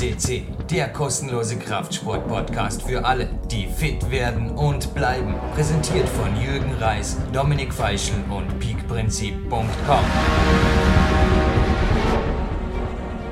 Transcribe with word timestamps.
CC, 0.00 0.44
der 0.70 0.88
kostenlose 0.88 1.58
Kraftsport-Podcast 1.58 2.88
für 2.88 3.04
alle, 3.04 3.28
die 3.50 3.66
fit 3.66 4.10
werden 4.10 4.48
und 4.52 4.94
bleiben. 4.94 5.34
Präsentiert 5.54 6.08
von 6.08 6.34
Jürgen 6.40 6.72
Reis, 6.80 7.18
Dominik 7.34 7.70
Feischl 7.70 8.14
und 8.30 8.58
peakprinzip.com. 8.60 10.04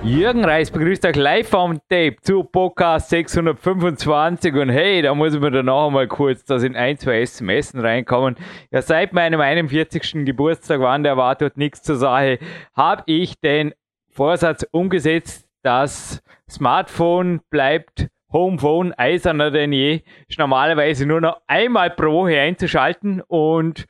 Jürgen 0.03 0.45
Reis 0.45 0.71
begrüßt 0.71 1.07
euch 1.07 1.17
live 1.17 1.55
am 1.55 1.79
Tape 1.89 2.17
zu 2.21 2.45
Podcast 2.45 3.09
625 3.09 4.53
und 4.53 4.69
hey, 4.69 5.01
da 5.01 5.15
muss 5.15 5.33
ich 5.33 5.41
mir 5.41 5.51
dann 5.51 5.65
noch 5.65 5.87
einmal 5.87 6.07
kurz, 6.07 6.45
da 6.45 6.59
sind 6.59 6.77
ein, 6.77 6.99
zwei 6.99 7.23
SMS 7.23 7.73
reinkommen. 7.75 8.37
Ja, 8.71 8.83
seit 8.83 9.15
meinem 9.15 9.41
41. 9.41 10.27
Geburtstag, 10.27 10.81
wann 10.81 11.03
der 11.03 11.17
war 11.17 11.35
nichts 11.55 11.83
zur 11.83 11.97
Sache, 11.97 12.39
habe 12.77 13.05
ich 13.07 13.41
den 13.41 13.73
Vorsatz 14.11 14.67
umgesetzt, 14.71 15.49
das 15.63 16.23
Smartphone 16.51 17.41
bleibt 17.51 18.09
Homephone 18.33 18.93
eiserner 18.99 19.51
denn 19.51 19.73
je. 19.73 20.03
Ist 20.29 20.39
normalerweise 20.39 21.07
nur 21.07 21.21
noch 21.21 21.41
einmal 21.47 21.91
pro 21.91 22.13
Woche 22.13 22.39
einzuschalten 22.41 23.23
und 23.23 23.87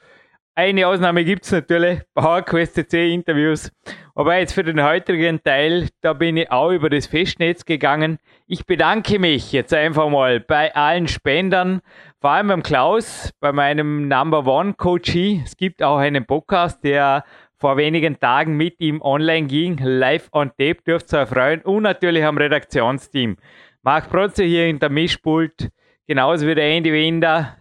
eine 0.59 0.89
Ausnahme 0.89 1.25
gibt 1.25 1.45
es 1.45 1.53
natürlich, 1.53 2.01
PowerQuest 2.17 2.91
C 2.91 3.15
Interviews. 3.15 3.71
Aber 4.17 4.39
jetzt 4.39 4.55
für 4.55 4.65
den 4.65 4.83
heutigen 4.83 5.41
Teil, 5.41 5.87
da 6.01 6.15
bin 6.15 6.37
ich 6.37 6.51
auch 6.51 6.73
über 6.73 6.91
das 6.91 7.07
Festnetz 7.07 7.65
gegangen. 7.65 8.19
Ich 8.49 8.67
bedanke 8.67 9.21
mich 9.21 9.53
jetzt 9.53 9.73
einfach 9.73 10.09
mal 10.09 10.41
bei 10.41 10.75
allen 10.75 11.07
Spendern, 11.07 11.81
vor 12.21 12.31
allem 12.31 12.49
beim 12.49 12.63
Klaus, 12.65 13.31
bei 13.39 13.53
meinem 13.53 14.09
Number 14.09 14.45
One 14.47 14.75
Coachee. 14.75 15.43
Es 15.45 15.57
gibt 15.57 15.81
auch 15.81 15.99
einen 15.99 16.27
Podcast, 16.27 16.83
der 16.83 17.23
vor 17.59 17.77
wenigen 17.77 18.21
Tagen 18.21 18.57
mit 18.57 18.81
ihm 18.81 19.03
online 19.03 19.47
ging. 19.49 19.79
Live 19.83 20.29
on 20.33 20.51
Tape 20.51 20.79
dürft 20.87 21.13
ihr 21.13 21.21
erfreuen. 21.21 21.61
Und 21.63 21.83
natürlich 21.83 22.25
am 22.25 22.39
Redaktionsteam. 22.39 23.37
Marc 23.83 24.11
Protze 24.11 24.45
hier 24.45 24.67
in 24.67 24.79
der 24.79 24.91
Mischpult, 24.91 25.71
genauso 26.07 26.47
wie 26.47 26.55
der 26.55 26.69
Andy 26.69 26.93
Winder. 26.93 27.57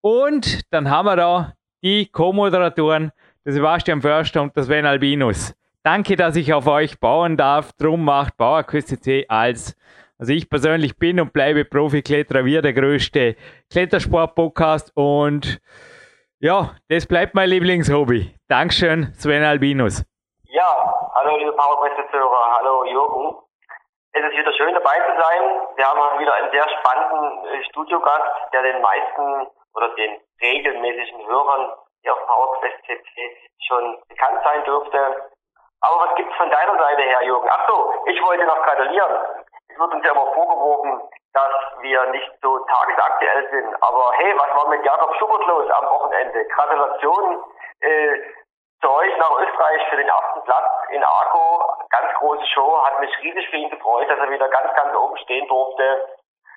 Und 0.00 0.60
dann 0.72 0.90
haben 0.90 1.06
wir 1.06 1.16
da 1.16 1.52
die 1.82 2.06
Co-Moderatoren, 2.06 3.10
der 3.44 3.52
Sebastian 3.52 4.00
Förster 4.00 4.42
und 4.42 4.54
der 4.56 4.64
Sven 4.64 4.86
Albinus. 4.86 5.54
Danke, 5.82 6.14
dass 6.14 6.36
ich 6.36 6.52
auf 6.52 6.68
euch 6.68 7.00
bauen 7.00 7.36
darf. 7.36 7.72
Drum 7.72 8.04
macht 8.04 8.36
Bauerküste 8.36 9.00
C 9.00 9.26
als, 9.28 9.76
also 10.18 10.32
ich 10.32 10.48
persönlich 10.48 10.96
bin 10.96 11.18
und 11.18 11.32
bleibe 11.32 11.64
Profi-Kletterer, 11.64 12.44
wir 12.44 12.62
der 12.62 12.72
größte 12.72 13.34
Klettersport-Podcast 13.70 14.92
und 14.94 15.60
ja, 16.42 16.74
das 16.88 17.06
bleibt 17.06 17.34
mein 17.34 17.48
Lieblingshobby. 17.48 18.34
Dankeschön, 18.48 19.14
Sven 19.14 19.44
Albinus. 19.44 20.02
Ja, 20.50 20.70
hallo 21.14 21.36
liebe 21.36 21.52
Powerquest-Hörer, 21.52 22.58
hallo 22.58 22.84
Jürgen. 22.84 23.38
Es 24.12 24.24
ist 24.26 24.36
wieder 24.36 24.52
schön 24.54 24.74
dabei 24.74 24.98
zu 25.06 25.22
sein. 25.22 25.42
Wir 25.76 25.86
haben 25.86 26.18
wieder 26.18 26.34
einen 26.34 26.50
sehr 26.50 26.66
spannenden 26.68 27.46
äh, 27.46 27.64
Studiogast, 27.70 28.52
der 28.52 28.62
den 28.62 28.82
meisten 28.82 29.46
oder 29.74 29.88
den 29.94 30.18
regelmäßigen 30.42 31.26
Hörern 31.28 31.70
hier 32.02 32.12
auf 32.12 32.26
PowerQuest 32.26 33.06
schon 33.68 34.02
bekannt 34.08 34.40
sein 34.42 34.64
dürfte. 34.64 34.98
Aber 35.80 35.96
was 36.08 36.16
gibt's 36.16 36.36
von 36.36 36.50
deiner 36.50 36.76
Seite 36.76 37.02
her, 37.02 37.22
Jürgen? 37.22 37.48
Ach 37.48 37.68
so, 37.68 37.94
ich 38.06 38.20
wollte 38.20 38.44
noch 38.46 38.60
gratulieren. 38.64 39.12
Es 39.68 39.78
wird 39.78 39.94
uns 39.94 40.04
ja 40.04 40.10
immer 40.10 40.26
vorgeworfen, 40.34 41.02
dass 41.32 41.52
wir 41.80 42.06
nicht 42.10 42.30
so 42.42 42.58
tagesaktuell 42.58 43.48
sind. 43.50 43.82
Aber 43.82 44.12
hey, 44.16 44.34
was 44.36 44.50
war 44.56 44.68
mit 44.68 44.84
Jakob 44.84 45.14
Schubert 45.16 45.46
los 45.46 45.70
am 45.70 45.86
Wochenende? 45.86 46.44
Gratulation 46.46 47.42
äh, 47.80 48.18
zu 48.82 48.90
euch 48.90 49.16
nach 49.18 49.30
Österreich 49.38 49.82
für 49.88 49.96
den 49.96 50.08
ersten 50.08 50.42
Platz 50.44 50.70
in 50.90 51.02
Arco. 51.02 51.64
Ganz 51.90 52.12
große 52.18 52.46
Show, 52.52 52.82
hat 52.84 53.00
mich 53.00 53.10
riesig 53.22 53.48
für 53.48 53.56
ihn 53.56 53.70
gefreut, 53.70 54.10
dass 54.10 54.18
er 54.18 54.30
wieder 54.30 54.48
ganz, 54.48 54.74
ganz 54.74 54.94
oben 54.94 55.16
stehen 55.18 55.46
durfte. 55.48 56.06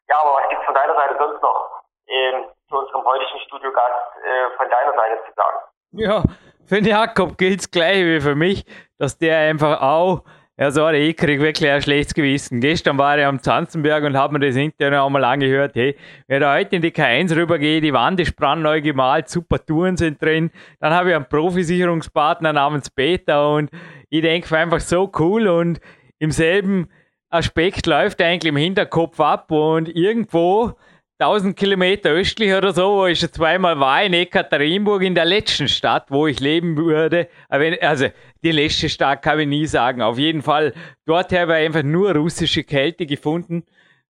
Ja, 0.10 0.22
aber 0.22 0.42
was 0.42 0.50
gibt's 0.50 0.66
von 0.66 0.76
deiner 0.76 0.96
Seite 0.96 1.16
sonst 1.18 1.42
noch 1.42 1.84
ähm, 2.08 2.46
zu 2.70 2.78
unserem 2.78 3.06
heutigen 3.06 3.40
Studiogast 3.40 4.18
äh, 4.24 4.58
von 4.58 4.70
deiner 4.70 4.94
Seite 4.94 5.24
zu 5.26 5.32
sagen? 5.36 5.58
Ja, 5.92 6.24
für 6.68 6.76
den 6.76 6.86
Jakob 6.86 7.38
gilt's 7.38 7.72
gleich 7.72 8.04
wie 8.04 8.20
für 8.20 8.36
mich, 8.36 8.66
dass 9.00 9.18
der 9.18 9.38
einfach 9.38 9.82
auch 9.82 10.24
ja, 10.58 10.72
sorry, 10.72 11.10
ich 11.10 11.18
krieg 11.18 11.42
wirklich 11.42 11.70
ein 11.70 11.82
schlechtes 11.82 12.14
Gewissen. 12.14 12.62
Gestern 12.62 12.98
war 12.98 13.18
ich 13.18 13.26
am 13.26 13.42
Zanzenberg 13.42 14.06
und 14.06 14.16
habe 14.16 14.34
mir 14.34 14.48
das 14.48 14.56
Internet 14.56 15.02
einmal 15.02 15.26
angehört. 15.26 15.76
Hey, 15.76 15.98
wenn 16.28 16.42
ich 16.42 16.48
heute 16.48 16.76
in 16.78 16.82
die 16.82 16.92
K1 16.92 17.36
rübergehe, 17.36 17.82
die 17.82 17.92
Wand 17.92 18.22
ist 18.22 18.38
brandneu 18.38 18.82
gemalt, 18.82 19.28
super 19.28 19.64
Touren 19.64 19.98
sind 19.98 20.22
drin. 20.22 20.52
Dann 20.80 20.94
habe 20.94 21.10
ich 21.10 21.16
einen 21.16 21.28
Profisicherungspartner 21.28 22.54
namens 22.54 22.90
Peter 22.90 23.52
und 23.54 23.70
ich 24.10 24.22
denke 24.22 24.58
einfach 24.58 24.80
so 24.80 25.12
cool 25.20 25.48
und 25.50 25.82
im 26.20 26.32
selben 26.32 26.88
Aspekt 27.30 27.86
läuft 27.86 28.22
eigentlich 28.22 28.50
im 28.50 28.58
Hinterkopf 28.58 29.20
ab 29.20 29.52
und 29.52 29.90
irgendwo 29.90 30.76
1000 31.18 31.56
Kilometer 31.56 32.10
östlich 32.10 32.54
oder 32.54 32.74
so, 32.74 32.98
wo 32.98 33.06
ich 33.06 33.20
schon 33.20 33.32
zweimal 33.32 33.80
war, 33.80 34.04
in 34.04 34.14
Ekaterinburg, 34.14 35.02
in 35.02 35.16
der 35.16 35.24
letzten 35.24 35.70
Stadt, 35.70 36.08
wo 36.10 36.28
ich 36.28 36.42
leben 36.42 36.76
würde. 36.76 37.30
Also, 37.48 38.08
die 38.44 38.52
letzte 38.52 38.90
Stadt 38.90 39.22
kann 39.22 39.40
ich 39.40 39.48
nie 39.48 39.66
sagen. 39.66 40.02
Auf 40.02 40.18
jeden 40.18 40.42
Fall, 40.42 40.74
dort 41.06 41.32
habe 41.32 41.54
ich 41.54 41.66
einfach 41.68 41.84
nur 41.84 42.14
russische 42.16 42.64
Kälte 42.64 43.06
gefunden. 43.06 43.64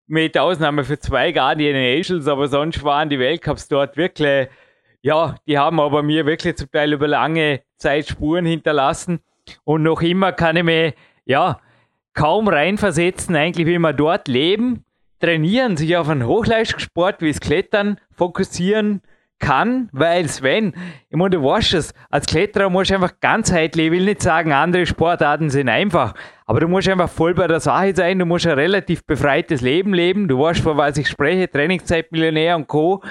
Mit 0.07 0.37
Ausnahme 0.37 0.83
für 0.83 0.99
zwei 0.99 1.31
Guardian 1.31 1.75
Angels, 1.75 2.27
aber 2.27 2.47
sonst 2.47 2.83
waren 2.83 3.09
die 3.09 3.19
Weltcups 3.19 3.67
dort 3.67 3.97
wirklich, 3.97 4.47
ja, 5.01 5.35
die 5.47 5.57
haben 5.59 5.79
aber 5.79 6.01
mir 6.01 6.25
wirklich 6.25 6.55
zum 6.57 6.71
Teil 6.71 6.93
über 6.93 7.07
lange 7.07 7.61
Zeit 7.77 8.07
Spuren 8.07 8.45
hinterlassen. 8.45 9.19
Und 9.63 9.83
noch 9.83 10.01
immer 10.01 10.31
kann 10.31 10.57
ich 10.57 10.63
mir, 10.63 10.93
ja, 11.25 11.59
kaum 12.15 12.47
reinversetzen, 12.47 13.35
eigentlich, 13.35 13.67
wie 13.67 13.77
wir 13.77 13.93
dort 13.93 14.27
leben 14.27 14.85
trainieren, 15.25 15.75
sich 15.77 15.97
auf 15.97 16.07
einen 16.07 16.25
Hochleistungssport 16.25 17.21
wie 17.21 17.31
das 17.31 17.39
Klettern 17.39 17.97
fokussieren 18.11 19.01
kann, 19.39 19.89
weil 19.91 20.27
Sven, 20.29 20.73
ich 21.09 21.17
meine, 21.17 21.31
du 21.31 21.43
weißt 21.43 21.73
es, 21.73 21.93
als 22.09 22.25
Kletterer 22.25 22.69
musst 22.69 22.91
du 22.91 22.95
einfach 22.95 23.19
ganzheitlich, 23.19 23.87
ich 23.87 23.91
will 23.91 24.05
nicht 24.05 24.21
sagen, 24.21 24.53
andere 24.53 24.85
Sportarten 24.85 25.49
sind 25.49 25.67
einfach, 25.67 26.13
aber 26.45 26.61
du 26.61 26.67
musst 26.67 26.87
einfach 26.87 27.09
voll 27.09 27.33
bei 27.33 27.47
der 27.47 27.59
Sache 27.59 27.95
sein, 27.95 28.19
du 28.19 28.25
musst 28.25 28.47
ein 28.47 28.53
relativ 28.53 29.05
befreites 29.05 29.61
Leben 29.61 29.93
leben, 29.93 30.27
du 30.27 30.39
weißt, 30.39 30.61
von 30.61 30.77
was 30.77 30.97
ich 30.97 31.09
spreche, 31.09 31.49
Trainingszeitmillionär 31.49 32.55
und 32.55 32.67
Co. 32.67 33.03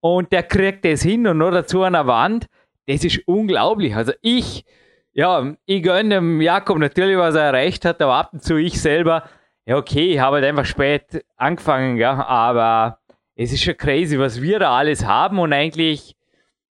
Und 0.00 0.32
der 0.32 0.42
kriegt 0.42 0.84
das 0.84 1.02
hin 1.02 1.26
und 1.26 1.38
noch 1.38 1.50
dazu 1.50 1.82
an 1.82 1.94
der 1.94 2.06
Wand, 2.06 2.46
das 2.86 3.04
ist 3.04 3.22
unglaublich. 3.26 3.96
Also 3.96 4.12
ich, 4.20 4.64
ja, 5.12 5.54
ich 5.64 5.82
gönne 5.82 6.16
dem 6.16 6.40
Jakob 6.40 6.78
natürlich, 6.78 7.16
was 7.16 7.34
er 7.34 7.44
erreicht 7.44 7.84
hat, 7.84 8.02
aber 8.02 8.14
ab 8.14 8.30
und 8.32 8.42
zu 8.44 8.56
ich 8.56 8.80
selber, 8.80 9.24
ja, 9.66 9.76
okay, 9.76 10.12
ich 10.12 10.18
habe 10.18 10.36
halt 10.36 10.44
einfach 10.44 10.66
spät 10.66 11.24
angefangen, 11.36 11.96
ja, 11.96 12.24
aber 12.26 12.98
es 13.34 13.52
ist 13.52 13.62
schon 13.62 13.76
crazy, 13.76 14.18
was 14.18 14.40
wir 14.42 14.58
da 14.58 14.76
alles 14.76 15.04
haben 15.04 15.38
und 15.38 15.52
eigentlich, 15.52 16.16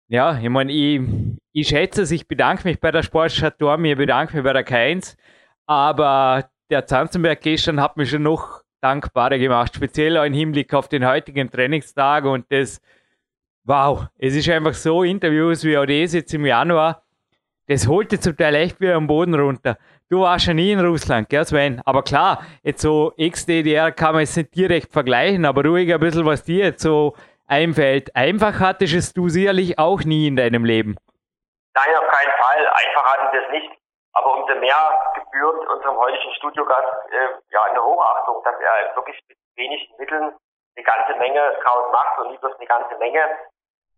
ja, 0.07 0.37
ich 0.37 0.49
meine, 0.49 0.71
ich, 0.71 1.01
ich 1.51 1.67
schätze 1.67 2.03
es, 2.03 2.11
ich 2.11 2.27
bedanke 2.27 2.67
mich 2.67 2.79
bei 2.79 2.91
der 2.91 3.03
Sportstadt 3.03 3.59
Dorm, 3.61 3.83
ich 3.85 3.97
bedanke 3.97 4.35
mich 4.35 4.43
bei 4.43 4.53
der 4.53 4.65
K1, 4.65 5.15
aber 5.65 6.49
der 6.69 6.85
Zanzenberg 6.85 7.41
gestern 7.41 7.81
hat 7.81 7.97
mich 7.97 8.09
schon 8.09 8.23
noch 8.23 8.63
dankbarer 8.81 9.37
gemacht, 9.37 9.75
speziell 9.75 10.17
auch 10.17 10.25
im 10.25 10.33
Hinblick 10.33 10.73
auf 10.73 10.87
den 10.87 11.05
heutigen 11.05 11.49
Trainingstag 11.49 12.25
und 12.25 12.45
das, 12.51 12.81
wow, 13.63 14.07
es 14.17 14.35
ist 14.35 14.49
einfach 14.49 14.73
so, 14.73 15.03
Interviews 15.03 15.63
wie 15.63 15.77
auch 15.77 15.85
das 15.85 16.13
jetzt 16.13 16.33
im 16.33 16.45
Januar, 16.45 17.03
das 17.68 17.88
holte 17.88 18.19
zum 18.19 18.35
Teil 18.35 18.56
echt 18.56 18.79
wieder 18.79 18.96
am 18.96 19.07
Boden 19.07 19.35
runter. 19.35 19.78
Du 20.09 20.22
warst 20.22 20.47
ja 20.47 20.53
nie 20.53 20.72
in 20.72 20.85
Russland, 20.85 21.29
gell 21.29 21.46
Sven? 21.46 21.81
Aber 21.85 22.03
klar, 22.03 22.44
jetzt 22.62 22.81
so 22.81 23.13
Ex-DDR 23.18 23.91
kann 23.91 24.13
man 24.13 24.22
jetzt 24.22 24.38
nicht 24.38 24.56
direkt 24.56 24.91
vergleichen, 24.91 25.46
aber 25.46 25.63
ruhig 25.63 25.94
ein 25.94 26.00
bisschen, 26.00 26.25
was 26.25 26.44
dir 26.44 26.66
jetzt 26.66 26.84
so 26.84 27.16
einfällt. 27.47 28.16
Einfach 28.16 28.59
hattest 28.59 28.94
es 28.94 29.13
du 29.13 29.29
sicherlich 29.29 29.79
auch 29.79 30.02
nie 30.03 30.28
in 30.28 30.35
deinem 30.35 30.66
Leben. 30.66 30.97
Nein, 31.76 31.96
auf 31.96 32.08
keinen 32.09 32.32
Fall. 32.40 32.67
Einfach 32.67 33.03
hatten 33.14 33.34
wir 33.34 33.43
es 33.46 33.52
nicht. 33.52 33.72
Aber 34.14 34.34
umso 34.35 34.53
mehr 34.59 34.76
gebührt 35.16 35.67
unserem 35.67 35.97
heutigen 35.97 36.34
Studiogast 36.35 36.85
äh, 37.09 37.29
ja 37.49 37.64
eine 37.64 37.84
Hochachtung, 37.84 38.43
dass 38.43 38.55
er 38.59 38.96
wirklich 38.96 39.20
mit 39.28 39.37
wenigen 39.55 39.97
Mitteln 39.97 40.35
eine 40.76 40.85
ganze 40.85 41.17
Menge 41.17 41.41
draus 41.64 41.91
macht 41.91 42.20
und 42.20 42.29
nicht 42.29 42.41
bloß 42.41 42.55
eine 42.58 42.67
ganze 42.67 42.96
Menge. 42.97 43.22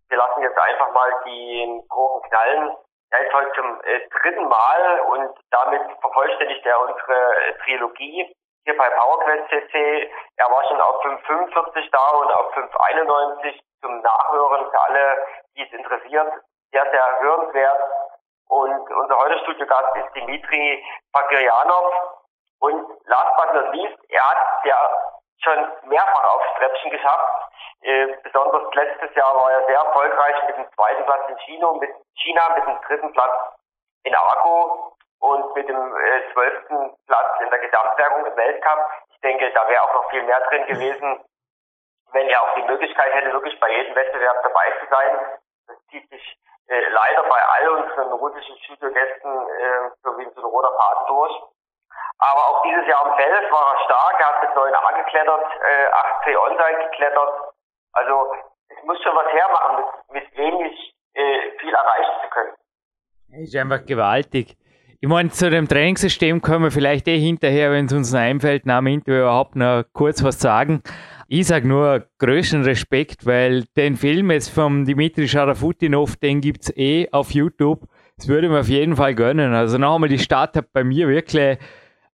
Wir 0.08 0.18
lassen 0.18 0.42
jetzt 0.42 0.58
einfach 0.58 0.92
mal 0.94 1.12
die 1.26 1.82
Kurven 1.90 2.30
knallen. 2.30 2.76
Er 3.12 3.26
ist 3.26 3.34
heute 3.34 3.52
zum 3.54 3.82
äh, 3.84 4.02
dritten 4.22 4.48
Mal 4.48 5.00
und 5.08 5.38
damit 5.52 5.82
vervollständigt 6.02 6.66
er 6.66 6.80
unsere 6.82 7.36
äh, 7.36 7.58
Trilogie 7.64 8.36
hier 8.66 8.78
bei 8.78 8.90
PowerQuest 8.90 9.50
CC. 9.50 10.12
Er 10.38 10.50
war 10.50 10.68
schon 10.68 10.82
auf 10.82 11.02
545 11.02 11.92
da 11.92 12.10
und 12.10 12.32
auf 12.32 12.54
591 12.54 13.62
zum 13.82 14.02
Nachhören 14.02 14.70
für 14.70 14.80
alle, 14.82 15.26
die 15.56 15.64
es 15.64 15.72
interessiert. 15.72 16.34
Sehr, 16.72 16.90
sehr 16.92 17.20
hörenswert. 17.22 17.80
Und 18.48 18.90
unser 18.92 19.18
heutiger 19.18 19.40
Studiogast 19.42 19.96
ist 19.98 20.16
Dimitri 20.16 20.84
Bagirjanov. 21.12 21.94
Und 22.60 22.88
last 23.06 23.38
but 23.38 23.54
not 23.54 23.76
least, 23.76 23.98
er 24.10 24.30
hat 24.30 24.66
ja 24.66 24.90
schon 25.44 25.90
mehrfach 25.90 26.24
aufs 26.36 26.60
Treppchen 26.60 26.92
geschafft 26.92 27.46
äh, 27.86 28.18
besonders 28.24 28.74
letztes 28.74 29.16
Jahr 29.16 29.36
war 29.36 29.52
er 29.52 29.66
sehr 29.68 29.78
erfolgreich 29.78 30.36
mit 30.48 30.58
dem 30.58 30.68
zweiten 30.74 31.06
Platz 31.06 31.30
in 31.30 31.38
China, 31.46 31.72
mit 31.74 31.92
China 32.16 32.50
mit 32.56 32.66
dem 32.66 32.82
dritten 32.82 33.14
Platz 33.14 33.54
in 34.04 34.16
Arco 34.16 34.98
und 35.20 35.56
mit 35.56 35.70
dem 35.70 35.96
äh, 35.96 36.34
zwölften 36.34 36.96
Platz 37.06 37.42
in 37.42 37.50
der 37.52 37.60
Gesamtwertung 37.60 38.26
im 38.26 38.36
Weltcup. 38.36 38.90
Ich 39.10 39.22
denke, 39.22 39.52
da 39.54 39.68
wäre 39.70 39.84
auch 39.84 39.94
noch 39.94 40.10
viel 40.10 40.24
mehr 40.24 40.40
drin 40.50 40.66
gewesen, 40.66 41.24
wenn 42.12 42.28
er 42.28 42.42
auch 42.42 42.56
die 42.56 42.64
Möglichkeit 42.64 43.14
hätte, 43.14 43.34
wirklich 43.34 43.60
bei 43.60 43.72
jedem 43.72 43.96
Wettbewerb 43.96 44.42
dabei 44.42 44.72
zu 44.80 44.88
sein. 44.90 45.20
Das 45.68 45.78
zieht 45.92 46.10
sich 46.10 46.40
äh, 46.68 46.90
leider 46.90 47.22
bei 47.24 47.48
all 47.48 47.70
unseren 47.70 48.14
russischen 48.14 48.58
Studiogästen 48.64 49.32
äh, 49.32 49.92
so 50.02 50.18
wie 50.18 50.26
so 50.34 50.42
ein 50.42 50.46
roter 50.46 50.74
Faden 50.74 51.08
durch. 51.08 51.44
Aber 52.18 52.42
auch 52.42 52.64
dieses 52.64 52.88
Jahr 52.88 53.06
im 53.08 53.16
Feld 53.16 53.52
war 53.52 53.76
er 53.76 53.86
stark. 53.86 54.16
Er 54.20 54.28
hat 54.28 54.42
mit 54.42 54.52
9a 54.52 55.04
geklettert, 55.04 55.46
äh, 55.62 56.30
8C 56.30 56.38
Onside 56.38 56.90
geklettert. 56.90 57.34
Also 57.94 58.34
es 58.70 58.84
muss 58.86 59.02
schon 59.04 59.16
was 59.16 59.32
hermachen, 59.32 59.86
mit, 60.12 60.24
mit 60.24 60.38
wenig 60.38 60.96
äh, 61.14 61.58
viel 61.60 61.74
erreichen 61.74 62.14
zu 62.24 62.30
können. 62.30 62.56
Ist 63.44 63.56
einfach 63.56 63.86
gewaltig. 63.86 64.56
Ich 65.02 65.10
meine, 65.10 65.30
zu 65.30 65.50
dem 65.50 65.68
Trainingssystem 65.68 66.42
können 66.42 66.64
wir 66.64 66.72
vielleicht 66.72 67.08
eh 67.08 67.20
hinterher, 67.20 67.72
wenn 67.72 67.86
es 67.86 67.94
uns 67.94 68.14
noch 68.14 68.22
einfällt, 68.22 68.66
nach 68.66 68.80
dem 68.80 68.88
Interview 68.88 69.22
überhaupt 69.22 69.56
noch 69.56 69.84
kurz 69.94 70.24
was 70.24 70.40
sagen. 70.40 70.82
Ich 71.28 71.48
sage 71.48 71.68
nur 71.68 72.08
größten 72.20 72.64
Respekt, 72.64 73.26
weil 73.26 73.66
den 73.76 73.98
Film 73.98 74.32
jetzt 74.32 74.50
vom 74.50 74.86
Dimitri 74.86 75.28
Scharafutinov, 75.28 76.16
den 76.16 76.40
gibt 76.40 76.64
es 76.64 76.78
eh 76.78 77.10
auf 77.12 77.32
YouTube. 77.32 77.82
Das 78.18 78.28
würde 78.28 78.48
mir 78.48 78.62
auf 78.62 78.68
jeden 78.68 78.96
Fall 78.96 79.16
gönnen. 79.16 79.54
Also 79.54 79.78
noch 79.78 79.96
einmal, 79.96 80.10
die 80.10 80.20
Start 80.20 80.56
hat 80.56 80.72
bei 80.72 80.84
mir 80.84 81.08
wirklich, 81.08 81.60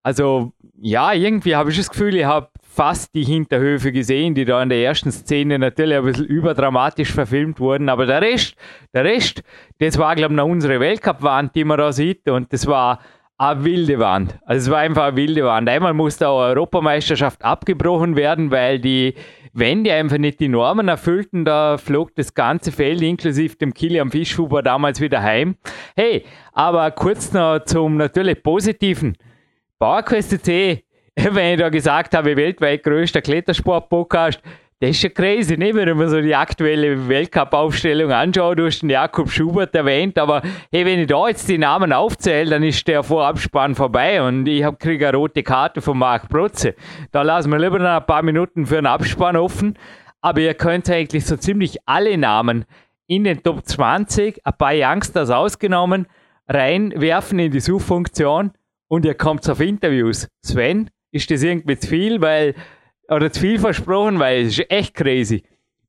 also 0.02 0.52
ja, 0.81 1.12
irgendwie 1.12 1.56
habe 1.56 1.70
ich 1.70 1.76
das 1.76 1.91
Gefühl, 1.91 2.17
ich 2.17 2.25
habe 2.25 2.49
fast 2.62 3.14
die 3.14 3.25
Hinterhöfe 3.25 3.93
gesehen, 3.93 4.35
die 4.35 4.44
da 4.44 4.62
in 4.62 4.69
der 4.69 4.82
ersten 4.82 5.11
Szene 5.11 5.58
natürlich 5.58 5.99
ein 5.99 6.05
bisschen 6.05 6.26
überdramatisch 6.26 7.12
verfilmt 7.12 7.61
wurden. 7.61 7.88
Aber 7.88 8.06
der 8.06 8.23
Rest, 8.23 8.55
der 8.94 9.05
Rest, 9.05 9.43
das 9.79 9.99
war, 9.99 10.14
glaube 10.14 10.32
ich, 10.32 10.37
noch 10.37 10.47
unsere 10.47 10.81
Weltcup-Wand, 10.81 11.55
die 11.55 11.64
man 11.64 11.79
da 11.79 11.93
sieht. 11.93 12.29
Und 12.29 12.52
das 12.52 12.67
war 12.67 13.00
eine 13.37 13.64
wilde 13.64 13.99
Wand. 13.99 14.38
Also 14.44 14.67
es 14.67 14.70
war 14.70 14.81
einfach 14.81 15.05
eine 15.05 15.17
wilde 15.17 15.44
Wand. 15.44 15.69
Einmal 15.69 15.94
musste 15.94 16.29
auch 16.29 16.41
Europameisterschaft 16.41 17.44
abgebrochen 17.44 18.17
werden, 18.17 18.50
weil 18.50 18.79
die 18.79 19.14
Wände 19.52 19.93
einfach 19.93 20.19
nicht 20.19 20.41
die 20.41 20.49
Normen 20.49 20.88
erfüllten. 20.88 21.44
Da 21.44 21.76
flog 21.76 22.14
das 22.14 22.35
ganze 22.35 22.70
Feld 22.70 23.02
inklusive 23.02 23.56
dem 23.56 23.75
Kilian 23.75 24.11
Fischhuber 24.11 24.62
damals 24.62 25.00
wieder 25.00 25.23
heim. 25.23 25.56
Hey, 25.97 26.25
aber 26.52 26.91
kurz 26.93 27.32
noch 27.32 27.64
zum 27.64 27.97
natürlich 27.97 28.43
positiven. 28.43 29.17
PowerQuest 29.81 30.47
wenn 30.47 31.55
ich 31.55 31.59
da 31.59 31.71
gesagt 31.71 32.15
habe, 32.15 32.37
weltweit 32.37 32.82
größter 32.82 33.23
Klettersport-Podcast, 33.23 34.38
das 34.79 34.91
ist 34.91 35.03
ja 35.03 35.09
crazy, 35.09 35.56
ne? 35.56 35.75
wenn 35.75 35.97
man 35.97 36.11
so 36.11 36.21
die 36.21 36.35
aktuelle 36.35 37.09
Weltcup-Aufstellung 37.09 38.12
anschaut. 38.12 38.59
Du 38.59 38.67
hast 38.67 38.81
den 38.81 38.91
Jakob 38.91 39.31
Schubert 39.31 39.75
erwähnt, 39.75 40.19
aber 40.19 40.43
hey, 40.71 40.85
wenn 40.85 41.00
ich 41.00 41.06
da 41.06 41.29
jetzt 41.29 41.49
die 41.49 41.56
Namen 41.56 41.94
aufzähle, 41.94 42.50
dann 42.50 42.62
ist 42.62 42.87
der 42.88 43.03
Vorabspann 43.03 43.75
vorbei 43.75 44.23
und 44.23 44.47
ich 44.47 44.67
kriege 44.79 45.09
eine 45.09 45.17
rote 45.17 45.43
Karte 45.43 45.81
von 45.81 45.97
Marc 45.97 46.29
Protze. 46.29 46.75
Da 47.11 47.23
lassen 47.23 47.50
wir 47.50 47.59
lieber 47.59 47.79
noch 47.79 47.88
ein 47.88 48.06
paar 48.06 48.23
Minuten 48.23 48.67
für 48.67 48.76
einen 48.76 48.87
Abspann 48.87 49.37
offen. 49.37 49.79
Aber 50.21 50.41
ihr 50.41 50.53
könnt 50.53 50.91
eigentlich 50.91 51.25
so 51.25 51.38
ziemlich 51.38 51.79
alle 51.87 52.19
Namen 52.19 52.67
in 53.06 53.25
den 53.25 53.43
Top 53.43 53.67
20, 53.67 54.44
ein 54.44 54.53
paar 54.59 54.75
Youngsters 54.75 55.31
ausgenommen, 55.31 56.06
reinwerfen 56.49 57.38
in 57.38 57.50
die 57.50 57.61
Suchfunktion 57.61 58.53
und 58.91 59.05
ihr 59.05 59.15
kommt 59.15 59.49
auf 59.49 59.61
Interviews. 59.61 60.29
Sven, 60.45 60.91
ist 61.13 61.31
das 61.31 61.43
irgendwie 61.43 61.79
zu 61.79 61.89
viel? 61.89 62.21
Weil 62.21 62.55
oder 63.09 63.31
zu 63.31 63.41
viel 63.41 63.59
versprochen, 63.59 64.21
weil 64.21 64.43
es 64.43 64.59
ist 64.59 64.71
echt 64.71 64.95
crazy, 64.95 65.43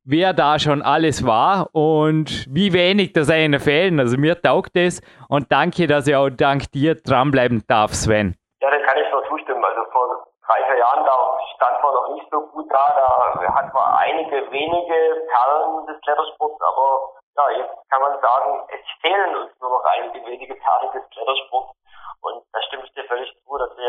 wer 0.05 0.33
da 0.33 0.57
schon 0.57 0.81
alles 0.81 1.25
war 1.25 1.69
und 1.73 2.45
wie 2.49 2.73
wenig 2.73 3.13
das 3.13 3.29
einen 3.29 3.59
fehlen. 3.59 3.99
Also 3.99 4.17
mir 4.17 4.39
taugt 4.41 4.75
es 4.75 5.01
und 5.29 5.51
danke, 5.51 5.87
dass 5.87 6.07
ich 6.07 6.15
auch 6.15 6.29
dank 6.29 6.71
dir 6.71 6.95
dranbleiben 6.95 7.63
darf, 7.67 7.93
Sven. 7.93 8.35
Ja, 8.61 8.69
das 8.69 8.81
kann 8.85 8.97
ich 8.97 9.11
nur 9.11 9.23
zustimmen. 9.29 9.63
Also 9.63 9.81
vor 9.91 10.25
drei, 10.45 10.63
vier 10.65 10.79
Jahren, 10.79 11.05
da 11.05 11.17
stand 11.55 11.77
man 11.83 11.93
noch 11.93 12.15
nicht 12.15 12.27
so 12.31 12.41
gut 12.53 12.65
da. 12.71 12.85
Da 12.97 13.53
hat 13.53 13.73
man 13.73 13.93
einige 13.97 14.51
wenige 14.51 14.99
Perlen 15.29 15.85
des 15.87 16.01
Klettersports, 16.01 16.61
aber 16.61 17.17
ja, 17.37 17.57
jetzt 17.57 17.89
kann 17.89 18.01
man 18.01 18.13
sagen, 18.21 18.61
es 18.69 18.81
fehlen 19.01 19.35
uns 19.41 19.51
nur 19.61 19.69
noch 19.69 19.83
einige 19.85 20.25
wenige 20.25 20.55
Perlen 20.55 20.91
des 20.93 21.09
Klettersports. 21.09 21.80
Und 22.21 22.43
da 22.53 22.61
stimme 22.63 22.83
ich 22.85 22.93
dir 22.93 23.03
völlig 23.05 23.31
zu, 23.43 23.57
dass 23.57 23.75
wir 23.77 23.85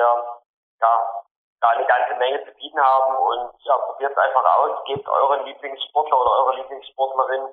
ja 0.81 1.23
da 1.62 1.69
eine 1.69 1.87
ganze 1.87 2.14
Menge 2.17 2.44
zu 2.44 2.52
bieten 2.52 2.81
haben. 2.81 3.17
Und 3.17 3.55
ja, 3.64 3.76
probiert 3.79 4.12
es 4.12 4.19
einfach 4.19 4.44
aus, 4.56 4.84
gebt 4.84 5.08
euren 5.08 5.44
Lieblingssportler 5.44 6.20
oder 6.20 6.31
eure 6.31 6.56
Lieblingssportlerin 6.56 7.49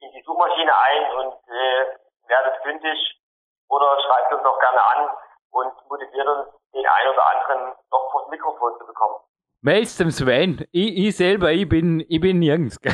in 0.00 0.12
die 0.12 0.22
Suchmaschine 0.22 0.76
ein 0.76 1.12
und 1.12 1.34
äh, 1.48 1.98
werdet 2.26 2.62
fündig. 2.62 3.20
Oder 3.68 4.00
schreibt 4.02 4.32
uns 4.32 4.44
auch 4.44 4.58
gerne 4.58 4.82
an 4.82 5.10
und 5.50 5.88
motiviert 5.88 6.26
uns, 6.26 6.48
den 6.74 6.86
einen 6.86 7.12
oder 7.12 7.26
anderen 7.26 7.74
noch 7.90 8.10
vors 8.10 8.28
Mikrofon 8.28 8.76
zu 8.78 8.86
bekommen. 8.86 9.20
Dem 9.64 10.10
Sven. 10.10 10.60
Ich, 10.72 11.06
ich, 11.06 11.16
selber, 11.16 11.50
ich 11.50 11.66
bin, 11.66 12.04
ich 12.06 12.20
bin 12.20 12.38
nirgends. 12.38 12.78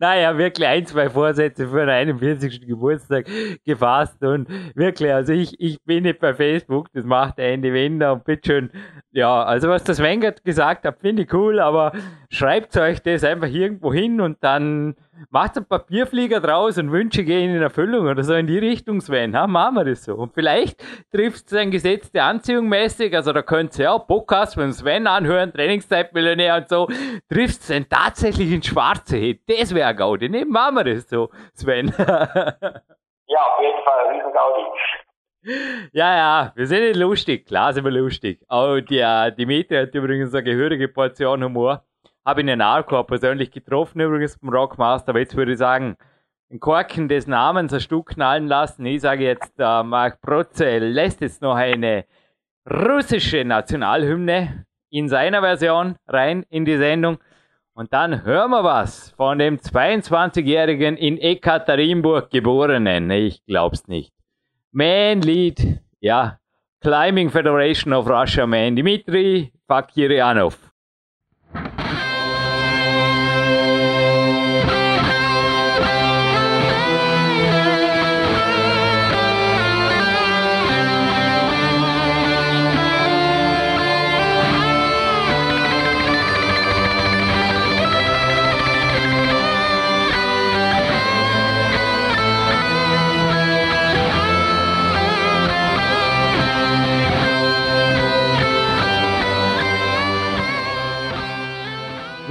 naja, 0.00 0.36
wirklich 0.36 0.66
ein, 0.66 0.84
zwei 0.84 1.08
Vorsätze 1.08 1.68
für 1.68 1.86
den 1.86 1.90
41. 1.90 2.66
Geburtstag 2.66 3.26
gefasst 3.64 4.20
und 4.24 4.48
wirklich, 4.74 5.12
also 5.12 5.32
ich, 5.32 5.54
ich 5.60 5.80
bin 5.84 6.02
nicht 6.02 6.18
bei 6.18 6.34
Facebook, 6.34 6.88
das 6.92 7.04
macht 7.04 7.38
der 7.38 7.52
Ende 7.52 7.72
Wender 7.72 8.14
und 8.14 8.24
bitteschön. 8.24 8.70
Ja, 9.12 9.44
also 9.44 9.68
was 9.68 9.84
das 9.84 9.98
Sven 9.98 10.20
gesagt 10.42 10.86
hat, 10.86 10.98
finde 11.00 11.22
ich 11.22 11.32
cool, 11.32 11.60
aber 11.60 11.92
schreibt 12.28 12.76
euch 12.76 13.00
das 13.00 13.22
einfach 13.22 13.48
irgendwo 13.48 13.92
hin 13.92 14.20
und 14.20 14.38
dann 14.40 14.96
macht 15.30 15.56
einen 15.56 15.66
Papierflieger 15.66 16.40
draus 16.40 16.78
und 16.78 16.92
Wünsche 16.92 17.24
gehen 17.24 17.54
in 17.54 17.62
Erfüllung 17.62 18.06
oder 18.06 18.22
so 18.22 18.34
in 18.34 18.46
die 18.46 18.58
Richtung, 18.58 19.00
Sven. 19.00 19.36
Ha, 19.36 19.46
machen 19.46 19.76
wir 19.76 19.84
das 19.84 20.04
so. 20.04 20.14
Und 20.14 20.34
vielleicht 20.34 20.82
trifft 21.10 21.46
es 21.46 21.54
ein 21.54 21.70
Gesetz 21.70 22.10
der 22.10 22.24
Anziehung 22.24 22.68
mäßig, 22.68 23.14
also 23.14 23.32
da 23.32 23.42
könnt 23.42 23.78
ihr 23.78 23.92
auch 23.92 24.06
Podcast 24.06 24.54
von 24.54 24.72
Sven 24.72 25.06
anhören, 25.06 25.52
Trainingszeitmillionär 25.52 26.56
und 26.56 26.68
so, 26.68 26.88
trifft 27.28 27.60
es 27.60 27.68
dann 27.68 27.88
tatsächlich 27.88 28.52
ins 28.52 28.66
Schwarze. 28.66 29.16
Hey, 29.16 29.40
das 29.46 29.74
wäre 29.74 29.94
Gaudi, 29.94 30.28
ne? 30.28 30.44
Machen 30.44 30.76
wir 30.76 30.84
das 30.84 31.08
so, 31.08 31.30
Sven. 31.54 31.88
ja, 31.98 32.04
auf 32.04 33.60
jeden 33.60 33.84
Fall, 33.84 34.08
riesen 34.12 34.32
Gaudi. 34.32 34.62
Ja, 35.92 36.16
ja, 36.16 36.52
wir 36.54 36.66
sind 36.66 36.82
nicht 36.82 36.96
lustig, 36.96 37.46
klar 37.46 37.72
sind 37.72 37.84
wir 37.84 37.90
lustig. 37.90 38.40
Aber 38.46 38.80
der 38.80 39.26
äh, 39.26 39.34
Dimitri 39.34 39.76
hat 39.76 39.94
übrigens 39.94 40.32
eine 40.32 40.44
gehörige 40.44 40.88
Portion 40.88 41.42
Humor. 41.42 41.84
Habe 42.24 42.40
ich 42.40 42.48
einen 42.48 42.60
Arco 42.60 43.02
persönlich 43.02 43.50
getroffen, 43.50 44.00
übrigens 44.00 44.38
beim 44.38 44.50
Rockmaster. 44.50 45.10
Aber 45.10 45.20
jetzt 45.20 45.36
würde 45.36 45.52
ich 45.52 45.58
sagen, 45.58 45.96
den 46.50 46.60
Korken 46.60 47.08
des 47.08 47.26
Namens 47.26 47.72
ein 47.72 47.80
Stück 47.80 48.10
knallen 48.10 48.46
lassen. 48.46 48.84
Ich 48.86 49.00
sage 49.00 49.24
jetzt, 49.24 49.54
äh, 49.58 49.82
Marc 49.82 50.20
Protze 50.20 50.78
lässt 50.78 51.20
jetzt 51.20 51.42
noch 51.42 51.56
eine 51.56 52.04
russische 52.70 53.44
Nationalhymne 53.44 54.66
in 54.90 55.08
seiner 55.08 55.40
Version 55.40 55.96
rein 56.06 56.44
in 56.50 56.64
die 56.64 56.76
Sendung. 56.76 57.18
Und 57.74 57.92
dann 57.94 58.24
hören 58.24 58.50
wir 58.50 58.64
was 58.64 59.10
von 59.12 59.38
dem 59.38 59.56
22-jährigen 59.56 60.96
in 60.98 61.16
Ekaterinburg 61.18 62.30
geborenen. 62.30 63.10
Ich 63.10 63.42
glaub's 63.46 63.88
nicht. 63.88 64.12
Man-Lied, 64.72 65.80
ja, 66.00 66.38
Climbing 66.82 67.30
Federation 67.30 67.94
of 67.94 68.08
Russia 68.08 68.46
Man, 68.46 68.76
Dmitri 68.76 69.52
Fakiryanov. 69.66 70.71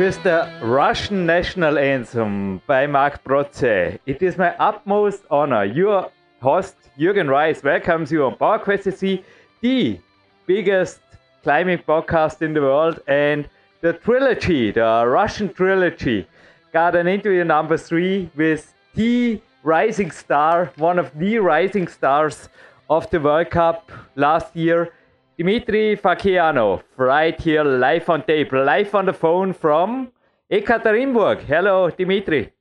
With 0.02 0.24
the 0.24 0.52
Russian 0.64 1.28
national 1.28 1.78
anthem 1.78 2.60
by 2.66 2.88
Marc 2.88 3.24
Protze. 3.24 4.00
It 4.08 4.24
is 4.24 4.36
my 4.36 4.56
utmost 4.58 5.22
honor. 5.30 5.64
Your 5.64 6.10
host, 6.42 6.76
Jürgen 6.98 7.30
Reis, 7.30 7.62
welcomes 7.62 8.12
you 8.12 8.26
on 8.26 8.34
PowerQuest 8.34 8.88
CC, 8.88 9.24
the 9.62 10.00
biggest 10.48 11.02
climbing 11.44 11.78
podcast 11.78 12.42
in 12.42 12.56
the 12.56 12.62
world, 12.62 13.00
and 13.06 13.48
the 13.82 13.94
trilogy, 13.94 14.72
the 14.72 15.06
Russian 15.06 15.54
trilogy, 15.54 16.28
got 16.74 16.96
an 16.96 17.08
interview 17.08 17.44
number 17.44 17.78
three 17.78 18.32
with 18.36 18.74
the 18.96 19.40
rising 19.62 20.10
star, 20.10 20.72
one 20.78 20.98
of 20.98 21.12
the 21.20 21.38
rising 21.38 21.88
stars 21.88 22.50
of 22.90 23.08
the 23.12 23.20
World 23.20 23.52
Cup 23.52 23.92
last 24.16 24.56
year. 24.56 24.94
Dmitry 25.42 25.98
Fakiryanov, 25.98 26.84
right 26.98 27.42
here, 27.42 27.64
live 27.64 28.08
on 28.12 28.22
tape, 28.22 28.52
live 28.52 28.94
on 28.94 29.08
the 29.08 29.14
phone 29.14 29.54
from 29.54 30.12
Ekaterinburg. 30.52 31.40
Hello, 31.46 31.90
Dmitry. 31.90 32.52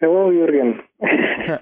Hello, 0.00 0.30
Jürgen. 0.30 0.80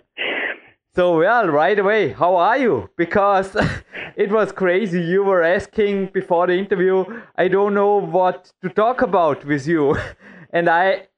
So, 0.94 1.18
well, 1.18 1.48
right 1.48 1.78
away, 1.78 2.12
how 2.12 2.36
are 2.36 2.56
you? 2.56 2.88
Because 2.96 3.54
it 4.16 4.30
was 4.30 4.50
crazy. 4.52 5.02
You 5.02 5.25
were 5.25 5.42
asking 5.42 6.06
before 6.14 6.46
the 6.46 6.54
interview, 6.54 7.04
I 7.36 7.48
don't 7.48 7.75
know 7.75 8.00
what 8.00 8.52
to 8.62 8.70
talk 8.70 9.02
about 9.02 9.44
with 9.44 9.66
you. 9.66 9.96
And 10.52 10.70
I 10.70 11.08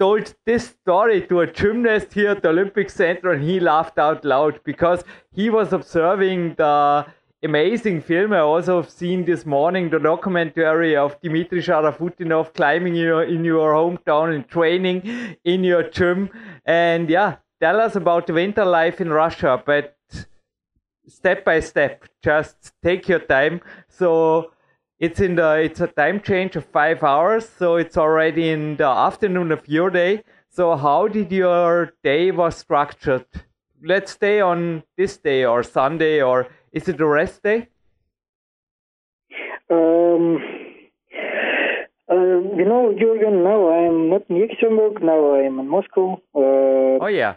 told 0.00 0.34
this 0.44 0.74
story 0.82 1.22
to 1.28 1.40
a 1.40 1.46
gymnast 1.46 2.12
here 2.12 2.30
at 2.32 2.42
the 2.42 2.48
Olympic 2.48 2.90
Center, 2.90 3.30
and 3.30 3.42
he 3.42 3.60
laughed 3.60 3.98
out 3.98 4.24
loud 4.24 4.60
because 4.64 5.04
he 5.30 5.48
was 5.48 5.72
observing 5.72 6.56
the 6.56 7.06
amazing 7.44 8.00
film 8.00 8.32
I 8.32 8.38
also 8.38 8.80
have 8.80 8.90
seen 8.90 9.24
this 9.24 9.44
morning, 9.44 9.90
the 9.90 9.98
documentary 9.98 10.96
of 10.96 11.20
Dmitry 11.20 11.60
Sharafutdinov 11.60 12.54
climbing 12.54 12.94
in 12.94 13.02
your, 13.02 13.24
in 13.24 13.44
your 13.44 13.72
hometown 13.72 14.34
and 14.34 14.48
training 14.48 15.36
in 15.44 15.64
your 15.64 15.82
gym. 15.82 16.30
And 16.64 17.10
yeah, 17.10 17.36
tell 17.60 17.80
us 17.80 17.96
about 17.96 18.26
the 18.26 18.32
winter 18.32 18.64
life 18.64 19.00
in 19.00 19.10
Russia, 19.10 19.60
but 19.64 19.96
step 21.08 21.44
by 21.44 21.60
step. 21.60 22.04
Just 22.22 22.72
take 22.82 23.08
your 23.08 23.18
time. 23.18 23.60
So 23.88 24.52
it's 25.00 25.20
in 25.20 25.34
the 25.34 25.54
it's 25.54 25.80
a 25.80 25.88
time 25.88 26.20
change 26.20 26.54
of 26.54 26.64
five 26.64 27.02
hours, 27.02 27.48
so 27.48 27.74
it's 27.74 27.96
already 27.96 28.50
in 28.50 28.76
the 28.76 28.86
afternoon 28.86 29.50
of 29.50 29.66
your 29.68 29.90
day. 29.90 30.22
So 30.48 30.76
how 30.76 31.08
did 31.08 31.32
your 31.32 31.92
day 32.04 32.30
was 32.30 32.56
structured? 32.56 33.26
Let's 33.84 34.12
stay 34.12 34.40
on 34.40 34.84
this 34.96 35.16
day 35.16 35.44
or 35.44 35.64
Sunday 35.64 36.22
or 36.22 36.46
is 36.72 36.88
it 36.88 37.00
a 37.00 37.06
rest 37.06 37.42
day? 37.42 37.68
Um, 39.70 40.38
uh, 42.10 42.14
you 42.14 42.64
know, 42.64 42.94
Jürgen, 43.00 43.42
now 43.44 43.70
I'm 43.70 44.10
not 44.10 44.22
in 44.28 44.36
Ekaterinburg, 44.36 45.02
now 45.02 45.34
I'm 45.34 45.58
in 45.58 45.68
Moscow. 45.68 46.20
Uh, 46.34 47.04
oh, 47.04 47.06
yeah 47.06 47.36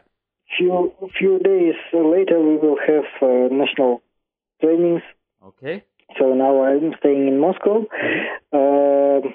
few 0.57 0.93
few 1.17 1.39
days 1.39 1.75
later 1.93 2.39
we 2.39 2.57
will 2.57 2.77
have 2.87 3.05
uh, 3.21 3.53
national 3.53 4.01
trainings. 4.61 5.01
Okay. 5.43 5.83
So 6.19 6.33
now 6.33 6.63
I'm 6.63 6.93
staying 6.99 7.27
in 7.27 7.39
Moscow. 7.39 7.85
Uh, 8.53 9.27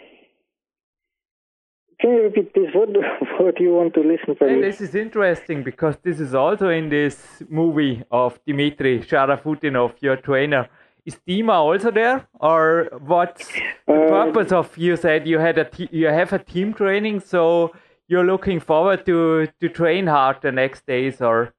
can 2.01 2.11
you 2.11 2.23
repeat 2.23 2.55
this? 2.55 2.75
What 2.75 2.89
what 3.41 3.57
do 3.57 3.65
you 3.65 3.75
want 3.75 3.95
to 3.95 4.01
listen 4.01 4.35
from 4.35 4.49
hey, 4.49 4.61
This 4.61 4.81
is 4.81 4.95
interesting 4.95 5.63
because 5.63 5.97
this 6.03 6.21
is 6.21 6.35
also 6.35 6.69
in 6.69 6.89
this 6.89 7.43
movie 7.49 8.03
of 8.11 8.39
Dmitry 8.47 9.01
Sharafutdinov, 9.01 9.95
your 10.01 10.17
trainer. 10.17 10.69
Is 11.07 11.17
Dima 11.27 11.55
also 11.55 11.91
there, 11.91 12.27
or 12.41 12.89
what's 13.07 13.49
the 13.87 13.95
uh, 13.95 14.09
purpose 14.09 14.53
of? 14.53 14.77
You 14.77 14.97
said 14.97 15.27
you 15.27 15.39
had 15.39 15.59
a 15.59 15.69
you 15.91 16.07
have 16.07 16.33
a 16.33 16.39
team 16.39 16.75
training, 16.75 17.21
so 17.21 17.73
you're 18.07 18.27
looking 18.27 18.61
forward 18.61 19.07
to 19.07 19.49
to 19.61 19.69
train 19.69 20.07
hard 20.07 20.43
the 20.43 20.53
next 20.53 20.87
days, 20.87 21.21
or? 21.21 21.55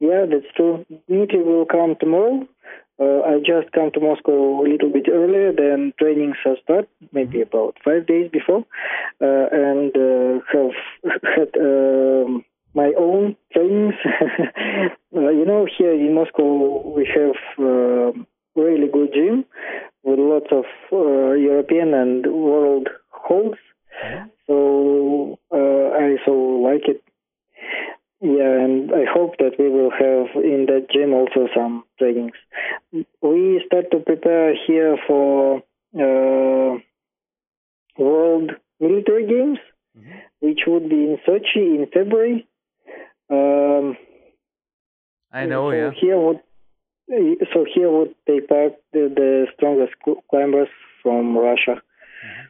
Yeah, 0.00 0.24
that's 0.28 0.52
true. 0.56 0.84
Dmitry 1.06 1.42
will 1.42 1.66
come 1.66 1.94
tomorrow. 2.00 2.48
Uh, 3.02 3.20
I 3.26 3.38
just 3.38 3.72
come 3.72 3.90
to 3.94 4.00
Moscow 4.00 4.62
a 4.62 4.68
little 4.68 4.90
bit 4.90 5.06
earlier 5.10 5.52
than 5.52 5.92
trainings 5.98 6.36
start, 6.62 6.88
maybe 7.12 7.38
mm-hmm. 7.38 7.56
about 7.56 7.76
five 7.84 8.06
days 8.06 8.30
before, 8.30 8.64
uh, 9.20 9.46
and 9.50 9.90
uh, 9.96 10.38
have 10.52 10.76
had 11.34 11.50
um, 11.58 12.44
my 12.74 12.92
own 12.98 13.36
trainings. 13.52 13.94
Uh, 15.14 15.28
you 15.28 15.44
know, 15.44 15.66
here 15.78 15.92
in 15.92 16.14
Moscow 16.14 16.90
we 16.96 17.04
have 17.04 17.36
uh, 17.58 18.12
really 18.56 18.88
good 18.90 19.12
gym 19.12 19.44
with 20.04 20.18
lots 20.18 20.46
of 20.50 20.64
uh, 20.90 21.32
European 21.32 21.92
and 21.92 22.24
world 22.26 22.88
holds. 23.10 23.58
Mm-hmm. 24.02 24.28
So 24.46 25.38
uh, 25.52 25.88
I 26.02 26.16
so 26.24 26.32
like 26.32 26.88
it. 26.88 27.02
Yeah, 28.22 28.64
and 28.64 28.90
I 28.90 29.04
hope 29.04 29.36
that 29.38 29.58
we 29.58 29.68
will 29.68 29.90
have 29.90 30.42
in 30.42 30.66
that 30.66 30.86
gym 30.90 31.12
also 31.12 31.48
some 31.54 31.84
trainings. 31.98 32.38
We 32.92 33.62
start 33.66 33.90
to 33.92 34.00
prepare 34.00 34.54
here 34.66 34.98
for 35.06 35.62
uh, 35.94 36.78
World 37.98 38.50
Military 38.80 39.26
Games, 39.26 39.58
mm-hmm. 39.98 40.10
which 40.40 40.60
would 40.66 40.88
be 40.88 40.96
in 40.96 41.18
Sochi 41.26 41.76
in 41.78 41.86
February. 41.92 42.46
Um, 43.30 43.96
I 45.32 45.46
know, 45.46 45.70
so 45.70 45.76
yeah. 45.76 45.90
Here 45.98 46.18
would 46.18 46.40
so 47.52 47.64
here 47.74 47.90
would 47.90 48.14
take 48.26 48.48
part 48.48 48.74
the, 48.92 49.12
the 49.14 49.46
strongest 49.54 49.94
climbers 50.30 50.68
from 51.02 51.36
Russia. 51.36 51.76
Mm-hmm. 51.76 52.46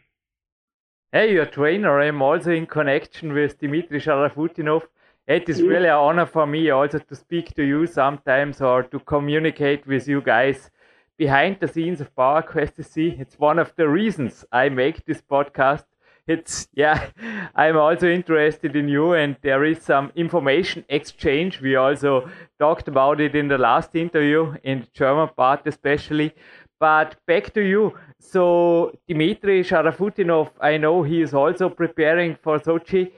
Hey, 1.13 1.33
your 1.33 1.47
trainer, 1.47 2.01
I'm 2.01 2.23
also 2.23 2.51
in 2.51 2.67
connection 2.67 3.33
with 3.33 3.59
Dmitry 3.61 4.01
Sharafutdinov. 4.01 4.83
It 5.29 5.49
is 5.49 5.62
really 5.62 5.87
an 5.87 5.95
honor 5.95 6.26
for 6.26 6.47
me 6.47 6.71
also 6.71 6.99
to 6.99 7.14
speak 7.14 7.55
to 7.55 7.62
you 7.62 7.87
sometimes 7.87 8.61
or 8.61 8.83
to 8.83 8.99
communicate 8.99 9.87
with 9.87 10.09
you 10.09 10.21
guys 10.21 10.71
behind 11.17 11.59
the 11.61 11.69
scenes 11.69 12.00
of 12.00 12.12
PowerQuest 12.17 12.75
CC. 12.75 13.21
It's 13.21 13.38
one 13.38 13.61
of 13.61 13.73
the 13.76 13.88
reasons 13.88 14.45
I 14.50 14.69
make 14.69 15.05
this 15.05 15.23
podcast. 15.23 15.85
It's, 16.26 16.67
yeah, 16.75 17.11
I'm 17.55 17.76
also 17.76 18.11
interested 18.11 18.75
in 18.75 18.88
you 18.88 19.12
and 19.12 19.37
there 19.43 19.64
is 19.64 19.81
some 19.83 20.11
information 20.17 20.85
exchange. 20.88 21.61
We 21.61 21.76
also 21.76 22.29
talked 22.59 22.88
about 22.88 23.21
it 23.21 23.37
in 23.37 23.47
the 23.47 23.59
last 23.59 23.95
interview, 23.95 24.57
in 24.64 24.81
the 24.81 24.88
German 24.93 25.29
part 25.37 25.67
especially. 25.67 26.35
But 26.81 27.14
back 27.29 27.55
to 27.55 27.61
you. 27.61 27.97
So 28.19 28.99
Dmitry 29.07 29.62
Sharafutdinov, 29.62 30.50
I 30.61 30.79
know 30.79 31.05
he 31.05 31.23
is 31.23 31.33
also 31.33 31.69
preparing 31.69 32.35
for 32.43 32.59
Sochi. 32.59 33.12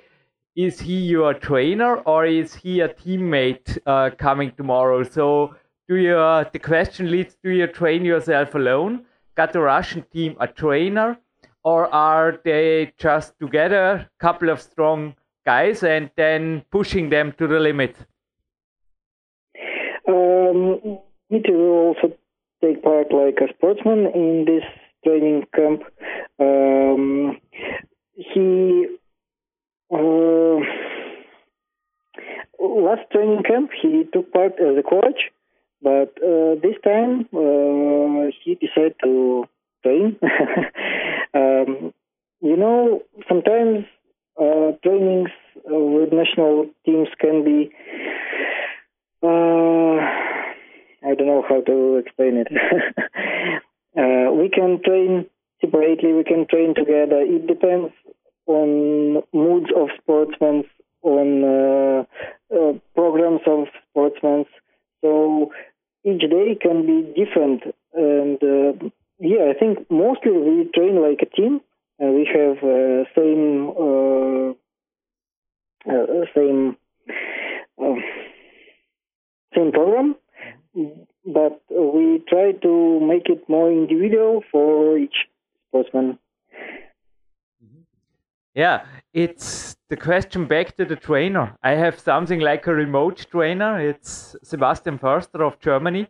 Is 0.56 0.80
he 0.80 0.98
your 0.98 1.34
trainer 1.34 1.96
or 1.96 2.26
is 2.26 2.54
he 2.54 2.80
a 2.80 2.88
teammate 2.88 3.76
uh, 3.86 4.10
coming 4.16 4.52
tomorrow? 4.52 5.02
So 5.02 5.56
do 5.88 5.96
you? 5.96 6.16
Uh, 6.16 6.44
the 6.52 6.60
question 6.60 7.10
leads: 7.10 7.36
Do 7.42 7.50
you 7.50 7.66
train 7.66 8.04
yourself 8.04 8.54
alone? 8.54 9.04
Got 9.34 9.52
the 9.52 9.60
Russian 9.60 10.02
team 10.12 10.36
a 10.38 10.46
trainer, 10.46 11.18
or 11.64 11.92
are 11.92 12.38
they 12.44 12.92
just 12.96 13.38
together, 13.40 14.08
couple 14.20 14.48
of 14.48 14.62
strong 14.62 15.14
guys, 15.44 15.82
and 15.82 16.08
then 16.16 16.64
pushing 16.70 17.10
them 17.10 17.32
to 17.38 17.48
the 17.48 17.58
limit? 17.58 17.96
Um, 20.06 21.00
Dmitry 21.28 21.56
will 21.56 21.88
also 21.88 22.16
take 22.62 22.82
part 22.82 23.12
like 23.12 23.38
a 23.40 23.52
sportsman 23.54 24.06
in 24.14 24.44
this 24.46 24.64
training 25.04 25.46
camp. 25.54 25.82
Um, 26.38 27.38
he 28.14 28.86
uh, 29.94 30.60
last 32.60 33.02
training 33.12 33.42
camp 33.44 33.70
he 33.80 34.04
took 34.12 34.32
part 34.32 34.52
as 34.60 34.76
a 34.78 34.82
coach, 34.82 35.30
but 35.82 36.12
uh, 36.22 36.54
this 36.62 36.76
time 36.82 37.28
uh, 37.34 38.30
he 38.42 38.54
decided 38.56 38.94
to 39.02 39.44
train. 39.82 40.18
um, 41.34 41.92
you 42.40 42.56
know, 42.56 43.02
sometimes 43.28 43.84
uh, 44.40 44.72
trainings 44.82 45.30
with 45.64 46.12
national 46.12 46.66
teams 46.84 47.08
can 47.20 47.44
be 47.44 47.70
uh, 49.22 49.96
I 51.06 51.14
don't 51.14 51.26
know 51.26 51.44
how 51.48 51.60
to 51.62 51.96
explain 51.96 52.36
it. 52.36 52.48
uh, 53.96 54.32
we 54.32 54.48
can 54.48 54.80
train 54.84 55.26
separately, 55.60 56.12
we 56.12 56.24
can 56.24 56.46
train 56.46 56.74
together. 56.74 57.20
It 57.20 57.46
depends 57.46 57.92
on 58.46 59.22
moods 59.32 59.70
of 59.76 59.88
sportsmen, 60.00 60.64
on 61.02 61.44
uh, 61.44 62.04
uh, 62.54 62.72
programs 62.94 63.40
of 63.46 63.66
sportsmen. 63.88 64.46
So 65.02 65.52
each 66.04 66.20
day 66.20 66.56
can 66.60 66.86
be 66.86 67.12
different. 67.14 67.62
And 67.92 68.42
uh, 68.42 68.88
yeah, 69.18 69.50
I 69.50 69.58
think 69.58 69.90
mostly 69.90 70.32
we 70.32 70.70
train 70.74 71.00
like 71.00 71.20
a 71.22 71.36
team, 71.36 71.60
and 71.98 72.14
we 72.14 72.28
have 72.32 72.58
same 73.14 73.72
same 76.34 76.76
same 79.54 79.72
program 79.72 80.16
but 81.26 81.62
we 81.70 82.22
try 82.28 82.52
to 82.52 83.00
make 83.00 83.28
it 83.28 83.48
more 83.48 83.70
individual 83.70 84.42
for 84.50 84.98
each 84.98 85.26
sportsman. 85.68 86.18
Yeah, 88.54 88.84
it's 89.12 89.76
the 89.88 89.96
question 89.96 90.46
back 90.46 90.76
to 90.76 90.84
the 90.84 90.96
trainer. 90.96 91.56
I 91.62 91.72
have 91.72 91.98
something 91.98 92.40
like 92.40 92.66
a 92.66 92.74
remote 92.74 93.26
trainer. 93.30 93.78
It's 93.80 94.36
Sebastian 94.42 94.98
Förster 94.98 95.40
of 95.40 95.58
Germany, 95.60 96.08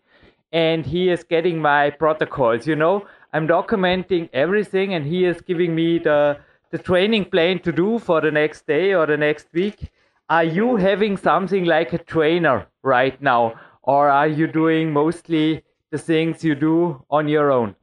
and 0.53 0.85
he 0.85 1.11
is 1.11 1.25
getting 1.25 1.61
my 1.61 1.91
protocols. 1.91 2.67
You 2.67 2.77
know, 2.77 3.07
I'm 3.33 3.49
documenting 3.49 4.29
everything, 4.33 4.95
and 4.95 5.07
he 5.07 5.25
is 5.25 5.41
giving 5.41 5.75
me 5.75 5.99
the 5.99 6.39
the 6.71 6.79
training 6.79 7.27
plan 7.27 7.61
to 7.61 7.73
do 7.73 7.99
for 7.99 8.21
the 8.21 8.31
next 8.31 8.67
day 8.67 8.95
or 8.95 9.07
the 9.07 9.17
next 9.17 9.49
week. 9.55 9.91
Are 10.29 10.45
you 10.45 10.77
having 10.77 11.17
something 11.17 11.65
like 11.65 11.93
a 11.93 11.99
trainer 11.99 12.67
right 12.83 13.21
now, 13.23 13.55
or 13.83 14.09
are 14.09 14.29
you 14.29 14.47
doing 14.47 14.93
mostly 14.93 15.65
the 15.91 15.99
things 15.99 16.45
you 16.45 16.55
do 16.55 17.05
on 17.11 17.29
your 17.29 17.51
own? 17.53 17.77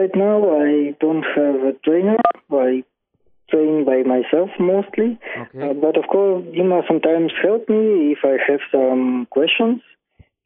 Right 0.00 0.16
now, 0.16 0.38
I 0.56 0.96
don't 0.98 1.24
have 1.36 1.56
a 1.56 1.72
trainer. 1.84 2.16
I 2.50 2.82
train 3.50 3.84
by 3.84 4.02
myself 4.02 4.48
mostly. 4.58 5.18
Okay. 5.38 5.60
Uh, 5.60 5.74
but 5.74 5.98
of 5.98 6.08
course, 6.10 6.42
Dima 6.56 6.80
sometimes 6.88 7.32
help 7.42 7.68
me 7.68 8.16
if 8.16 8.20
I 8.24 8.36
have 8.50 8.60
some 8.72 9.26
questions. 9.28 9.82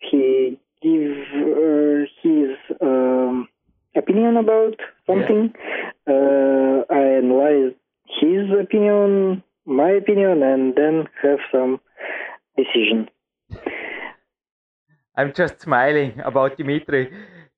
He 0.00 0.58
give 0.82 1.18
uh, 1.38 2.02
his 2.20 2.50
um, 2.82 3.46
opinion 3.94 4.38
about 4.38 4.75
something. 5.06 5.54
Uh, 6.04 6.82
I 6.90 7.02
analyze 7.23 7.75
his 8.20 8.50
opinion, 8.61 9.44
my 9.66 9.90
opinion, 9.90 10.42
and 10.42 10.75
then 10.75 11.04
have 11.23 11.38
some 11.52 11.78
decision. 12.56 13.08
I'm 15.16 15.32
just 15.32 15.61
smiling 15.61 16.18
about 16.25 16.56
Dimitri. 16.56 17.12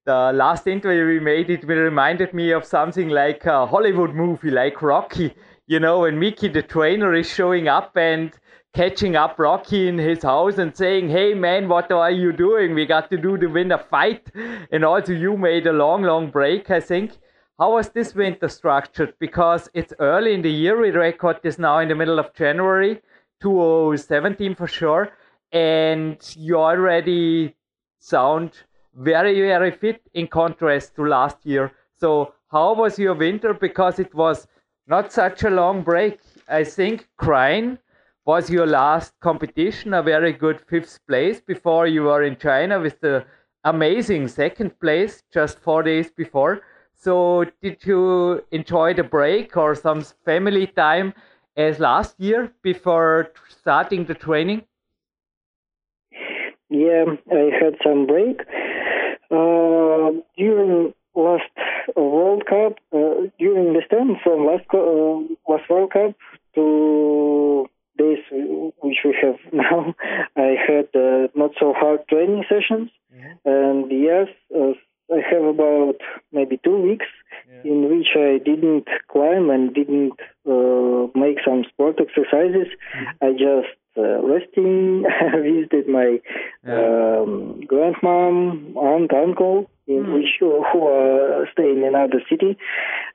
The 0.07 0.31
last 0.33 0.69
interview 0.69 1.05
we 1.05 1.19
made, 1.19 1.51
it 1.51 1.65
reminded 1.65 2.33
me 2.33 2.53
of 2.53 2.65
something 2.65 3.09
like 3.09 3.45
a 3.45 3.67
Hollywood 3.67 4.15
movie, 4.15 4.53
like 4.53 4.81
Rocky. 4.81 5.35
You 5.67 5.81
know, 5.81 6.03
when 6.03 6.21
Mickey 6.21 6.47
the 6.47 6.63
trainer 6.63 7.13
is 7.13 7.29
showing 7.29 7.67
up 7.67 7.97
and 7.97 8.33
catching 8.73 9.17
up 9.17 9.37
Rocky 9.37 9.89
in 9.89 9.99
his 9.99 10.23
house 10.23 10.59
and 10.59 10.77
saying, 10.77 11.09
Hey 11.09 11.35
man, 11.35 11.69
what 11.69 11.91
are 11.91 12.13
you 12.13 12.33
doing? 12.33 12.73
We 12.73 12.87
got 12.87 13.11
to 13.11 13.17
do 13.17 13.37
the 13.37 13.49
winter 13.49 13.79
fight. 13.79 14.31
And 14.71 14.85
also, 14.85 15.13
you 15.13 15.37
made 15.37 15.67
a 15.67 15.73
long, 15.73 16.05
long 16.05 16.31
break, 16.31 16.71
I 16.71 16.79
think. 16.79 17.19
How 17.59 17.73
was 17.73 17.89
this 17.89 18.15
winter 18.15 18.49
structured? 18.49 19.15
Because 19.19 19.69
it's 19.75 19.93
early 19.99 20.35
in 20.35 20.43
the 20.43 20.53
year. 20.53 20.81
We 20.81 20.91
record 20.91 21.41
this 21.43 21.59
now 21.59 21.81
in 21.81 21.89
the 21.89 21.97
middle 21.97 22.21
of 22.21 22.33
January 22.33 23.03
2017 23.43 24.55
for 24.55 24.69
sure. 24.69 25.11
And 25.51 26.17
you 26.37 26.59
already 26.59 27.57
sound 27.99 28.53
very, 28.97 29.41
very 29.41 29.71
fit 29.71 30.03
in 30.15 30.27
contrast 30.27 30.97
to 30.97 31.05
last 31.07 31.45
year. 31.45 31.73
So, 31.99 32.35
how 32.51 32.75
was 32.75 32.99
your 32.99 33.15
winter? 33.15 33.55
Because 33.55 33.99
it 33.99 34.15
was 34.15 34.47
not 34.87 35.13
such 35.13 35.43
a 35.45 35.51
long 35.51 35.83
break. 35.83 36.21
I 36.49 36.65
think 36.65 37.09
Kranj 37.19 37.79
was 38.25 38.51
your 38.51 38.67
last 38.67 39.13
competition, 39.21 39.95
a 39.95 40.03
very 40.03 40.33
good 40.33 40.61
fifth 40.61 40.99
place 41.07 41.41
before 41.41 41.87
you 41.87 42.05
were 42.05 42.23
in 42.23 42.37
China 42.37 42.81
with 42.81 43.01
the 43.01 43.25
amazing 43.65 44.29
second 44.29 44.79
place 44.81 45.23
just 45.33 45.59
four 45.59 45.83
days 45.83 46.11
before. 46.11 46.63
So, 46.95 47.45
did 47.63 47.85
you 47.85 48.45
enjoy 48.51 48.95
the 48.95 49.05
break 49.05 49.57
or 49.57 49.75
some 49.75 50.03
family 50.25 50.67
time 50.67 51.13
as 51.57 51.79
last 51.79 52.19
year 52.19 52.53
before 52.63 53.33
starting 53.49 54.05
the 54.05 54.15
training? 54.15 54.63
Yeah, 56.69 57.05
I 57.31 57.51
had 57.61 57.77
some 57.85 58.07
break. 58.07 58.41
Uh, 59.31 60.21
during 60.37 60.95
last 61.15 61.51
World 61.97 62.45
Cup, 62.47 62.79
uh, 62.93 63.29
during 63.39 63.73
this 63.73 63.85
time 63.91 64.17
from 64.23 64.47
last 64.47 64.67
uh, 64.73 65.51
last 65.51 65.69
World 65.69 65.93
Cup 65.93 66.15
to 66.55 67.67
days 67.99 68.19
which 68.81 68.99
we 69.05 69.17
have 69.23 69.37
now, 69.53 69.95
I 70.37 70.55
had 70.67 70.89
uh, 70.95 71.29
not 71.35 71.53
so 71.59 71.73
hard 71.77 72.07
training 72.09 72.45
sessions, 72.49 72.91
mm-hmm. 73.15 73.49
and 73.49 73.91
yes, 73.91 74.29
uh, 74.55 74.73
I 75.13 75.21
have 75.31 75.45
about 75.45 75.97
maybe 76.33 76.59
two 76.65 76.81
weeks 76.81 77.07
yeah. 77.49 77.71
in 77.71 77.89
which 77.89 78.09
I 78.17 78.39
didn't 78.45 78.89
climb 79.09 79.51
and 79.51 79.73
didn't 79.73 80.19
uh, 80.49 81.07
make 81.15 81.39
some 81.45 81.65
sport 81.69 82.01
exercises. 82.01 82.69
Mm-hmm. 82.95 83.25
I 83.25 83.33
just 83.33 83.75
uh, 83.97 84.21
resting. 84.23 85.05
visited 85.43 85.89
my 85.89 86.21
yeah. 86.67 86.75
um, 86.75 87.61
grandmom, 87.67 88.77
aunt, 88.77 89.13
uncle, 89.13 89.71
in 89.87 90.05
mm. 90.05 90.15
which 90.15 90.29
who 90.41 90.87
are 90.87 91.49
staying 91.53 91.79
in 91.79 91.85
another 91.95 92.21
city, 92.29 92.57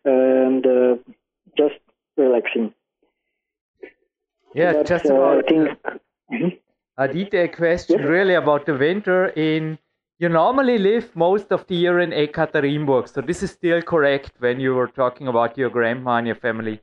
and 0.05 0.65
uh, 0.65 0.95
just 1.57 1.79
relaxing. 2.17 2.74
Yeah, 4.53 4.74
but, 4.74 4.88
just 4.88 5.05
uh, 5.05 5.13
about 5.13 5.45
I 5.45 5.48
think, 5.48 5.69
mm-hmm. 6.31 6.48
a 6.98 7.07
detailed 7.07 7.55
question, 7.55 8.00
yes? 8.00 8.07
really 8.07 8.35
about 8.35 8.66
the 8.66 8.75
winter 8.75 9.27
in. 9.27 9.77
You 10.22 10.29
normally 10.29 10.77
live 10.77 11.16
most 11.16 11.51
of 11.51 11.66
the 11.66 11.74
year 11.74 12.00
in 12.00 12.12
Ekaterinburg, 12.12 13.10
so 13.10 13.22
this 13.22 13.42
is 13.42 13.50
still 13.50 13.81
correct 13.81 14.34
when 14.38 14.60
you 14.60 14.75
were 14.75 14.86
talking 14.86 15.27
about 15.27 15.57
your 15.57 15.72
grandma 15.72 16.18
and 16.18 16.27
your 16.27 16.36
family. 16.36 16.79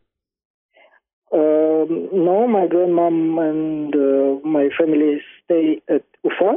Um, 1.33 2.09
no, 2.12 2.48
my 2.48 2.66
grandmom 2.66 3.38
and 3.48 3.94
uh, 3.94 4.44
my 4.44 4.70
family 4.77 5.22
stay 5.44 5.81
at 5.88 6.03
Ufa. 6.24 6.57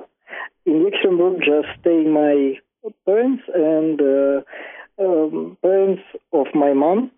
In 0.66 0.90
Ekaterinburg, 0.90 1.38
just 1.46 1.68
stay 1.82 2.04
my 2.04 2.58
parents 3.06 3.44
and 3.54 4.02
uh, 4.02 4.42
um, 5.04 5.58
parents 5.62 6.02
of 6.34 6.48
my 6.56 6.74
mom. 6.74 7.12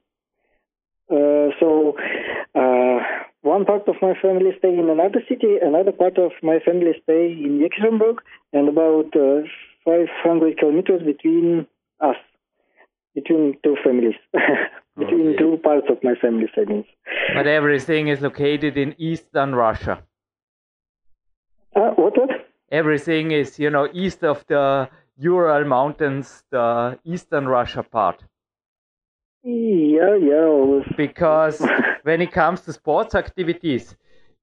Uh, 1.10 1.56
so 1.62 1.96
uh, 2.54 3.00
one 3.44 3.66
part 3.66 3.88
of 3.88 3.96
my 4.02 4.14
family 4.20 4.52
stay 4.58 4.74
in 4.74 4.90
another 4.90 5.22
city, 5.30 5.58
another 5.62 5.92
part 5.92 6.18
of 6.18 6.32
my 6.42 6.60
family 6.60 6.94
stay 7.04 7.32
in 7.32 7.60
Ekaterinburg, 7.60 8.18
and 8.54 8.68
about 8.68 9.16
uh, 9.16 9.44
500 9.86 10.58
kilometers 10.58 11.04
between 11.04 11.68
us, 12.00 12.16
between 13.14 13.58
two 13.64 13.76
families. 13.84 14.16
between 14.98 15.30
okay. 15.30 15.38
two 15.38 15.58
parts 15.64 15.88
of 15.90 15.98
my 16.04 16.14
family 16.16 16.48
settings. 16.54 16.86
But 17.34 17.48
everything 17.48 18.08
is 18.10 18.22
located 18.22 18.78
in 18.78 18.96
eastern 18.98 19.56
Russia. 19.56 20.04
Uh, 21.76 21.92
what? 21.96 22.18
What? 22.18 22.30
Everything 22.72 23.32
is, 23.32 23.60
you 23.60 23.70
know, 23.70 23.88
east 23.94 24.24
of 24.24 24.46
the 24.48 24.90
Ural 25.18 25.66
Mountains, 25.66 26.44
the 26.50 27.00
eastern 27.04 27.48
Russia 27.48 27.84
part. 27.84 28.24
Yeah, 29.44 30.16
yeah. 30.16 30.80
Because 30.96 31.62
when 32.04 32.22
it 32.22 32.32
comes 32.32 32.62
to 32.62 32.74
sports 32.74 33.16
activities, 33.16 33.96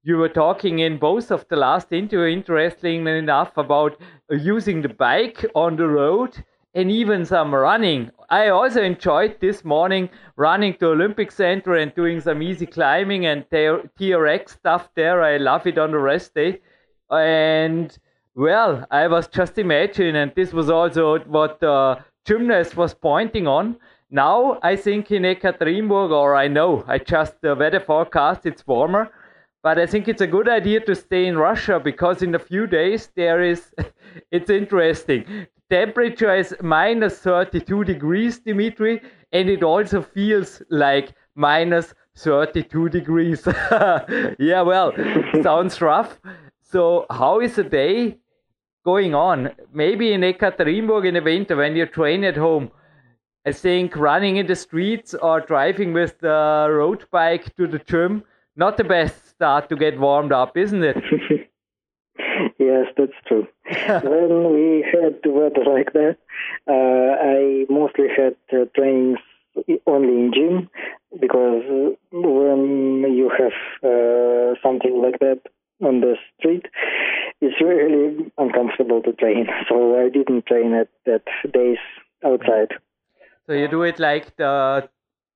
you 0.03 0.17
were 0.17 0.29
talking 0.29 0.79
in 0.79 0.97
both 0.97 1.31
of 1.31 1.47
the 1.47 1.55
last 1.55 1.91
interview, 1.93 2.35
interestingly 2.35 3.17
enough, 3.19 3.55
about 3.57 3.99
using 4.29 4.81
the 4.81 4.89
bike 4.89 5.45
on 5.55 5.75
the 5.75 5.87
road 5.87 6.43
and 6.73 6.89
even 6.89 7.25
some 7.25 7.53
running. 7.53 8.09
I 8.29 8.47
also 8.47 8.81
enjoyed 8.81 9.39
this 9.39 9.63
morning 9.63 10.09
running 10.37 10.73
to 10.75 10.87
Olympic 10.87 11.31
Center 11.31 11.75
and 11.75 11.93
doing 11.93 12.19
some 12.19 12.41
easy 12.41 12.65
climbing 12.65 13.25
and 13.25 13.47
TRX 13.49 14.49
stuff 14.49 14.89
there. 14.95 15.21
I 15.21 15.37
love 15.37 15.67
it 15.67 15.77
on 15.77 15.91
the 15.91 15.99
rest 15.99 16.33
day. 16.33 16.61
And 17.09 17.95
well, 18.35 18.87
I 18.89 19.07
was 19.07 19.27
just 19.27 19.57
imagining, 19.57 20.15
and 20.15 20.31
this 20.33 20.53
was 20.53 20.69
also 20.69 21.19
what 21.19 21.59
the 21.59 21.99
gymnast 22.25 22.77
was 22.77 22.93
pointing 22.93 23.47
on. 23.47 23.75
Now 24.11 24.59
I 24.61 24.75
think 24.75 25.11
in 25.11 25.23
Ekaterinburg, 25.23 26.11
or 26.11 26.35
I 26.35 26.47
know, 26.47 26.83
I 26.87 26.99
just 26.99 27.33
uh, 27.35 27.37
the 27.41 27.55
weather 27.55 27.79
forecast, 27.79 28.45
it's 28.45 28.67
warmer. 28.67 29.09
But 29.63 29.79
I 29.79 29.85
think 29.85 30.07
it's 30.07 30.21
a 30.21 30.27
good 30.27 30.49
idea 30.49 30.79
to 30.81 30.95
stay 30.95 31.27
in 31.27 31.37
Russia 31.37 31.79
because 31.79 32.21
in 32.21 32.35
a 32.35 32.39
few 32.39 32.67
days 32.67 33.09
there 33.15 33.41
is, 33.41 33.73
it's 34.31 34.49
interesting 34.49 35.47
temperature 35.71 36.35
is 36.35 36.53
minus 36.61 37.19
32 37.19 37.85
degrees, 37.85 38.39
Dimitri, 38.39 39.01
and 39.31 39.49
it 39.49 39.63
also 39.63 40.01
feels 40.01 40.61
like 40.69 41.13
minus 41.35 41.93
32 42.17 42.89
degrees. 42.89 43.47
yeah, 44.37 44.61
well, 44.61 44.91
sounds 45.41 45.81
rough. 45.81 46.19
So, 46.61 47.05
how 47.09 47.39
is 47.39 47.55
the 47.55 47.63
day 47.63 48.17
going 48.83 49.15
on? 49.15 49.51
Maybe 49.73 50.11
in 50.13 50.21
Ekaterinburg 50.21 51.07
in 51.07 51.13
the 51.13 51.21
winter 51.21 51.55
when 51.55 51.75
you 51.75 51.85
train 51.85 52.25
at 52.25 52.35
home. 52.35 52.69
I 53.45 53.51
think 53.51 53.95
running 53.95 54.37
in 54.37 54.45
the 54.45 54.55
streets 54.55 55.13
or 55.15 55.41
driving 55.41 55.93
with 55.93 56.19
the 56.19 56.67
road 56.69 57.05
bike 57.11 57.55
to 57.55 57.67
the 57.67 57.79
gym, 57.79 58.23
not 58.55 58.77
the 58.77 58.83
best 58.83 59.29
start 59.29 59.69
to 59.69 59.75
get 59.75 59.99
warmed 59.99 60.31
up, 60.31 60.57
isn't 60.57 60.83
it? 60.83 60.97
Yes, 62.57 62.87
that's 62.97 63.19
true. 63.27 63.47
when 64.03 64.53
we 64.53 64.85
had 64.91 65.19
the 65.23 65.31
weather 65.31 65.63
like 65.65 65.93
that, 65.93 66.17
uh, 66.67 67.11
I 67.21 67.65
mostly 67.69 68.07
had 68.15 68.35
uh, 68.53 68.65
trainings 68.75 69.19
only 69.87 70.13
in 70.13 70.31
gym 70.33 70.69
because 71.19 71.63
when 72.11 73.03
you 73.13 73.29
have 73.37 73.57
uh, 73.83 74.55
something 74.63 75.01
like 75.01 75.19
that 75.19 75.41
on 75.83 76.01
the 76.01 76.15
street, 76.39 76.67
it's 77.41 77.59
really 77.61 78.31
uncomfortable 78.37 79.01
to 79.01 79.13
train. 79.13 79.47
So 79.67 79.99
I 79.99 80.09
didn't 80.09 80.45
train 80.45 80.73
at 80.73 80.89
that 81.05 81.23
days 81.51 81.79
outside. 82.23 82.73
So 83.51 83.57
you 83.57 83.67
do 83.67 83.83
it 83.83 83.99
like 83.99 84.37
the 84.37 84.87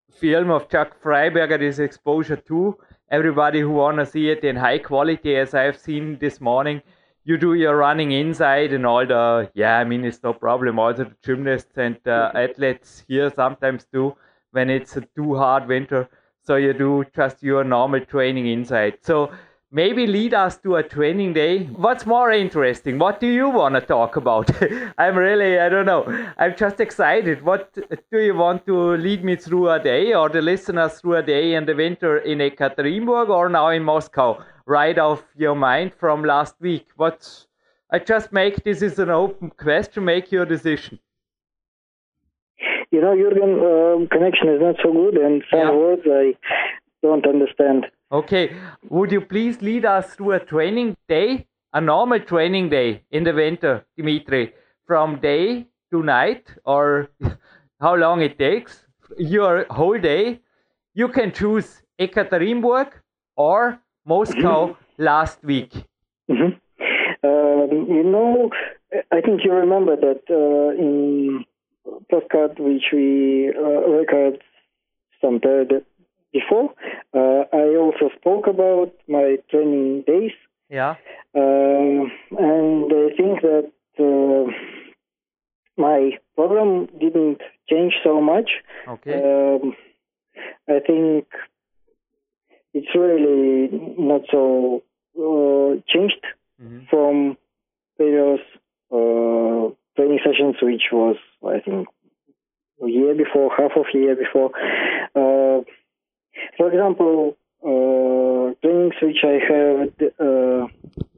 film 0.09 0.49
of 0.49 0.69
Chuck 0.69 1.03
Freiberger, 1.03 1.59
this 1.59 1.79
exposure 1.79 2.37
to 2.37 2.77
everybody 3.11 3.59
who 3.59 3.71
wanna 3.71 4.05
see 4.05 4.29
it 4.29 4.45
in 4.45 4.55
high 4.55 4.77
quality, 4.77 5.35
as 5.35 5.53
I've 5.53 5.77
seen 5.77 6.17
this 6.19 6.39
morning 6.39 6.81
you 7.25 7.37
do 7.37 7.55
your 7.55 7.75
running 7.75 8.13
inside 8.13 8.71
and 8.71 8.85
all 8.85 9.05
the 9.05 9.51
yeah 9.53 9.79
i 9.79 9.83
mean 9.83 10.05
it's 10.05 10.23
no 10.23 10.31
problem. 10.31 10.79
Also 10.79 11.03
the 11.03 11.15
gymnasts 11.25 11.77
and 11.77 11.97
uh, 12.07 12.31
athletes 12.35 13.03
here 13.05 13.29
sometimes 13.35 13.85
do 13.91 14.15
when 14.51 14.69
it's 14.69 14.95
a 14.95 15.01
too 15.17 15.35
hard 15.35 15.67
winter. 15.67 16.07
So 16.41 16.55
you 16.55 16.71
do 16.71 17.03
just 17.13 17.43
your 17.43 17.65
normal 17.65 18.05
training 18.05 18.47
inside. 18.47 18.99
So 19.01 19.29
maybe 19.75 20.07
lead 20.07 20.33
us 20.33 20.55
to 20.57 20.77
a 20.77 20.83
training 20.83 21.33
day. 21.33 21.65
What's 21.85 22.05
more 22.05 22.31
interesting? 22.31 22.97
What 22.97 23.19
do 23.19 23.27
you 23.27 23.49
want 23.49 23.75
to 23.75 23.81
talk 23.81 24.15
about? 24.15 24.49
I'm 24.97 25.17
really, 25.17 25.59
I 25.59 25.67
don't 25.67 25.85
know. 25.85 26.03
I'm 26.37 26.55
just 26.55 26.79
excited. 26.79 27.43
What 27.43 27.73
do 27.73 28.19
you 28.19 28.35
want 28.35 28.65
to 28.67 28.95
lead 28.95 29.25
me 29.25 29.35
through 29.35 29.69
a 29.69 29.79
day 29.79 30.13
or 30.13 30.29
the 30.29 30.41
listeners 30.41 31.01
through 31.01 31.17
a 31.17 31.23
day 31.23 31.55
in 31.55 31.65
the 31.65 31.75
winter 31.75 32.19
in 32.19 32.37
Ekaterinburg 32.39 33.27
or 33.27 33.49
now 33.49 33.67
in 33.67 33.83
Moscow? 33.83 34.41
Right 34.65 34.97
off 34.97 35.23
your 35.35 35.55
mind 35.55 35.91
from 35.99 36.23
last 36.23 36.55
week. 36.61 36.87
What 36.95 37.19
I 37.91 37.99
just 37.99 38.31
make 38.31 38.63
this 38.63 38.81
is 38.81 38.97
an 38.97 39.09
open 39.09 39.51
question. 39.57 40.05
Make 40.05 40.31
your 40.31 40.45
decision. 40.45 40.99
You 42.91 43.01
know, 43.01 43.13
Jürgen, 43.13 43.51
uh, 43.59 44.07
connection 44.07 44.47
is 44.47 44.61
not 44.61 44.75
so 44.81 44.93
good, 44.93 45.15
and 45.15 45.43
some 45.51 45.59
yeah. 45.59 45.71
words 45.71 46.03
I 46.05 46.33
don't 47.03 47.27
understand. 47.27 47.85
Okay, 48.11 48.55
would 48.89 49.11
you 49.11 49.21
please 49.21 49.61
lead 49.61 49.83
us 49.83 50.13
through 50.13 50.33
a 50.33 50.39
training 50.39 50.95
day, 51.09 51.47
a 51.73 51.81
normal 51.81 52.19
training 52.19 52.69
day 52.69 53.01
in 53.11 53.23
the 53.23 53.33
winter, 53.33 53.83
Dimitri, 53.97 54.53
from 54.85 55.19
day 55.19 55.65
to 55.91 56.03
night, 56.03 56.47
or 56.65 57.09
how 57.81 57.95
long 57.95 58.21
it 58.21 58.37
takes, 58.37 58.85
your 59.17 59.65
whole 59.71 59.97
day? 59.97 60.39
You 60.93 61.07
can 61.07 61.31
choose 61.31 61.81
Ekaterinburg 61.99 62.91
or 63.35 63.79
Moscow 64.05 64.67
mm-hmm. 64.67 65.03
last 65.03 65.43
week. 65.43 65.73
Mm-hmm. 66.29 66.59
Um, 67.23 67.87
you 67.89 68.03
know, 68.03 68.51
I 69.11 69.21
think 69.21 69.41
you 69.43 69.51
remember 69.51 69.95
that 69.95 70.21
uh, 70.29 70.79
in 70.79 71.43
postcard 72.11 72.59
which 72.59 72.85
we 72.93 73.51
uh, 73.57 73.89
record 73.89 74.41
some 75.21 75.39
period 75.39 75.83
before. 76.39 76.67
Uh, 77.13 77.43
I 77.53 77.65
also 77.83 78.05
spoke 78.19 78.47
about 78.47 78.91
my 79.07 79.37
training 79.49 80.03
days. 80.05 80.35
Yeah. 80.69 80.95
Uh, 81.33 82.01
and 82.49 82.87
I 83.05 83.07
think 83.17 83.41
that 83.41 83.71
uh, 83.99 84.51
my 85.77 86.17
program 86.35 86.87
didn't 86.99 87.41
change 87.69 87.93
so 88.03 88.21
much. 88.21 88.49
Okay. 88.87 89.13
Um, 89.13 89.75
I 90.67 90.79
think 90.85 91.27
it's 92.73 92.93
really 92.95 93.69
not 93.97 94.21
so 94.31 94.83
uh, 95.17 95.81
changed 95.87 96.23
mm-hmm. 96.61 96.85
from 96.89 97.37
previous 97.97 98.41
uh, 98.91 99.73
training 99.95 100.19
sessions, 100.25 100.55
which 100.61 100.85
was 100.91 101.17
I 101.45 101.59
think 101.59 101.87
a 102.83 102.89
year 102.89 103.15
before, 103.15 103.51
half 103.57 103.71
of 103.77 103.85
a 103.93 103.97
year 103.97 104.15
before. 104.15 104.51
For 106.57 106.67
example, 106.67 107.37
uh, 107.63 108.53
trainings 108.61 108.95
which 109.01 109.23
I 109.23 109.39
had 109.51 109.93
uh, 110.19 110.67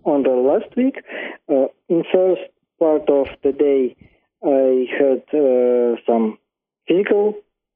on 0.06 0.24
the 0.24 0.32
last 0.32 0.76
week, 0.76 1.04
uh, 1.50 1.68
in 1.90 2.04
first 2.12 2.42
part 2.80 3.10
of 3.10 3.28
the 3.44 3.52
day, 3.52 3.96
I 4.44 4.88
had 4.98 5.24
uh, 5.34 6.00
some 6.06 6.38
physical 6.88 7.36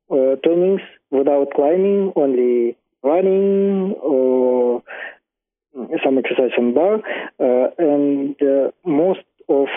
uh, 0.10 0.36
trainings 0.44 0.82
without 1.10 1.48
climbing, 1.56 2.14
only 2.16 2.78
running 3.04 3.94
or 4.02 4.84
some 6.04 6.18
exercise 6.18 6.52
on 6.58 6.74
bar, 6.74 7.02
uh, 7.40 7.70
and 7.78 8.36
most 8.86 9.22
of 9.50 9.68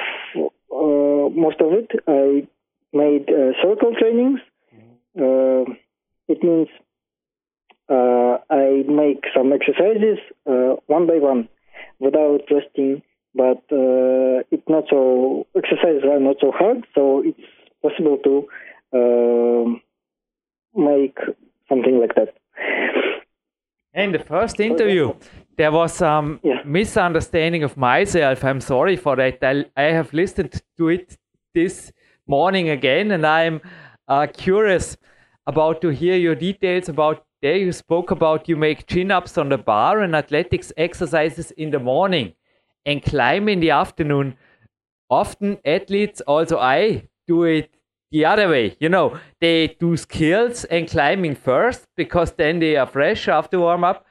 most 1.37 1.61
of 1.61 1.73
it 1.73 1.91
I 2.07 2.47
made 2.93 3.27
circle 3.63 3.95
trainings. 3.99 4.41
Mm-hmm. 5.17 5.73
it 6.29 6.43
means 6.43 6.69
uh, 7.89 8.39
I 8.51 8.85
make 8.89 9.25
some 9.35 9.53
exercises 9.53 10.19
uh, 10.47 10.77
one 10.87 11.07
by 11.07 11.19
one 11.19 11.49
without 11.99 12.41
resting, 12.51 13.03
but 13.35 13.63
uh, 13.73 14.43
it's 14.51 14.69
not 14.69 14.85
so 14.91 15.47
exercises 15.57 16.03
are 16.05 16.21
not 16.21 16.37
so 16.41 16.51
hard, 16.53 16.87
so 16.95 17.23
it's 17.25 17.41
possible 17.83 18.19
to 18.25 18.49
um, 18.99 19.81
make 20.75 21.19
something 21.69 22.01
like 22.01 22.15
that. 22.15 22.35
In 23.93 24.13
the 24.13 24.19
first 24.19 24.59
interview, 24.59 25.13
there 25.57 25.71
was 25.71 25.93
some 25.93 26.41
yeah. 26.43 26.63
misunderstanding 26.65 27.63
of 27.63 27.77
myself. 27.77 28.43
I'm 28.45 28.61
sorry 28.61 28.97
for 28.97 29.15
that. 29.17 29.39
I, 29.43 29.67
I 29.77 29.93
have 29.93 30.13
listened 30.13 30.61
to 30.79 30.89
it 30.89 31.17
this 31.55 31.93
morning 32.27 32.71
again, 32.71 33.13
and 33.13 33.25
I'm 33.25 33.61
uh, 34.09 34.27
curious 34.33 34.97
about 35.47 35.81
to 35.83 35.89
hear 35.91 36.17
your 36.17 36.35
details 36.35 36.89
about 36.89 37.25
there 37.45 37.59
you 37.59 37.73
spoke 37.73 38.11
about 38.11 38.49
you 38.49 38.57
make 38.57 38.87
chin 38.87 39.11
ups 39.11 39.37
on 39.37 39.51
the 39.51 39.59
bar 39.59 40.01
and 40.01 40.17
athletics 40.17 40.73
exercises 40.79 41.51
in 41.51 41.71
the 41.71 41.79
morning 41.79 42.33
and 42.87 43.03
climb 43.03 43.51
in 43.51 43.61
the 43.61 43.69
afternoon. 43.71 44.35
Often 45.11 45.59
athletes, 45.63 46.23
also 46.23 46.59
I, 46.59 47.07
do 47.29 47.43
it 47.43 47.69
the 48.11 48.25
other 48.25 48.49
way. 48.49 48.79
You 48.81 48.89
know, 48.89 49.19
they 49.43 49.77
do 49.79 49.95
skills 49.99 50.65
and 50.65 50.89
climbing 50.89 51.35
first 51.35 51.87
because 51.97 52.33
then 52.33 52.61
they 52.61 52.77
are 52.77 52.87
fresh 52.87 53.29
after 53.29 53.61
warm 53.61 53.85
up 53.85 54.07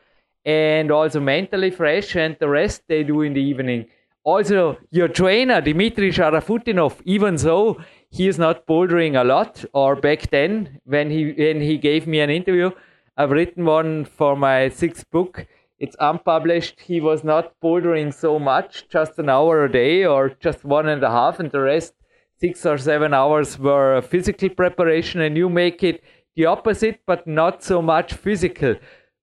and 0.45 0.91
also 0.91 1.19
mentally 1.19 1.71
fresh, 1.71 2.15
and 2.15 2.37
the 2.39 2.49
rest 2.49 2.83
they 2.87 3.01
do 3.01 3.21
in 3.21 3.33
the 3.33 3.41
evening. 3.41 3.87
Also, 4.23 4.77
your 4.91 5.07
trainer, 5.07 5.59
Dmitry 5.59 6.11
Sharafutdinov, 6.11 7.01
even 7.05 7.37
though 7.37 7.81
he 8.11 8.27
is 8.27 8.37
not 8.37 8.67
bouldering 8.67 9.19
a 9.19 9.23
lot, 9.23 9.65
or 9.73 9.95
back 9.95 10.29
then 10.29 10.81
when 10.83 11.09
he 11.09 11.31
when 11.31 11.61
he 11.61 11.77
gave 11.77 12.05
me 12.05 12.19
an 12.19 12.29
interview, 12.29 12.71
I've 13.15 13.31
written 13.31 13.65
one 13.65 14.05
for 14.05 14.35
my 14.35 14.69
sixth 14.69 15.09
book. 15.11 15.45
It's 15.77 15.95
unpublished. 15.99 16.79
He 16.79 16.99
was 16.99 17.23
not 17.23 17.53
bouldering 17.61 18.11
so 18.13 18.39
much, 18.39 18.89
just 18.89 19.19
an 19.19 19.29
hour 19.29 19.65
a 19.65 19.71
day 19.71 20.05
or 20.05 20.29
just 20.39 20.65
one 20.65 20.87
and 20.87 21.03
a 21.03 21.11
half, 21.11 21.39
and 21.39 21.51
the 21.51 21.59
rest, 21.59 21.93
six 22.39 22.65
or 22.65 22.77
seven 22.77 23.13
hours, 23.13 23.59
were 23.59 24.01
physical 24.01 24.49
preparation. 24.49 25.21
And 25.21 25.37
you 25.37 25.47
make 25.47 25.83
it 25.83 26.03
the 26.35 26.45
opposite, 26.45 27.01
but 27.05 27.27
not 27.27 27.61
so 27.63 27.81
much 27.81 28.13
physical. 28.13 28.75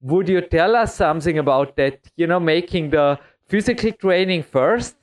Would 0.02 0.28
you 0.28 0.40
tell 0.40 0.76
us 0.76 0.94
something 0.94 1.38
about 1.38 1.76
that? 1.76 1.98
You 2.16 2.28
know, 2.28 2.40
making 2.40 2.90
the 2.90 3.18
physical 3.48 3.90
training 3.92 4.44
first 4.44 4.96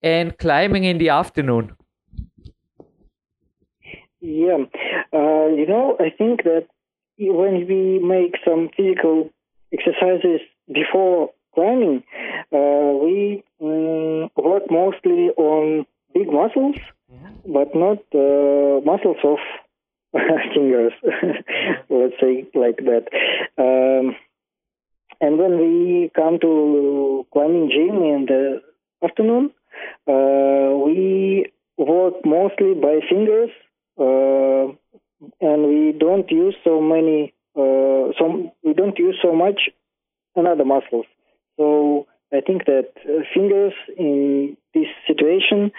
and 0.00 0.38
climbing 0.38 0.84
in 0.84 0.98
the 0.98 1.08
afternoon. 1.08 1.74
Yeah, 4.20 4.58
uh, 5.12 5.46
you 5.46 5.66
know, 5.66 5.96
I 5.98 6.10
think 6.10 6.44
that 6.44 6.66
when 7.18 7.66
we 7.66 7.98
make 7.98 8.36
some 8.44 8.70
physical 8.76 9.30
exercises 9.72 10.40
before 10.72 11.30
climbing, 11.54 12.02
uh, 12.52 12.92
we 13.02 13.42
um, 13.60 14.30
work 14.36 14.64
mostly 14.70 15.30
on 15.36 15.86
big 16.14 16.28
muscles, 16.32 16.76
yeah. 17.12 17.30
but 17.46 17.74
not 17.74 17.98
uh, 18.14 18.80
muscles 18.84 19.16
of 19.24 19.38
fingers, 20.54 20.92
let's 21.90 22.14
say 22.20 22.46
like 22.54 22.78
that. 22.78 23.06
Um, 23.58 24.16
and 25.20 25.38
when 25.38 25.58
we 25.58 26.10
come 26.14 26.38
to 26.40 27.26
climbing 27.32 27.70
gym 27.70 27.96
in 28.02 28.26
the 28.26 28.62
afternoon, 29.02 29.50
uh, 30.06 30.76
we 30.84 31.46
work 31.76 32.14
mostly 32.24 32.74
by 32.74 33.00
fingers. 33.08 33.50
And 35.40 35.68
we 35.68 35.92
don't 35.98 36.30
use 36.30 36.56
so 36.64 36.80
many 36.80 37.34
uh, 37.56 38.12
so 38.18 38.52
we 38.62 38.72
don't 38.72 38.98
use 38.98 39.18
so 39.20 39.34
much 39.34 39.68
another 40.36 40.64
muscles. 40.64 41.06
So 41.56 42.06
I 42.32 42.40
think 42.40 42.66
that 42.66 42.90
uh, 43.04 43.22
fingers 43.34 43.72
in 43.96 44.56
this 44.74 44.86
situation 45.06 45.72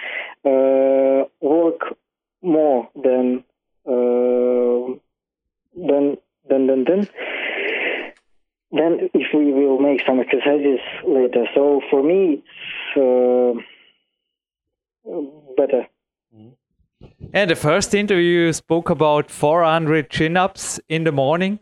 uh, 0.44 1.26
work 1.42 1.96
more 2.42 2.90
than 2.96 3.44
uh, 3.88 4.98
than 5.76 6.18
than 6.50 6.68
than 6.68 7.08
than 8.72 9.10
if 9.14 9.28
we 9.34 9.54
will 9.54 9.80
make 9.80 10.02
some 10.06 10.20
exercises 10.20 10.80
later. 11.08 11.46
So 11.56 11.82
for 11.90 12.04
me, 12.04 12.44
it's 12.44 12.98
uh, 12.98 13.54
better. 15.56 15.88
Mm-hmm. 16.36 16.50
And 17.32 17.52
the 17.52 17.56
first 17.56 17.94
interview 17.94 18.46
you 18.46 18.54
spoke 18.54 18.90
about 18.90 19.30
400 19.30 20.10
chin-ups 20.10 20.80
in 20.90 21.04
the 21.04 21.12
morning. 21.12 21.60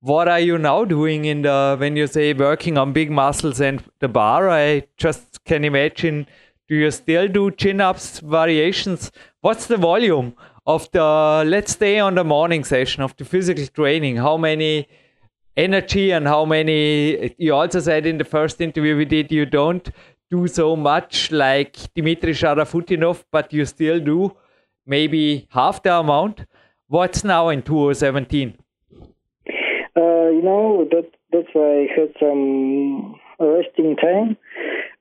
What 0.00 0.28
are 0.28 0.40
you 0.40 0.58
now 0.58 0.84
doing 0.84 1.24
in 1.24 1.40
the 1.40 1.74
when 1.78 1.96
you 1.96 2.06
say 2.06 2.34
working 2.34 2.76
on 2.76 2.92
big 2.92 3.10
muscles 3.10 3.58
and 3.58 3.82
the 4.00 4.08
bar? 4.08 4.50
I 4.50 4.86
just 4.98 5.42
can 5.46 5.64
imagine. 5.64 6.26
Do 6.68 6.74
you 6.74 6.90
still 6.90 7.28
do 7.28 7.50
chin-ups 7.50 8.20
variations? 8.20 9.10
What's 9.40 9.66
the 9.66 9.78
volume 9.78 10.34
of 10.66 10.90
the? 10.90 11.44
Let's 11.46 11.72
stay 11.72 11.98
on 11.98 12.14
the 12.14 12.24
morning 12.24 12.62
session 12.62 13.02
of 13.02 13.16
the 13.16 13.24
physical 13.24 13.66
training. 13.68 14.16
How 14.16 14.36
many 14.36 14.86
energy 15.56 16.10
and 16.10 16.28
how 16.28 16.44
many? 16.44 17.34
You 17.38 17.54
also 17.54 17.80
said 17.80 18.04
in 18.04 18.18
the 18.18 18.24
first 18.24 18.60
interview 18.60 18.98
we 18.98 19.06
did 19.06 19.32
you 19.32 19.46
don't 19.46 19.88
do 20.30 20.46
so 20.46 20.76
much 20.76 21.32
like 21.32 21.78
Dmitry 21.94 22.34
Sharafutdinov, 22.34 23.24
but 23.32 23.50
you 23.54 23.64
still 23.64 23.98
do 23.98 24.36
maybe 24.86 25.48
half 25.50 25.82
the 25.82 25.94
amount. 25.94 26.46
What's 26.88 27.24
now 27.24 27.48
in 27.48 27.62
2017? 27.62 28.56
Uh, 29.96 30.28
you 30.30 30.42
know 30.42 30.86
that 30.90 31.10
that's 31.32 31.48
why 31.52 31.84
I 31.84 32.00
had 32.00 32.12
some 32.20 33.16
resting 33.38 33.96
time. 33.96 34.36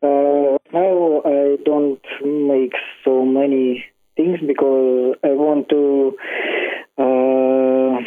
Uh, 0.01 0.57
now 0.73 1.21
I 1.25 1.57
don't 1.63 2.01
make 2.23 2.73
so 3.03 3.25
many 3.25 3.85
things 4.17 4.39
because 4.45 5.15
I 5.23 5.29
want 5.29 5.69
to 5.69 6.17
uh, 6.97 7.99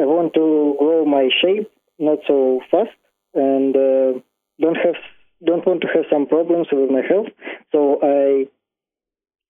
I 0.00 0.06
want 0.06 0.34
to 0.34 0.76
grow 0.78 1.04
my 1.04 1.28
shape 1.42 1.70
not 1.98 2.18
so 2.26 2.60
fast 2.70 2.90
and 3.34 3.76
uh, 3.76 4.20
don't 4.60 4.76
have 4.76 4.96
don't 5.44 5.66
want 5.66 5.80
to 5.82 5.88
have 5.88 6.04
some 6.10 6.26
problems 6.26 6.68
with 6.72 6.90
my 6.90 7.02
health. 7.02 7.28
So 7.72 7.98
I 8.02 8.46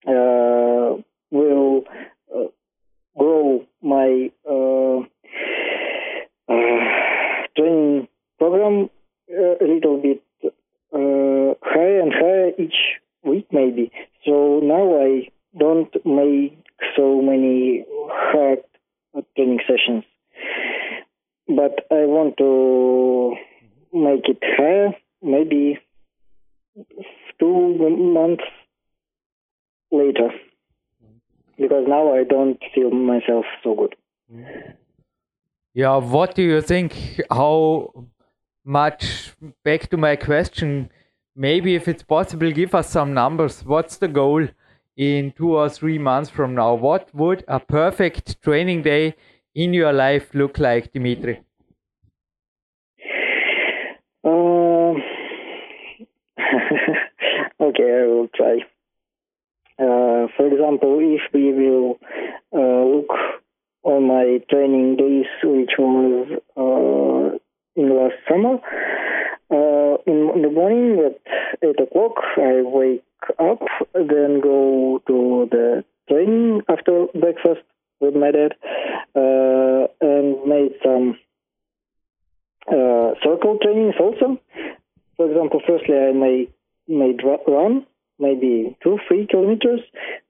uh, 0.09 1.01
will 1.33 1.83
uh, 2.33 2.47
grow 3.17 3.65
my 3.81 4.29
uh, 4.49 4.99
uh, 6.47 7.47
training 7.57 8.07
program 8.37 8.89
a 9.29 9.65
little 9.65 9.99
bit 10.01 10.21
higher 10.93 11.99
and 12.01 12.13
higher 12.13 12.51
each 12.59 12.75
week, 13.23 13.47
maybe. 13.51 13.91
So 14.25 14.59
now 14.63 14.99
I 14.99 15.29
don't 15.57 15.93
make 16.05 16.57
so 16.95 17.21
many 17.21 17.85
hard 18.09 18.59
training 19.35 19.59
sessions, 19.67 20.03
but 21.47 21.87
I 21.89 22.05
want 22.05 22.37
to 22.37 23.35
make 23.91 24.29
it 24.29 24.39
higher, 24.43 24.91
maybe 25.21 25.79
two 27.39 27.77
months 28.13 28.43
later, 29.91 30.29
because 31.57 31.85
now 31.87 32.13
I 32.13 32.23
don't 32.23 32.59
feel 32.73 32.91
myself 32.91 33.45
so 33.63 33.75
good. 33.75 33.95
Yeah, 35.73 35.97
what 35.97 36.35
do 36.35 36.43
you 36.43 36.61
think? 36.61 37.21
How 37.31 37.91
much? 38.63 39.33
Back 39.63 39.89
to 39.89 39.97
my 39.97 40.15
question. 40.15 40.89
Maybe 41.35 41.75
if 41.75 41.87
it's 41.87 42.03
possible, 42.03 42.51
give 42.51 42.75
us 42.75 42.89
some 42.89 43.13
numbers. 43.13 43.65
What's 43.65 43.97
the 43.97 44.07
goal 44.07 44.47
in 44.95 45.31
two 45.31 45.55
or 45.55 45.69
three 45.69 45.97
months 45.97 46.29
from 46.29 46.53
now? 46.53 46.75
What 46.75 47.13
would 47.15 47.43
a 47.47 47.59
perfect 47.59 48.41
training 48.43 48.83
day 48.83 49.15
in 49.55 49.73
your 49.73 49.93
life 49.93 50.33
look 50.33 50.59
like, 50.59 50.93
Dimitri? 50.93 51.41
Um, 54.23 55.01
okay, 57.59 58.03
I 58.03 58.07
will 58.07 58.29
try. 58.35 58.59
Example, 60.63 60.99
if 61.01 61.21
we 61.33 61.51
will 61.51 61.99
uh, 62.55 62.85
look 62.95 63.11
on 63.83 64.07
my 64.07 64.39
training 64.49 64.95
days, 64.95 65.25
which 65.43 65.71
was 65.77 66.39
uh, 66.55 67.37
in 67.75 67.89
last 67.89 68.15
summer, 68.29 68.59
uh, 69.51 69.97
in 70.07 70.41
the 70.41 70.49
morning 70.49 71.03
at 71.05 71.19
8 71.61 71.81
o'clock, 71.81 72.13
I 72.37 72.61
wake 72.63 73.03
up, 73.39 73.59
then 73.93 74.39
go 74.39 75.01
to 75.05 75.49
the 75.51 75.83
training 76.07 76.61
after 76.69 77.07
breakfast 77.13 77.67
with 77.99 78.15
my 78.15 78.31
dad, 78.31 78.53
uh, 79.17 79.87
and 79.99 80.45
made 80.45 80.75
some 80.81 81.19
uh, 82.69 83.15
circle 83.21 83.57
trainings 83.61 83.95
also. 83.99 84.39
For 85.17 85.29
example, 85.29 85.61
firstly, 85.67 85.97
I 85.97 86.13
made, 86.13 86.53
made 86.87 87.19
run, 87.47 87.85
maybe 88.19 88.77
two, 88.83 88.97
three 89.07 89.27
kilometers, 89.29 89.81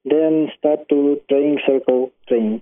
then 0.05 0.49
start 0.57 0.87
to 0.89 1.19
train 1.29 1.59
circle 1.65 2.11
training. 2.27 2.61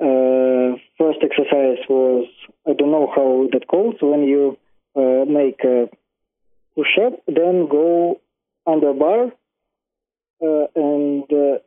Uh, 0.00 0.78
first 0.98 1.18
exercise 1.22 1.78
was, 1.88 2.26
I 2.66 2.72
don't 2.72 2.90
know 2.90 3.10
how 3.14 3.48
that 3.52 3.66
calls, 3.68 3.96
when 4.00 4.24
you 4.24 4.56
uh, 4.96 5.24
make 5.26 5.60
a 5.64 5.88
push 6.74 6.98
up, 7.04 7.14
then 7.26 7.68
go 7.68 8.20
under 8.66 8.92
bar, 8.92 9.32
uh, 10.42 10.66
and 10.74 11.24
uh, 11.24 11.58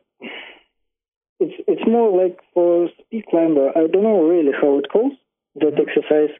it's 1.38 1.54
it's 1.68 1.86
more 1.86 2.10
like 2.22 2.38
for 2.54 2.88
speed 3.00 3.24
climber. 3.30 3.70
I 3.70 3.86
don't 3.86 4.02
know 4.02 4.22
really 4.22 4.52
how 4.60 4.78
it 4.78 4.86
calls 4.90 5.12
that 5.56 5.74
mm-hmm. 5.74 5.82
exercise. 5.88 6.34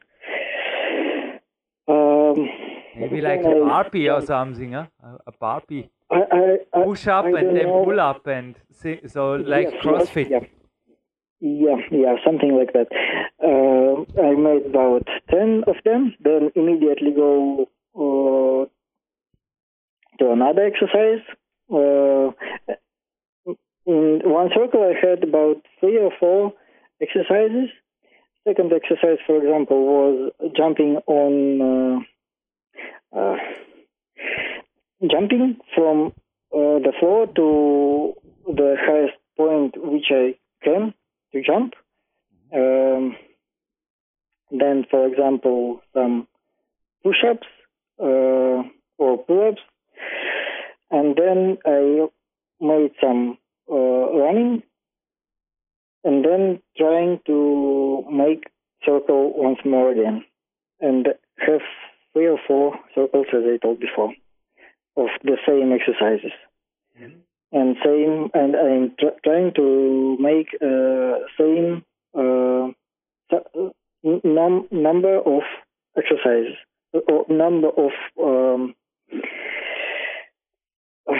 Um, 1.87 2.49
Maybe 2.99 3.21
like 3.21 3.41
a 3.41 3.63
burpee 3.63 4.09
or 4.09 4.21
something, 4.21 4.73
huh? 4.73 4.87
A 5.25 5.31
burpee. 5.31 5.89
I, 6.09 6.23
I, 6.31 6.57
I 6.73 6.83
push 6.83 7.07
up 7.07 7.25
and 7.25 7.55
then 7.55 7.67
know. 7.67 7.83
pull 7.83 7.99
up 7.99 8.27
and 8.27 8.55
so 9.07 9.33
like 9.35 9.69
yes, 9.71 9.83
CrossFit. 9.83 10.29
Yes, 10.29 10.43
yeah. 11.39 11.49
yeah, 11.49 11.75
yeah, 11.91 12.15
something 12.25 12.55
like 12.55 12.73
that. 12.73 12.87
Uh, 13.43 14.21
I 14.21 14.35
made 14.35 14.65
about 14.67 15.07
ten 15.29 15.63
of 15.67 15.75
them, 15.83 16.15
then 16.23 16.51
immediately 16.55 17.11
go 17.11 17.67
uh, 17.95 18.65
to 20.19 20.31
another 20.31 20.65
exercise. 20.65 21.23
Uh, 21.69 22.31
in 23.85 24.21
one 24.23 24.49
circle, 24.55 24.83
I 24.83 24.93
had 24.99 25.23
about 25.23 25.61
three 25.79 25.97
or 25.97 26.11
four 26.19 26.53
exercises. 27.01 27.69
Second 28.47 28.71
exercise, 28.71 29.17
for 29.25 29.37
example, 29.37 29.85
was 29.85 30.31
jumping 30.55 30.97
on 31.07 32.05
uh, 33.13 33.17
uh, 33.17 33.35
jumping 35.01 35.57
from 35.75 36.13
uh, 36.53 36.79
the 36.79 36.93
floor 36.99 37.27
to 37.27 38.13
the 38.47 38.75
highest 38.79 39.17
point 39.35 39.75
which 39.77 40.07
I 40.09 40.35
can 40.63 40.93
to 41.33 41.41
jump. 41.43 41.73
Um, 42.53 43.15
then, 44.49 44.85
for 44.89 45.05
example, 45.05 45.81
some 45.93 46.27
push-ups 47.03 47.47
uh, 47.99 48.63
or 48.97 49.17
pull-ups, 49.27 49.61
and 50.89 51.15
then 51.15 51.57
I 51.65 52.07
made 52.61 52.91
some 53.01 53.37
uh, 53.69 53.75
running, 53.75 54.63
and 56.03 56.23
then 56.23 56.61
trying 56.77 57.19
to 57.25 58.05
make 58.09 58.45
circle 58.85 59.33
once 59.35 59.59
more 59.65 59.91
again, 59.91 60.23
and 60.79 61.07
have 61.45 61.61
three 62.13 62.27
or 62.27 62.39
four 62.47 62.79
circles 62.95 63.27
as 63.33 63.43
I 63.45 63.57
told 63.57 63.79
before 63.79 64.13
of 64.97 65.07
the 65.23 65.37
same 65.47 65.71
exercises. 65.71 66.33
Mm-hmm. 66.99 67.19
And 67.53 67.77
same, 67.83 68.29
and 68.33 68.55
I'm 68.55 68.95
tr- 68.99 69.19
trying 69.23 69.53
to 69.55 70.17
make 70.19 70.47
uh, 70.61 71.19
same 71.39 71.85
uh, 72.13 72.73
num- 74.03 74.67
number 74.69 75.17
of 75.19 75.43
exercises 75.97 76.57
or 76.93 77.25
number 77.29 77.69
of 77.69 77.91
um, 78.21 78.75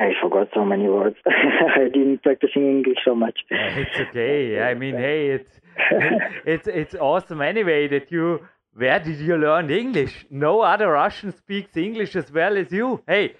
I 0.00 0.10
forgot 0.22 0.48
so 0.54 0.64
many 0.64 0.88
words. 0.88 1.16
I 1.26 1.88
didn't 1.92 2.22
practice 2.22 2.50
English 2.54 2.98
so 3.04 3.14
much. 3.14 3.40
It's 3.50 3.98
okay. 4.10 4.60
I 4.60 4.74
mean, 4.74 4.96
hey, 4.96 5.30
it's 5.30 5.60
it's 6.46 6.68
it's 6.68 6.94
awesome 6.94 7.40
anyway 7.40 7.88
that 7.88 8.12
you 8.12 8.46
where 8.74 8.98
did 9.00 9.18
you 9.18 9.36
learn 9.36 9.70
English? 9.70 10.26
No 10.30 10.60
other 10.60 10.92
Russian 10.92 11.32
speaks 11.32 11.76
English 11.76 12.16
as 12.16 12.30
well 12.32 12.56
as 12.56 12.70
you. 12.72 13.02
Hey, 13.06 13.34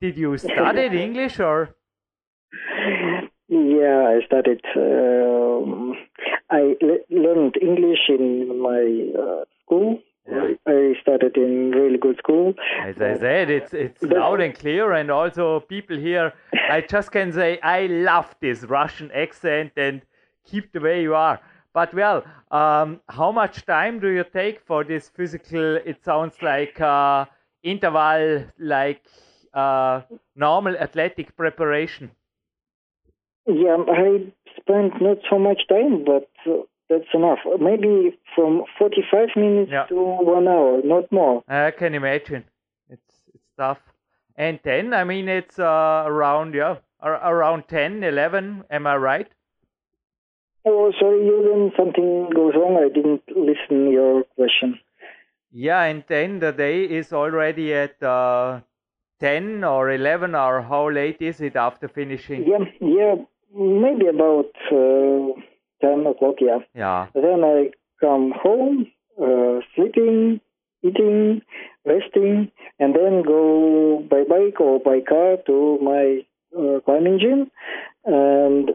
did 0.00 0.16
you 0.16 0.36
study 0.38 0.86
English 1.06 1.38
or? 1.40 1.74
Yeah, 3.48 4.16
I 4.16 4.20
studied. 4.26 4.62
Um, 4.76 5.94
I 6.50 6.74
le- 6.80 7.04
learned 7.10 7.56
English 7.60 8.08
in 8.08 8.60
my 8.60 9.12
uh, 9.22 9.44
school. 9.62 10.00
Yeah. 10.30 10.54
I 10.66 10.94
started 11.02 11.36
in 11.36 11.72
really 11.72 11.98
good 11.98 12.16
school. 12.18 12.54
As 12.80 13.00
I 13.00 13.18
said, 13.18 13.50
it's 13.50 13.74
it's 13.74 14.02
loud 14.02 14.40
and 14.40 14.54
clear, 14.54 14.92
and 14.92 15.10
also 15.10 15.60
people 15.60 15.96
here. 15.98 16.32
I 16.70 16.80
just 16.80 17.10
can 17.10 17.32
say 17.32 17.58
I 17.60 17.86
love 17.86 18.34
this 18.40 18.62
Russian 18.62 19.10
accent 19.12 19.72
and 19.76 20.02
keep 20.44 20.72
the 20.72 20.80
way 20.80 21.02
you 21.02 21.14
are. 21.14 21.40
But 21.74 21.94
well, 21.94 22.24
um, 22.50 23.00
how 23.08 23.32
much 23.32 23.64
time 23.64 23.98
do 23.98 24.08
you 24.08 24.24
take 24.24 24.60
for 24.66 24.84
this 24.84 25.08
physical? 25.08 25.76
It 25.76 26.04
sounds 26.04 26.34
like 26.42 26.80
uh, 26.80 27.24
interval, 27.62 28.44
like 28.58 29.02
uh, 29.54 30.02
normal 30.36 30.76
athletic 30.76 31.34
preparation. 31.36 32.10
Yeah, 33.46 33.78
I 33.88 34.32
spent 34.60 35.00
not 35.00 35.18
so 35.28 35.38
much 35.38 35.62
time, 35.68 36.04
but 36.04 36.28
uh, 36.46 36.62
that's 36.88 37.08
enough. 37.14 37.38
Maybe 37.58 38.18
from 38.34 38.64
45 38.78 39.28
minutes 39.36 39.70
yeah. 39.72 39.86
to 39.86 39.94
one 39.94 40.46
hour, 40.46 40.80
not 40.84 41.10
more. 41.10 41.42
I 41.48 41.70
can 41.70 41.94
imagine. 41.94 42.44
It's 42.88 43.14
it's 43.34 43.50
tough. 43.56 43.80
And 44.36 44.60
then, 44.62 44.94
I 44.94 45.04
mean, 45.04 45.28
it's 45.28 45.58
uh, 45.58 46.04
around 46.06 46.54
yeah, 46.54 46.76
around 47.02 47.68
10, 47.68 48.02
11. 48.02 48.64
Am 48.70 48.86
I 48.86 48.96
right? 48.96 49.28
Oh, 50.64 50.92
sorry, 50.98 51.20
Jürgen, 51.20 51.76
something 51.76 52.30
goes 52.34 52.54
wrong. 52.54 52.76
I 52.76 52.88
didn't 52.88 53.22
listen 53.28 53.90
your 53.90 54.24
question. 54.36 54.78
Yeah, 55.50 55.82
and 55.82 56.04
then 56.08 56.38
the 56.38 56.52
day 56.52 56.84
is 56.84 57.12
already 57.12 57.74
at 57.74 58.02
uh, 58.02 58.60
10 59.20 59.64
or 59.64 59.90
11, 59.90 60.34
or 60.34 60.62
how 60.62 60.88
late 60.88 61.20
is 61.20 61.40
it 61.40 61.56
after 61.56 61.88
finishing? 61.88 62.44
Yeah, 62.46 62.64
yeah, 62.80 63.14
maybe 63.54 64.06
about 64.06 64.50
uh, 64.70 65.40
10 65.80 66.06
o'clock, 66.06 66.36
yeah. 66.40 66.58
Yeah. 66.74 67.08
Then 67.14 67.44
I 67.44 67.70
come 68.00 68.32
home, 68.34 68.86
uh, 69.20 69.60
sleeping, 69.74 70.40
eating, 70.82 71.42
resting, 71.84 72.50
and 72.78 72.94
then 72.94 73.22
go 73.22 74.04
by 74.08 74.22
bike 74.28 74.60
or 74.60 74.78
by 74.80 75.00
car 75.00 75.36
to 75.46 75.78
my 75.82 76.24
uh, 76.56 76.80
climbing 76.80 77.18
gym. 77.20 77.50
And 78.04 78.70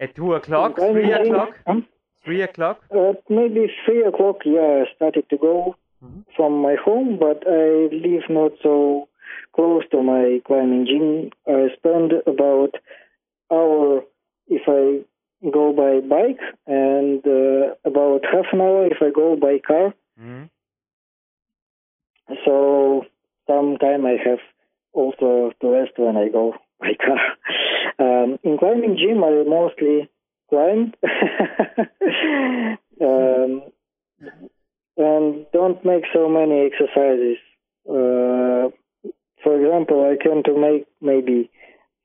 at 0.00 0.14
two 0.14 0.34
o'clock, 0.34 0.76
three 0.76 1.12
o'clock, 1.12 1.58
huh? 1.66 1.80
three 2.24 2.42
o'clock. 2.42 2.82
At 2.90 3.22
maybe 3.28 3.66
three 3.84 4.02
o'clock, 4.04 4.38
yeah, 4.44 4.84
I 4.84 4.94
started 4.94 5.28
to 5.30 5.38
go 5.38 5.76
mm-hmm. 6.04 6.20
from 6.36 6.60
my 6.60 6.76
home, 6.82 7.18
but 7.18 7.44
I 7.46 7.88
live 7.92 8.24
not 8.28 8.52
so 8.62 9.08
close 9.54 9.84
to 9.90 10.02
my 10.02 10.40
climbing 10.46 10.86
gym. 10.86 11.30
I 11.46 11.68
spend 11.76 12.12
about 12.26 12.74
hour 13.50 14.02
if 14.46 14.62
I 14.66 15.04
go 15.50 15.72
by 15.72 16.00
bike 16.06 16.40
and 16.66 17.24
uh, 17.26 17.74
about 17.84 18.24
half 18.24 18.46
an 18.52 18.60
hour 18.60 18.86
if 18.86 18.98
I 19.00 19.10
go 19.10 19.36
by 19.36 19.58
car. 19.64 19.94
Mm-hmm. 20.20 20.44
So 22.44 23.04
sometime 23.46 24.04
I 24.04 24.16
have 24.24 24.40
also 24.92 25.52
to 25.60 25.68
rest 25.70 25.92
when 25.96 26.16
I 26.16 26.28
go 26.28 26.54
by 26.80 26.94
car. 26.94 27.27
In 28.58 28.66
climbing 28.66 28.96
gym, 28.96 29.22
I 29.22 29.44
mostly 29.46 30.10
climb 30.48 30.92
um, 33.00 33.62
and 34.96 35.46
don't 35.52 35.84
make 35.84 36.04
so 36.12 36.28
many 36.28 36.66
exercises. 36.66 37.38
Uh, 37.88 38.70
for 39.42 39.60
example, 39.60 40.04
I 40.04 40.16
can 40.22 40.42
to 40.44 40.58
make 40.58 40.86
maybe 41.00 41.50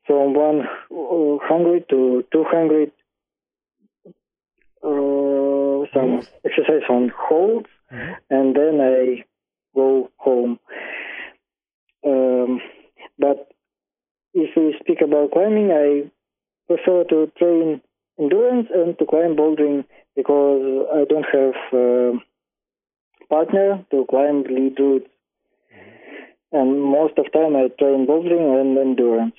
from 0.06 0.34
100 0.34 1.90
to 1.90 2.24
200 2.32 2.92
uh, 4.84 5.88
some 5.94 6.22
exercise 6.46 6.84
on 6.90 7.12
holds, 7.18 7.70
mm-hmm. 7.92 8.14
and 8.30 8.56
then 8.56 8.80
I 8.82 9.24
go 9.74 10.12
home. 10.18 10.60
Um, 12.06 12.60
but 13.18 13.50
if 14.34 14.56
we 14.56 14.76
speak 14.82 15.02
about 15.02 15.32
climbing, 15.32 15.72
I 15.72 16.12
prefer 16.68 17.04
to 17.06 17.32
train 17.38 17.82
endurance 18.20 18.68
and 18.74 18.98
to 19.00 19.06
climb 19.06 19.36
bouldering 19.36 19.86
because 20.16 20.88
I 20.94 21.06
don't 21.06 21.26
have 21.32 21.56
a 21.74 22.14
partner 23.30 23.86
to 23.92 24.06
climb 24.10 24.44
lead 24.44 24.80
routes. 24.80 25.08
Mm-hmm. 25.74 26.58
And 26.58 26.82
most 26.82 27.18
of 27.18 27.32
time 27.32 27.56
I 27.56 27.70
train 27.80 28.06
bouldering 28.08 28.60
and 28.60 28.78
endurance. 28.78 29.36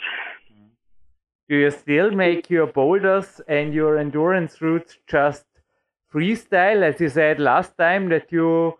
Do 1.48 1.56
you 1.56 1.70
still 1.70 2.10
make 2.44 2.50
your 2.50 2.66
boulders 2.66 3.40
and 3.48 3.72
your 3.72 3.98
endurance 3.98 4.60
routes 4.60 4.98
just 5.06 5.44
freestyle, 6.12 6.82
as 6.82 7.00
you 7.00 7.08
said 7.08 7.40
last 7.40 7.72
time, 7.78 8.08
that 8.10 8.30
you 8.30 8.74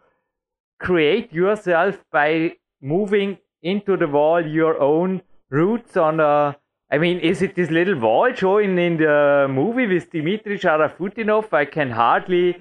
create 0.78 1.32
yourself 1.32 1.96
by 2.12 2.52
moving 2.82 3.38
into 3.62 3.96
the 3.96 4.06
wall 4.06 4.46
your 4.46 4.78
own 4.80 5.22
routes 5.50 5.96
on 5.96 6.20
a 6.20 6.56
I 6.92 6.98
mean, 6.98 7.18
is 7.20 7.42
it 7.42 7.54
this 7.56 7.70
little 7.70 7.98
wall 7.98 8.32
showing 8.34 8.78
in 8.78 8.98
the 8.98 9.46
movie 9.48 9.86
with 9.86 10.10
Dmitry 10.10 10.58
Sharafutdinov? 10.58 11.52
I 11.52 11.64
can 11.64 11.90
hardly, 11.90 12.56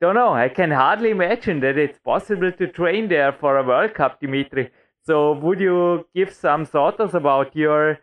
don't 0.00 0.14
know, 0.14 0.32
I 0.32 0.48
can 0.48 0.70
hardly 0.70 1.10
imagine 1.10 1.60
that 1.60 1.76
it's 1.76 1.98
possible 1.98 2.50
to 2.50 2.66
train 2.66 3.08
there 3.08 3.32
for 3.32 3.58
a 3.58 3.62
World 3.62 3.94
Cup, 3.94 4.20
Dmitry. 4.20 4.70
So, 5.04 5.34
would 5.34 5.60
you 5.60 6.06
give 6.14 6.32
some 6.32 6.64
thoughts 6.64 7.14
about 7.14 7.54
your 7.54 7.98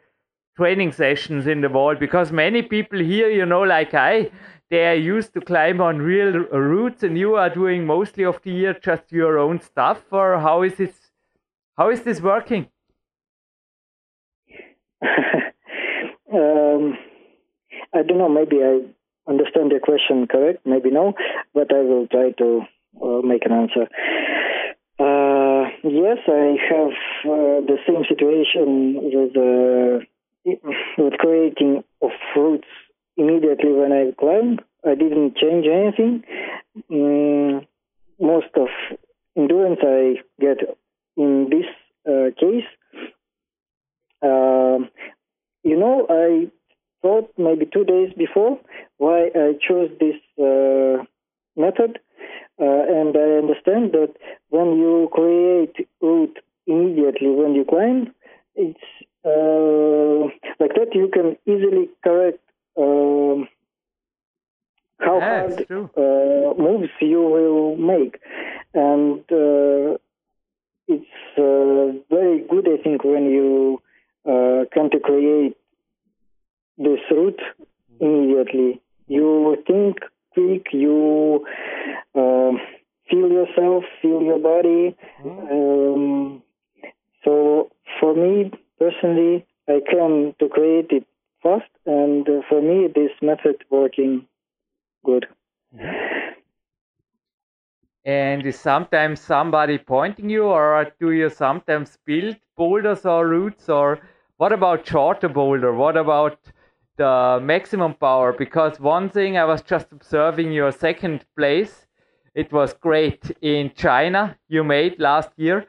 training 0.57 0.91
sessions 0.91 1.47
in 1.47 1.61
the 1.61 1.69
wall? 1.69 1.95
Because 1.95 2.31
many 2.31 2.61
people 2.61 2.99
here, 2.99 3.29
you 3.29 3.45
know, 3.45 3.61
like 3.61 3.93
I, 3.93 4.31
they 4.69 4.87
are 4.87 4.95
used 4.95 5.33
to 5.33 5.41
climb 5.41 5.79
on 5.79 5.99
real 5.99 6.31
routes, 6.49 7.03
and 7.03 7.17
you 7.17 7.35
are 7.35 7.49
doing 7.49 7.85
mostly 7.85 8.23
of 8.23 8.41
the 8.41 8.51
year 8.51 8.73
just 8.73 9.11
your 9.11 9.37
own 9.37 9.61
stuff. 9.61 10.01
Or 10.11 10.39
how 10.39 10.63
is 10.63 10.75
this? 10.75 10.93
How 11.77 11.89
is 11.89 12.01
this 12.01 12.21
working? 12.21 12.67
um, 16.33 16.97
I 17.93 18.01
don't 18.03 18.17
know. 18.17 18.29
Maybe 18.29 18.57
I 18.63 18.81
understand 19.29 19.71
your 19.71 19.81
question 19.81 20.27
correct. 20.27 20.65
Maybe 20.65 20.89
no, 20.89 21.13
but 21.53 21.73
I 21.73 21.81
will 21.81 22.07
try 22.07 22.31
to 22.31 22.61
uh, 23.01 23.21
make 23.23 23.45
an 23.45 23.51
answer. 23.51 23.87
Uh, 24.97 25.69
yes, 25.83 26.19
I 26.27 26.55
have 26.69 26.95
uh, 27.25 27.59
the 27.67 27.77
same 27.85 28.03
situation 28.07 28.99
with 29.13 29.35
with 30.45 31.13
creating 31.19 31.83
of 32.01 32.11
routes 32.35 32.67
immediately 33.17 33.71
when 33.71 33.91
I 33.91 34.11
climb. 34.19 34.59
I 34.85 34.95
didn't 34.95 35.35
change 35.37 35.65
anything. 35.65 36.23
Mm, 36.91 37.65
most 38.19 38.53
of 38.55 38.67
endurance 39.35 39.79
I 39.81 40.15
get 40.39 40.57
in 41.17 41.49
this 41.49 41.65
uh, 42.07 42.29
case 42.39 42.65
um, 44.21 44.89
you 45.63 45.77
know, 45.77 46.05
I 46.09 46.47
thought 47.01 47.31
maybe 47.37 47.65
two 47.71 47.83
days 47.83 48.11
before 48.17 48.59
why 48.97 49.29
I 49.35 49.53
chose 49.67 49.89
this 49.99 50.15
uh, 50.39 51.03
method, 51.55 51.99
uh, 52.59 52.83
and 52.97 53.15
I 53.15 53.37
understand 53.43 53.91
that 53.93 54.13
when 54.49 54.77
you 54.77 55.09
create 55.11 55.87
route 56.01 56.37
immediately 56.67 57.29
when 57.29 57.53
you 57.53 57.65
climb, 57.65 58.13
it's 58.55 58.79
uh, 59.25 60.29
like 60.59 60.73
that 60.75 60.89
you 60.93 61.09
can 61.11 61.35
easily 61.45 61.89
correct 62.03 62.39
um, 62.77 63.47
how 64.99 65.17
yeah, 65.19 65.41
hard 65.41 65.65
uh, 65.71 66.61
moves 66.61 66.91
you 67.01 67.21
will 67.21 67.75
make, 67.75 68.19
and 68.73 69.19
uh, 69.31 69.97
it's 70.87 71.37
uh, 71.37 72.15
very 72.15 72.45
good, 72.47 72.67
I 72.67 72.81
think, 72.81 73.03
when 73.03 73.25
you 73.25 73.81
uh, 74.25 74.65
come 74.73 74.89
to 74.91 74.99
create 74.99 75.57
this 76.77 76.99
route 77.11 77.41
immediately. 77.99 78.81
You 79.07 79.57
think 79.67 79.97
quick, 80.33 80.67
you 80.71 81.45
uh, 82.13 82.51
feel 83.09 83.29
yourself, 83.29 83.83
feel 84.01 84.21
your 84.21 84.39
body. 84.39 84.95
Um, 85.25 86.43
so 87.23 87.69
for 87.99 88.13
me 88.13 88.51
personally, 88.79 89.45
I 89.67 89.81
come 89.89 90.33
to 90.39 90.49
create 90.49 90.91
it 90.91 91.05
fast, 91.41 91.69
and 91.85 92.27
uh, 92.27 92.41
for 92.49 92.61
me, 92.61 92.87
this 92.93 93.11
method 93.21 93.63
working 93.69 94.27
good. 95.03 95.27
And 98.05 98.45
is 98.45 98.59
sometimes 98.59 99.19
somebody 99.19 99.77
pointing 99.79 100.29
you, 100.29 100.43
or 100.43 100.91
do 100.99 101.11
you 101.11 101.29
sometimes 101.29 101.97
build 102.05 102.37
boulders 102.55 103.05
or 103.05 103.27
routes, 103.27 103.67
or 103.69 103.99
what 104.37 104.51
about 104.51 104.85
shorter 104.87 105.29
boulder? 105.29 105.73
What 105.73 105.97
about 105.97 106.37
the 106.97 107.39
maximum 107.41 107.93
power? 107.95 108.31
Because 108.33 108.79
one 108.79 109.09
thing 109.09 109.37
I 109.37 109.45
was 109.45 109.61
just 109.61 109.91
observing 109.91 110.51
your 110.51 110.71
second 110.71 111.25
place, 111.37 111.87
it 112.35 112.51
was 112.51 112.73
great 112.73 113.31
in 113.41 113.71
China 113.75 114.37
you 114.47 114.63
made 114.63 114.99
last 114.99 115.31
year. 115.37 115.65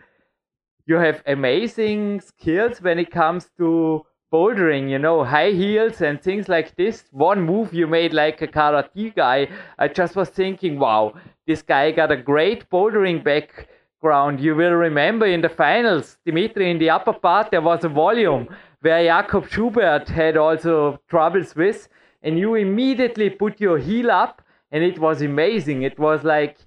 You 0.86 0.96
have 0.96 1.22
amazing 1.26 2.20
skills 2.20 2.80
when 2.80 2.98
it 3.00 3.10
comes 3.10 3.50
to 3.58 4.06
bouldering, 4.32 4.88
you 4.88 4.98
know, 4.98 5.24
high 5.24 5.50
heels 5.50 6.00
and 6.00 6.20
things 6.20 6.48
like 6.48 6.76
this. 6.76 7.04
One 7.10 7.42
move 7.42 7.74
you 7.74 7.86
made 7.86 8.12
like 8.12 8.40
a 8.42 8.46
karate 8.46 9.14
guy, 9.14 9.48
I 9.78 9.88
just 9.88 10.14
was 10.14 10.28
thinking, 10.28 10.78
wow, 10.78 11.14
this 11.46 11.62
guy 11.62 11.90
got 11.90 12.12
a 12.12 12.16
great 12.16 12.68
bouldering 12.70 13.24
background, 13.24 14.40
you 14.40 14.54
will 14.54 14.74
remember 14.74 15.26
in 15.26 15.40
the 15.40 15.48
finals, 15.48 16.18
Dimitri, 16.24 16.70
in 16.70 16.78
the 16.78 16.90
upper 16.90 17.12
part, 17.12 17.50
there 17.50 17.60
was 17.60 17.84
a 17.84 17.88
volume 17.88 18.48
where 18.80 19.04
Jakob 19.04 19.48
Schubert 19.48 20.08
had 20.08 20.36
also 20.36 21.00
troubles 21.08 21.54
with, 21.56 21.88
and 22.22 22.38
you 22.38 22.54
immediately 22.54 23.30
put 23.30 23.60
your 23.60 23.78
heel 23.78 24.10
up, 24.10 24.42
and 24.70 24.84
it 24.84 24.98
was 24.98 25.22
amazing. 25.22 25.82
It 25.82 25.98
was 25.98 26.24
like, 26.24 26.58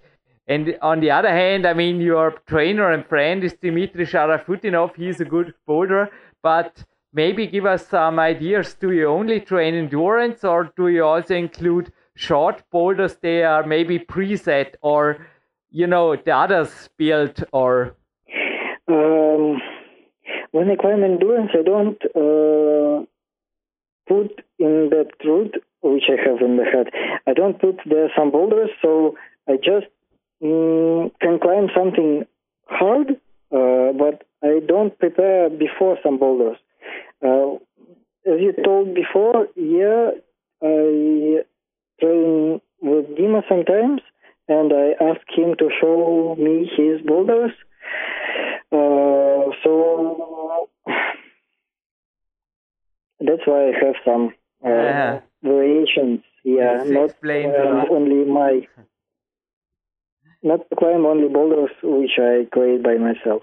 and 0.50 0.76
on 0.82 1.00
the 1.00 1.12
other 1.12 1.30
hand, 1.30 1.66
I 1.68 1.74
mean, 1.74 2.02
your 2.02 2.32
trainer 2.48 2.92
and 2.92 3.06
friend 3.06 3.44
is 3.44 3.54
Dimitri 3.54 4.06
Sharafutdinov. 4.06 4.96
He's 4.96 5.22
a 5.22 5.26
good 5.26 5.54
boulder, 5.68 6.10
but 6.42 6.84
maybe 7.14 7.46
give 7.46 7.68
us 7.68 7.88
some 7.88 8.18
ideas. 8.20 8.74
Do 8.74 8.92
you 8.92 9.08
only 9.08 9.40
train 9.42 9.76
endurance, 9.76 10.44
or 10.44 10.74
do 10.76 10.88
you 10.88 11.06
also 11.06 11.36
include 11.36 11.94
short 12.16 12.64
boulders? 12.72 13.16
They 13.22 13.44
are 13.44 13.64
maybe 13.64 14.00
preset 14.00 14.74
or 14.82 15.28
you 15.72 15.88
know 15.88 16.16
the 16.16 16.36
others 16.36 16.90
built 16.98 17.44
or 17.54 17.96
um, 18.88 19.62
when 20.52 20.70
I 20.72 20.76
climb 20.76 21.04
endurance 21.04 21.52
I 21.54 21.62
don't 21.62 22.02
uh, 22.16 23.06
put 24.08 24.44
in 24.58 24.90
that 24.90 25.12
route 25.24 25.56
which 25.82 26.10
I 26.10 26.18
have 26.28 26.42
in 26.42 26.58
the 26.58 26.66
head 26.66 26.88
I 27.28 27.34
don't 27.34 27.60
put 27.60 27.80
there 27.86 28.10
some 28.18 28.32
boulders 28.32 28.70
so 28.82 29.16
I 29.48 29.58
just 29.58 29.88
mm, 30.42 31.12
can 31.22 31.40
climb 31.40 31.68
something 31.76 32.26
hard 32.68 33.10
uh, 33.52 33.92
but 34.04 34.24
I 34.44 34.60
don't 34.66 34.98
prepare 34.98 35.50
before 35.50 35.98
some 36.04 36.18
boulders 36.20 36.58
uh, 37.26 37.56
as 38.32 38.40
you 38.40 38.54
told 38.64 38.94
before 38.94 39.48
yeah 39.56 40.12
I 40.62 41.44
train 42.02 42.62
with 42.82 43.06
Dima 43.18 43.42
sometimes 43.50 44.02
and 44.48 44.74
I 44.74 44.92
ask 45.10 45.22
him 45.38 45.56
to 45.60 45.70
show 45.80 46.36
me 46.40 46.70
his 46.76 47.02
boulders. 47.06 47.52
Uh, 48.72 49.52
so 49.64 50.70
that's 53.20 53.46
why 53.46 53.70
I 53.70 53.86
have 53.86 53.96
some 54.06 54.34
uh, 54.66 54.70
Yeah. 54.70 55.20
variations. 55.44 56.22
Yeah, 56.44 56.84
This 56.84 56.92
not 56.94 57.10
uh, 57.22 57.86
only 57.92 58.26
my 58.26 58.68
not 60.44 60.70
to 60.70 60.76
climb 60.76 61.06
only 61.06 61.28
boulders 61.28 61.72
which 61.84 62.18
I 62.20 62.48
create 62.52 62.84
by 62.84 62.96
myself. 62.96 63.42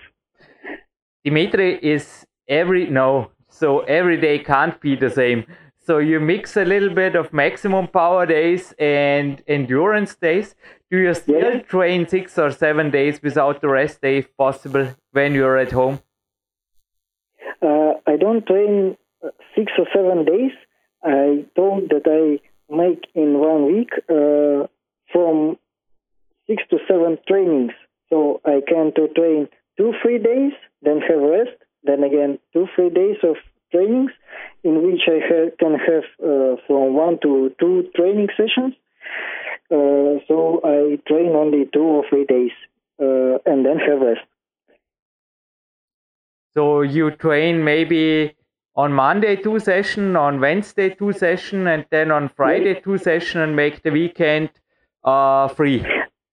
Dimitri 1.25 1.79
is 1.83 2.25
every 2.49 2.87
no, 2.89 3.31
so 3.49 3.81
every 3.81 4.21
day 4.21 4.39
can't 4.39 4.81
be 4.81 4.97
the 4.97 5.11
same. 5.11 5.45
So 5.79 5.99
you 5.99 6.19
mix 6.19 6.57
a 6.57 6.65
little 6.65 6.91
bit 6.91 7.15
of 7.15 7.33
maximum 7.33 7.87
power 7.87 8.27
days 8.27 8.75
and 8.79 9.41
endurance 9.47 10.17
days. 10.17 10.55
Do 10.91 10.99
you 10.99 11.15
still 11.15 11.53
Yeah. 11.55 11.63
train 11.63 12.07
six 12.09 12.39
or 12.39 12.51
seven 12.51 12.91
days 12.91 13.23
without 13.23 13.61
the 13.61 13.69
rest 13.69 14.01
day 14.03 14.19
if 14.19 14.37
possible 14.37 14.87
when 15.13 15.35
you're 15.35 15.59
at 15.59 15.73
home? 15.73 16.01
Uh, 17.63 17.95
I 18.07 18.17
don't 18.17 18.45
train 18.47 18.97
six 19.55 19.73
or 19.79 19.87
seven 19.95 20.25
days. 20.25 20.53
I 21.03 21.45
told 21.55 21.89
that 21.91 22.07
I 22.07 22.41
make 22.69 23.07
in 23.15 23.39
one 23.39 23.67
week 23.67 23.93
uh, 24.09 24.67
from 25.13 25.57
six 26.47 26.63
to 26.71 26.79
seven 26.89 27.19
trainings. 27.29 27.73
So 28.11 28.41
I 28.45 28.61
can 28.67 28.93
to 28.95 29.09
train 29.09 29.49
two, 29.77 29.93
three 30.03 30.19
days, 30.19 30.53
then 30.83 31.01
have 31.01 31.21
rest, 31.21 31.57
then 31.85 32.05
again 32.05 32.39
two, 32.53 32.67
three 32.75 32.91
days 32.91 33.17
of 33.23 33.37
trainings, 33.73 34.13
in 34.63 34.87
which 34.87 35.03
I 35.09 35.19
ha- 35.29 35.51
can 35.59 35.75
have 35.75 36.05
uh, 36.23 36.57
from 36.67 36.95
one 36.95 37.19
to 37.23 37.53
two 37.59 37.89
training 37.97 38.29
sessions. 38.37 38.75
Uh, 39.71 40.23
so 40.29 40.61
I 40.65 40.99
train 41.09 41.31
only 41.35 41.69
two 41.73 41.83
or 41.83 42.05
three 42.09 42.25
days, 42.25 42.53
uh, 43.01 43.39
and 43.45 43.67
then 43.67 43.79
have 43.79 44.01
rest. 44.01 44.21
So 46.55 46.83
you 46.83 47.11
train 47.11 47.65
maybe 47.65 48.35
on 48.77 48.93
Monday 48.93 49.37
two 49.37 49.59
session, 49.59 50.17
on 50.17 50.41
Wednesday 50.41 50.91
two 50.91 51.13
session, 51.13 51.67
and 51.67 51.85
then 51.91 52.11
on 52.11 52.31
Friday 52.37 52.81
two 52.81 52.99
session, 52.99 53.41
and 53.41 53.57
make 53.57 53.83
the 53.83 53.91
weekend 53.91 54.51
uh, 55.05 55.49
free. 55.49 55.85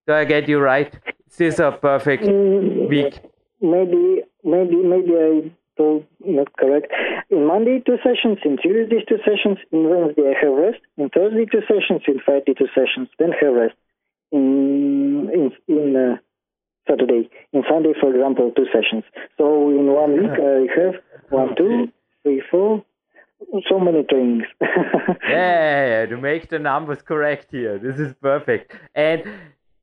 Do 0.08 0.14
I 0.14 0.26
get 0.26 0.48
you 0.50 0.60
right? 0.60 0.92
This 1.28 1.42
is 1.54 1.60
a 1.60 1.72
perfect 1.72 2.24
Mm, 2.24 2.90
week. 2.90 3.20
maybe 3.62 4.22
maybe 4.44 4.76
maybe 4.76 5.14
I 5.16 5.52
told 5.78 6.06
not 6.20 6.50
correct. 6.58 6.92
In 7.30 7.46
Monday 7.48 7.80
two 7.86 7.98
sessions, 8.04 8.38
in 8.46 8.58
Tuesday 8.58 9.04
two 9.08 9.18
sessions, 9.26 9.58
in 9.72 9.90
Wednesday 9.90 10.34
I 10.34 10.46
have 10.46 10.54
rest, 10.54 10.82
in 10.98 11.10
Thursday 11.10 11.46
two 11.52 11.62
sessions, 11.72 12.02
in 12.08 12.20
Friday 12.26 12.54
two 12.54 12.68
sessions, 12.76 13.08
then 13.20 13.32
have 13.42 13.54
rest. 13.54 13.76
In 14.32 15.30
in 15.34 15.52
in 15.68 15.96
uh, 15.96 16.18
Saturday, 16.88 17.30
in 17.54 17.64
Sunday, 17.70 17.94
for 18.00 18.14
example, 18.14 18.52
two 18.56 18.66
sessions. 18.76 19.04
So 19.38 19.70
in 19.70 19.88
one 19.88 20.12
week 20.20 20.36
I 20.54 20.68
have 20.80 20.96
one, 21.30 21.56
two, 21.56 21.88
three, 22.24 22.42
four, 22.52 22.84
so 23.70 23.80
many 23.80 24.04
trainings. 24.04 24.44
Yeah, 25.30 26.02
yeah, 26.02 26.06
to 26.08 26.18
make 26.18 26.50
the 26.50 26.60
numbers 26.60 27.02
correct 27.02 27.48
here. 27.52 27.78
This 27.80 27.98
is 28.00 28.14
perfect. 28.22 28.74
And 28.94 29.24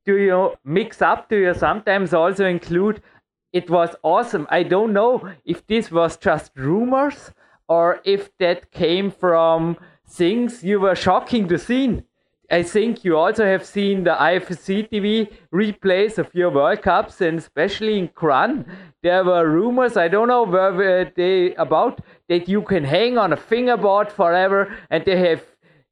do 0.05 0.17
you 0.17 0.53
mix 0.63 1.01
up? 1.01 1.29
Do 1.29 1.37
you 1.37 1.53
sometimes 1.53 2.13
also 2.13 2.45
include? 2.45 3.01
It 3.53 3.69
was 3.69 3.95
awesome. 4.01 4.47
I 4.49 4.63
don't 4.63 4.93
know 4.93 5.29
if 5.45 5.65
this 5.67 5.91
was 5.91 6.17
just 6.17 6.51
rumors 6.55 7.31
or 7.67 8.01
if 8.05 8.35
that 8.37 8.71
came 8.71 9.11
from 9.11 9.77
things 10.07 10.63
you 10.63 10.79
were 10.79 10.95
shocking 10.95 11.47
to 11.47 11.57
see. 11.57 12.01
I 12.49 12.63
think 12.63 13.05
you 13.05 13.17
also 13.17 13.45
have 13.45 13.65
seen 13.65 14.03
the 14.03 14.11
IFSC 14.11 14.89
TV 14.89 15.31
replays 15.53 16.17
of 16.17 16.35
your 16.35 16.49
World 16.49 16.81
Cups, 16.81 17.21
and 17.21 17.39
especially 17.39 17.97
in 17.97 18.09
Kranj, 18.09 18.65
there 19.03 19.23
were 19.23 19.49
rumors. 19.49 19.95
I 19.95 20.09
don't 20.09 20.27
know 20.27 20.43
where 20.43 21.05
they 21.15 21.55
about 21.55 22.01
that 22.27 22.49
you 22.49 22.61
can 22.61 22.83
hang 22.83 23.17
on 23.17 23.31
a 23.31 23.37
fingerboard 23.37 24.11
forever, 24.11 24.75
and 24.89 25.05
they 25.05 25.17
have 25.17 25.41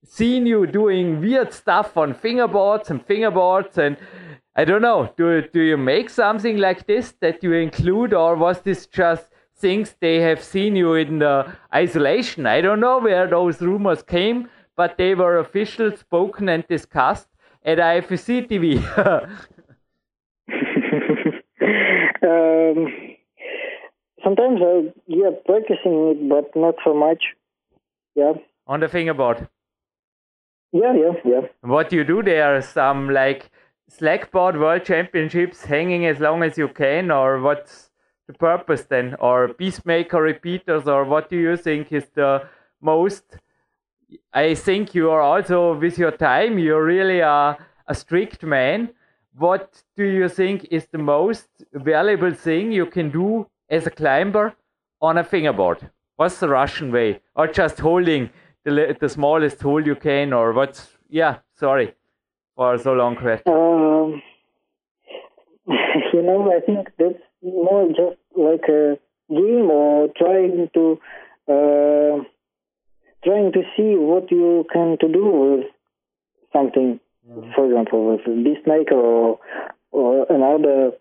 seen 0.10 0.46
you 0.46 0.66
doing 0.68 1.22
weird 1.22 1.54
stuff 1.54 1.96
on 1.98 2.14
fingerboards 2.14 2.90
and 2.90 3.06
fingerboards, 3.06 3.78
and 3.78 3.98
I 4.56 4.66
don't 4.66 4.82
know. 4.82 5.14
Do 5.18 5.42
do 5.42 5.62
you 5.62 5.78
make 5.78 6.10
something 6.10 6.58
like 6.58 6.88
this 6.88 7.14
that 7.22 7.44
you 7.44 7.54
include, 7.54 8.14
or 8.14 8.36
was 8.36 8.62
this 8.62 8.88
just 8.88 9.28
things 9.56 9.96
they 10.00 10.22
have 10.22 10.44
seen 10.44 10.76
you 10.76 10.94
in 10.94 11.20
the 11.20 11.54
isolation? 11.74 12.46
I 12.46 12.62
don't 12.62 12.80
know 12.80 13.00
where 13.00 13.28
those 13.28 13.62
rumors 13.62 14.04
came 14.04 14.50
but 14.80 14.96
they 14.98 15.14
were 15.14 15.40
official, 15.40 15.92
spoken, 15.98 16.48
and 16.48 16.66
discussed 16.70 17.28
at 17.66 17.80
IFSC 17.80 18.48
TV. 18.50 18.78
um, 22.32 22.78
sometimes 24.24 24.62
I 24.62 24.94
yeah 25.08 25.32
practicing 25.46 25.98
it, 26.12 26.30
but 26.30 26.56
not 26.56 26.76
so 26.86 26.94
much. 26.94 27.22
Yeah, 28.16 28.36
on 28.68 28.80
the 28.80 28.88
fingerboard. 28.88 29.50
Yeah, 30.72 30.94
yeah, 30.94 31.14
yeah. 31.26 31.42
What 31.62 31.90
do 31.90 31.96
you 31.96 32.04
do 32.04 32.22
there? 32.22 32.62
Some 32.62 33.10
like 33.10 33.50
slackboard 33.88 34.60
world 34.60 34.86
championships 34.86 35.66
hanging 35.66 36.06
as 36.06 36.20
long 36.20 36.44
as 36.44 36.58
you 36.58 36.68
can, 36.68 37.12
or 37.12 37.42
what's 37.42 37.90
the 38.28 38.34
purpose 38.34 38.84
then? 38.84 39.16
Or 39.20 39.48
Beastmaker 39.48 40.22
repeaters, 40.22 40.88
or 40.88 41.06
what 41.06 41.30
do 41.30 41.38
you 41.38 41.58
think 41.58 41.92
is 41.92 42.06
the 42.14 42.48
most? 42.82 43.24
I 44.34 44.56
think 44.56 44.94
you 44.94 45.10
are 45.10 45.22
also 45.22 45.76
with 45.76 45.98
your 45.98 46.12
time. 46.12 46.60
You're 46.60 46.86
really 46.86 47.20
a, 47.20 47.58
a 47.88 47.96
strict 47.96 48.44
man. 48.44 48.90
What 49.38 49.84
do 49.96 50.04
you 50.04 50.30
think 50.30 50.68
is 50.70 50.88
the 50.92 50.98
most 50.98 51.48
valuable 51.74 52.34
thing 52.34 52.72
you 52.72 52.86
can 52.86 53.10
do 53.10 53.48
as 53.70 53.88
a 53.88 53.92
climber 53.92 54.54
on 55.02 55.18
a 55.18 55.24
fingerboard? 55.24 55.90
What's 56.16 56.40
the 56.40 56.50
Russian 56.50 56.92
way? 56.92 57.22
Or 57.36 57.48
just 57.48 57.80
holding 57.80 58.30
the, 58.70 58.98
the 59.00 59.10
smallest 59.10 59.62
hole 59.62 59.86
you 59.86 59.96
can? 59.96 60.34
Or 60.34 60.54
what's, 60.54 60.98
yeah, 61.10 61.40
sorry 61.56 61.94
for 62.60 62.78
so 62.78 62.92
long 62.92 63.16
question. 63.16 63.54
Um, 63.54 64.22
you 66.14 66.22
know, 66.22 66.52
I 66.52 66.60
think 66.60 66.90
that's 66.98 67.24
more 67.42 67.88
just 67.88 68.20
like 68.36 68.68
a 68.68 69.00
game 69.30 69.72
or 69.72 70.10
trying 70.18 70.70
to 70.74 71.00
uh, 71.48 72.24
trying 73.24 73.54
to 73.54 73.62
see 73.78 73.96
what 73.96 74.30
you 74.30 74.66
can 74.74 74.98
to 75.00 75.08
do 75.08 75.26
with 75.26 75.66
something. 76.52 77.00
For 77.56 77.66
example, 77.66 78.12
with 78.12 78.22
a 78.26 78.36
beastmaker 78.46 78.92
or 78.92 79.40
or 79.92 80.26
another 80.30 80.92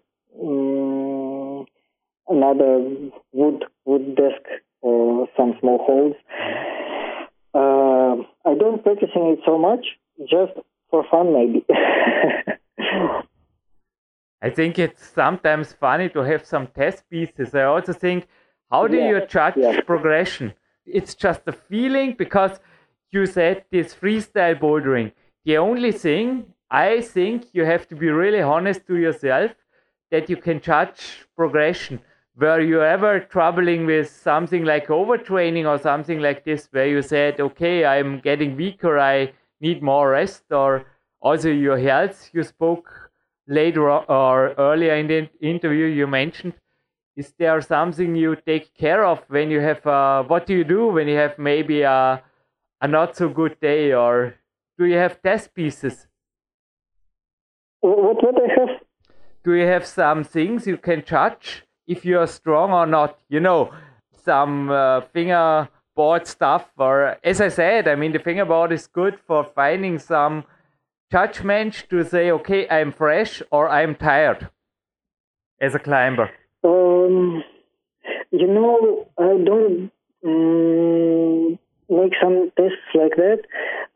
um, 0.41 1.67
another 2.29 2.73
wood 3.33 3.65
wood 3.85 4.15
desk 4.15 4.47
or 4.81 5.27
some 5.37 5.55
small 5.59 5.79
holes. 5.79 6.15
Uh, 7.59 8.15
I 8.51 8.55
don't 8.55 8.83
practicing 8.83 9.25
it 9.35 9.41
so 9.45 9.59
much, 9.59 9.85
just 10.21 10.53
for 10.91 11.05
fun 11.11 11.33
maybe. 11.33 11.65
I 14.43 14.51
think 14.51 14.79
it's 14.79 15.05
sometimes 15.07 15.73
funny 15.73 16.09
to 16.11 16.21
have 16.21 16.45
some 16.47 16.69
test 16.69 17.09
pieces. 17.11 17.55
I 17.55 17.65
also 17.65 17.93
think, 17.93 18.27
how 18.71 18.87
do 18.87 18.97
Yeah, 18.97 19.09
you 19.09 19.21
judge 19.27 19.57
yeah. 19.57 19.81
progression? 19.87 20.55
It's 20.87 21.15
just 21.15 21.43
a 21.47 21.53
feeling 21.53 22.15
because 22.17 22.61
you 23.11 23.27
said 23.27 23.65
this 23.71 23.95
freestyle 23.95 24.59
bouldering. 24.59 25.13
The 25.45 25.57
only 25.59 25.93
thing 25.93 26.55
I 26.71 27.01
think 27.01 27.47
you 27.53 27.65
have 27.65 27.89
to 27.89 27.97
be 27.97 28.09
really 28.11 28.41
honest 28.41 28.87
to 28.87 28.97
yourself 28.97 29.53
that 30.11 30.31
you 30.31 30.37
can 30.37 30.61
judge 30.61 31.27
progression. 31.37 32.01
Were 32.39 32.61
you 32.61 32.83
ever 32.83 33.21
troubling 33.21 33.85
with 33.85 34.09
something 34.09 34.65
like 34.65 34.87
overtraining 34.87 35.67
or 35.67 35.77
something 35.79 36.21
like 36.21 36.45
this, 36.45 36.69
where 36.71 36.87
you 36.87 37.03
said, 37.03 37.41
okay, 37.41 37.85
I'm 37.85 38.21
getting 38.21 38.57
weaker, 38.57 38.99
I 38.99 39.33
need 39.61 39.83
more 39.83 40.11
rest, 40.11 40.45
or 40.53 40.85
also 41.21 41.49
your 41.49 41.79
health? 41.79 42.31
You 42.33 42.45
spoke 42.45 43.11
later 43.49 43.91
or 43.91 44.55
earlier 44.57 44.95
in 44.95 45.09
the 45.09 45.29
interview, 45.41 45.87
you 45.87 46.07
mentioned. 46.07 46.55
Is 47.17 47.35
there 47.39 47.61
something 47.61 48.15
you 48.15 48.37
take 48.37 48.73
care 48.75 49.05
of 49.05 49.19
when 49.29 49.51
you 49.51 49.59
have? 49.61 49.85
Uh, 49.85 50.23
what 50.23 50.47
do 50.47 50.55
you 50.55 50.65
do 50.65 50.87
when 50.87 51.09
you 51.09 51.17
have 51.17 51.39
maybe 51.39 51.83
a, 51.83 52.23
a 52.81 52.87
not 52.87 53.17
so 53.17 53.29
good 53.29 53.59
day, 53.61 53.93
or 53.93 54.35
do 54.79 54.85
you 54.85 54.97
have 54.97 55.21
test 55.23 55.53
pieces? 55.55 56.07
what 57.81 58.23
what 58.23 58.35
I 58.43 58.61
have 58.61 58.81
do 59.45 59.55
you 59.55 59.67
have 59.67 59.87
some 59.87 60.25
things 60.25 60.67
you 60.67 60.77
can 60.77 61.05
judge 61.05 61.65
if 61.89 62.05
you 62.05 62.21
are 62.21 62.29
strong 62.29 62.71
or 62.71 62.87
not? 62.87 63.19
You 63.29 63.41
know, 63.41 63.73
some 64.25 64.71
uh, 64.71 65.01
fingerboard 65.13 66.27
stuff, 66.27 66.69
or 66.77 67.17
as 67.25 67.41
I 67.41 67.49
said, 67.49 67.89
I 67.89 67.97
mean, 67.97 68.13
the 68.13 68.21
fingerboard 68.21 68.71
is 68.71 68.87
good 68.87 69.19
for 69.27 69.43
finding 69.43 69.99
some 69.99 70.45
judgment 71.11 71.87
to 71.91 72.05
say, 72.05 72.31
okay, 72.31 72.69
I'm 72.69 72.93
fresh 72.93 73.43
or 73.51 73.69
I'm 73.69 73.95
tired 73.95 74.49
as 75.61 75.75
a 75.75 75.79
climber. 75.79 76.31
Um, 76.63 77.43
you 78.31 78.47
know, 78.47 79.09
I 79.19 79.37
don't 79.45 79.91
um, 80.25 81.59
make 81.89 82.13
some 82.23 82.53
tests 82.57 82.91
like 82.95 83.17
that 83.17 83.41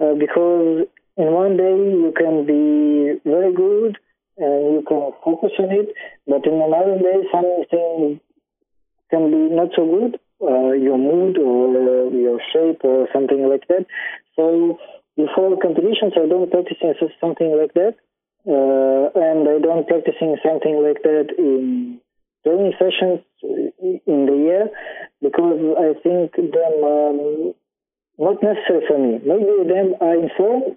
uh, 0.00 0.14
because 0.18 0.86
in 1.16 1.32
one 1.32 1.56
day 1.56 1.76
you 1.76 2.12
can 2.16 2.46
be 2.46 3.20
very 3.28 3.52
good 3.52 3.98
and 4.38 4.74
you 4.74 4.82
can 4.86 5.12
focus 5.24 5.52
on 5.58 5.70
it, 5.70 5.94
but 6.26 6.46
in 6.46 6.60
another 6.60 6.98
day 6.98 7.18
something 7.30 8.20
can 9.10 9.30
be 9.30 9.54
not 9.54 9.68
so 9.76 9.84
good, 9.84 10.18
uh, 10.40 10.72
your 10.72 10.98
mood 10.98 11.38
or 11.38 12.10
your 12.12 12.40
shape 12.52 12.80
or 12.84 13.08
something 13.12 13.48
like 13.48 13.66
that. 13.68 13.86
So 14.36 14.78
before 15.16 15.56
competitions, 15.60 16.14
I 16.16 16.26
don't 16.26 16.50
practice 16.50 16.78
something 17.20 17.56
like 17.56 17.74
that, 17.74 17.94
uh, 18.48 19.10
and 19.14 19.48
I 19.48 19.58
don't 19.60 19.86
practicing 19.86 20.36
something 20.42 20.82
like 20.82 21.02
that 21.02 21.28
in 21.36 22.00
training 22.44 22.72
sessions 22.78 23.20
in 23.42 24.26
the 24.26 24.36
year 24.36 24.68
because 25.20 25.58
I 25.78 25.92
think 26.02 26.34
them 26.36 26.84
um, 26.84 27.54
not 28.22 28.42
necessary 28.42 28.82
for 28.86 28.98
me. 28.98 29.20
Maybe 29.26 29.68
them 29.68 29.94
are 30.00 30.14
informed, 30.14 30.76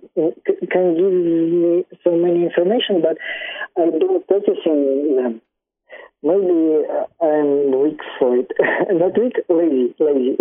can 0.72 0.96
give 0.98 1.14
me 1.14 1.86
so 2.04 2.12
many 2.16 2.44
information, 2.44 3.02
but 3.02 3.18
I 3.78 3.92
don't 4.00 4.28
practicing 4.28 5.16
them. 5.16 5.42
Maybe 6.24 6.88
I'm 7.22 7.82
weak 7.84 8.00
for 8.18 8.36
it. 8.38 8.52
not 8.90 9.18
weak, 9.20 9.36
lazy, 9.48 9.94
lazy. 10.00 10.38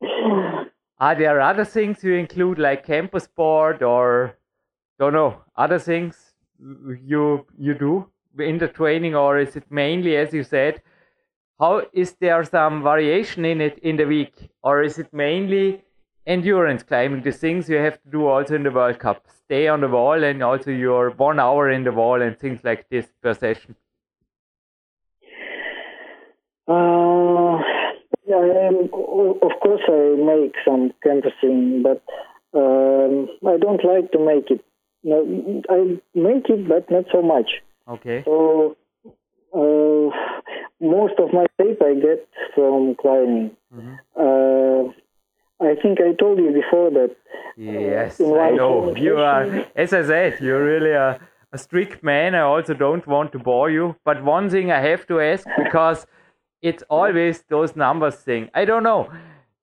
are 1.00 1.16
there 1.16 1.40
other 1.40 1.64
things 1.64 2.04
you 2.04 2.14
include 2.14 2.58
like 2.58 2.86
campus 2.86 3.24
sport 3.24 3.82
or 3.82 4.36
don't 5.00 5.12
know 5.12 5.42
other 5.56 5.78
things 5.78 6.34
you 7.04 7.44
you 7.58 7.74
do 7.74 8.06
in 8.38 8.58
the 8.58 8.68
training 8.68 9.14
or 9.14 9.38
is 9.38 9.56
it 9.56 9.64
mainly 9.70 10.16
as 10.16 10.32
you 10.32 10.44
said 10.44 10.80
how 11.58 11.82
is 11.92 12.12
there 12.20 12.44
some 12.44 12.82
variation 12.82 13.44
in 13.44 13.60
it 13.60 13.78
in 13.78 13.96
the 13.96 14.04
week 14.04 14.50
or 14.62 14.82
is 14.82 14.98
it 14.98 15.12
mainly 15.12 15.82
endurance 16.26 16.82
climbing 16.82 17.22
the 17.22 17.32
things 17.32 17.68
you 17.68 17.76
have 17.76 18.00
to 18.02 18.08
do 18.10 18.26
also 18.26 18.54
in 18.54 18.62
the 18.62 18.70
world 18.70 18.98
cup 18.98 19.26
stay 19.44 19.68
on 19.68 19.80
the 19.80 19.88
wall 19.88 20.22
and 20.22 20.42
also 20.42 20.70
your 20.70 21.10
one 21.10 21.40
hour 21.40 21.70
in 21.70 21.84
the 21.84 21.92
wall 21.92 22.22
and 22.22 22.38
things 22.38 22.60
like 22.64 22.88
this 22.90 23.06
per 23.22 23.34
session 23.34 23.74
uh, 26.68 26.72
um, 26.72 27.62
of 29.42 29.52
course 29.60 29.82
i 29.88 30.14
make 30.32 30.54
some 30.64 30.92
campusing 31.02 31.82
but 31.82 32.02
um, 32.54 33.28
i 33.46 33.56
don't 33.56 33.84
like 33.84 34.10
to 34.12 34.18
make 34.18 34.50
it 34.50 34.64
no, 35.04 35.62
i 35.70 35.98
make 36.14 36.48
it 36.48 36.68
but 36.68 36.88
not 36.90 37.04
so 37.12 37.20
much 37.20 37.50
Okay. 37.88 38.22
So 38.24 38.76
uh, 39.54 40.10
most 40.80 41.14
of 41.18 41.32
my 41.32 41.46
tape 41.60 41.80
I 41.82 41.94
get 41.94 42.28
from 42.54 42.94
climbing. 43.00 43.50
Mm-hmm. 43.74 43.94
Uh, 44.16 44.92
I 45.62 45.74
think 45.80 46.00
I 46.00 46.12
told 46.14 46.38
you 46.38 46.52
before 46.52 46.90
that. 46.90 47.16
Yes, 47.56 48.20
uh, 48.20 48.34
I 48.34 48.50
know. 48.50 48.90
Uh, 48.90 48.94
you 48.94 49.16
are, 49.18 49.66
as 49.76 49.92
I 49.92 50.02
said, 50.02 50.40
you're 50.40 50.64
really 50.64 50.92
a, 50.92 51.20
a 51.52 51.58
strict 51.58 52.02
man. 52.02 52.34
I 52.34 52.40
also 52.40 52.74
don't 52.74 53.06
want 53.06 53.32
to 53.32 53.38
bore 53.38 53.70
you. 53.70 53.96
But 54.04 54.24
one 54.24 54.50
thing 54.50 54.72
I 54.72 54.80
have 54.80 55.06
to 55.08 55.20
ask 55.20 55.46
because 55.62 56.06
it's 56.62 56.82
always 56.88 57.42
those 57.48 57.76
numbers 57.76 58.16
thing. 58.16 58.50
I 58.54 58.64
don't 58.64 58.82
know. 58.82 59.10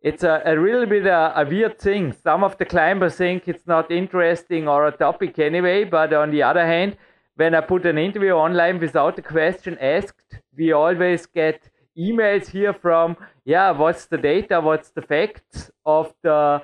It's 0.02 0.24
a, 0.24 0.42
a 0.46 0.56
little 0.56 0.86
bit 0.86 1.06
a, 1.06 1.42
a 1.42 1.46
weird 1.46 1.80
thing. 1.80 2.14
Some 2.24 2.44
of 2.44 2.58
the 2.58 2.66
climbers 2.66 3.16
think 3.16 3.48
it's 3.48 3.68
not 3.68 3.92
interesting 3.92 4.68
or 4.68 4.88
a 4.88 4.92
topic 4.92 5.40
anyway, 5.40 5.84
but 5.84 6.14
on 6.14 6.32
the 6.32 6.44
other 6.44 6.66
hand, 6.66 6.96
when 7.36 7.56
I 7.56 7.62
put 7.62 7.86
an 7.86 7.98
interview 7.98 8.32
online 8.32 8.80
without 8.80 9.18
a 9.20 9.22
question 9.22 9.78
asked, 9.80 10.40
we 10.58 10.72
always 10.72 11.26
get 11.26 11.70
emails 12.00 12.48
here 12.48 12.74
from, 12.74 13.18
yeah, 13.46 13.72
what's 13.72 14.06
the 14.06 14.18
data, 14.18 14.62
what's 14.62 14.90
the 14.92 15.02
facts 15.02 15.70
of 15.86 16.14
the 16.24 16.62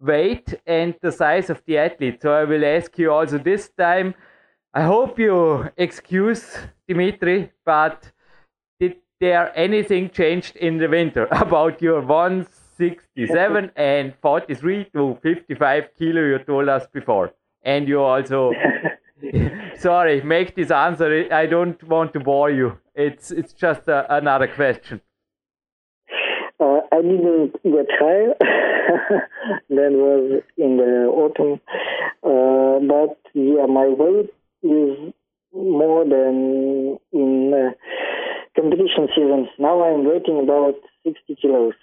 weight 0.00 0.54
and 0.66 0.94
the 1.02 1.12
size 1.12 1.50
of 1.50 1.62
the 1.66 1.78
athlete. 1.78 2.22
So 2.22 2.32
I 2.32 2.44
will 2.44 2.64
ask 2.64 2.96
you 2.98 3.12
also 3.12 3.38
this 3.38 3.68
time. 3.70 4.14
I 4.72 4.82
hope 4.82 5.18
you 5.18 5.68
excuse 5.76 6.56
Dimitri, 6.86 7.52
but 7.64 8.10
did 8.80 8.96
there 9.20 9.52
anything 9.58 10.10
changed 10.10 10.56
in 10.56 10.78
the 10.78 10.88
winter 10.88 11.26
about 11.32 11.82
your 11.82 12.00
167 12.00 13.72
and 13.76 14.14
43 14.22 14.84
to 14.94 15.18
55 15.22 15.88
kilo 15.98 16.20
you 16.20 16.38
told 16.38 16.68
us 16.68 16.86
before? 16.92 17.32
And 17.62 17.88
you 17.88 18.00
also 18.00 18.52
Sorry, 19.76 20.20
make 20.22 20.54
this 20.54 20.70
answer. 20.70 21.26
I 21.32 21.46
don't 21.46 21.82
want 21.84 22.12
to 22.12 22.20
bore 22.20 22.50
you. 22.50 22.78
It's 22.94 23.30
it's 23.30 23.52
just 23.52 23.88
a, 23.88 24.06
another 24.14 24.48
question. 24.48 25.00
Uh, 26.60 26.80
I 26.90 27.02
didn't 27.02 27.52
get 27.62 27.86
higher. 27.98 28.34
that 29.70 29.92
was 29.92 30.42
in 30.56 30.76
the 30.76 31.06
autumn. 31.06 31.60
Uh, 32.22 32.80
but 32.86 33.18
yeah, 33.34 33.66
my 33.66 33.88
weight 33.88 34.30
is 34.62 35.12
more 35.52 36.04
than 36.04 36.98
in 37.12 37.52
uh, 37.54 37.70
competition 38.60 39.08
seasons. 39.14 39.48
Now 39.58 39.82
I'm 39.84 40.04
weighing 40.04 40.42
about 40.42 40.74
60 41.04 41.36
kilos. 41.40 41.74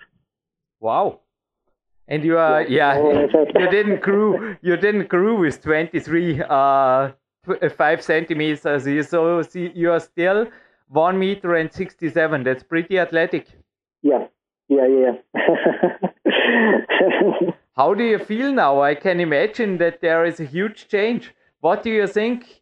Wow. 0.80 1.22
And 2.08 2.24
you 2.24 2.38
are 2.38 2.62
yeah, 2.64 2.98
yeah 2.98 3.26
you 3.60 3.70
didn't 3.72 4.02
grow 4.02 4.56
you 4.62 4.78
didn't 4.78 5.08
grow 5.10 5.40
with 5.40 5.64
23 5.64 6.44
uh 6.44 6.46
uh, 6.46 7.12
five 7.78 8.02
centimeters. 8.02 9.10
So 9.10 9.44
you 9.54 9.92
are 9.92 10.00
still 10.00 10.48
one 10.90 11.20
meter 11.20 11.56
and 11.56 11.72
sixty-seven. 11.72 12.44
That's 12.44 12.64
pretty 12.64 13.00
athletic. 13.00 13.48
Yeah, 14.02 14.28
yeah, 14.68 14.88
yeah. 14.88 15.12
How 17.76 17.94
do 17.94 18.04
you 18.04 18.20
feel 18.20 18.54
now? 18.54 18.82
I 18.82 18.96
can 18.96 19.20
imagine 19.20 19.78
that 19.80 20.02
there 20.02 20.26
is 20.26 20.40
a 20.40 20.46
huge 20.46 20.88
change. 20.88 21.34
What 21.60 21.84
do 21.84 21.90
you 21.90 22.08
think? 22.08 22.62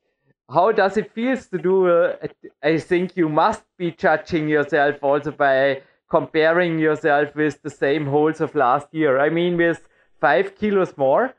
How 0.49 0.71
does 0.71 0.97
it 0.97 1.11
feel 1.11 1.37
to 1.37 1.57
do? 1.57 1.87
Uh, 1.87 2.15
I 2.63 2.77
think 2.77 3.15
you 3.15 3.29
must 3.29 3.63
be 3.77 3.91
judging 3.91 4.47
yourself 4.47 5.03
also 5.03 5.31
by 5.31 5.81
comparing 6.09 6.79
yourself 6.79 7.35
with 7.35 7.61
the 7.61 7.69
same 7.69 8.05
holes 8.05 8.41
of 8.41 8.55
last 8.55 8.87
year. 8.91 9.19
I 9.19 9.29
mean, 9.29 9.57
with 9.57 9.87
five 10.19 10.55
kilos 10.55 10.97
more, 10.97 11.33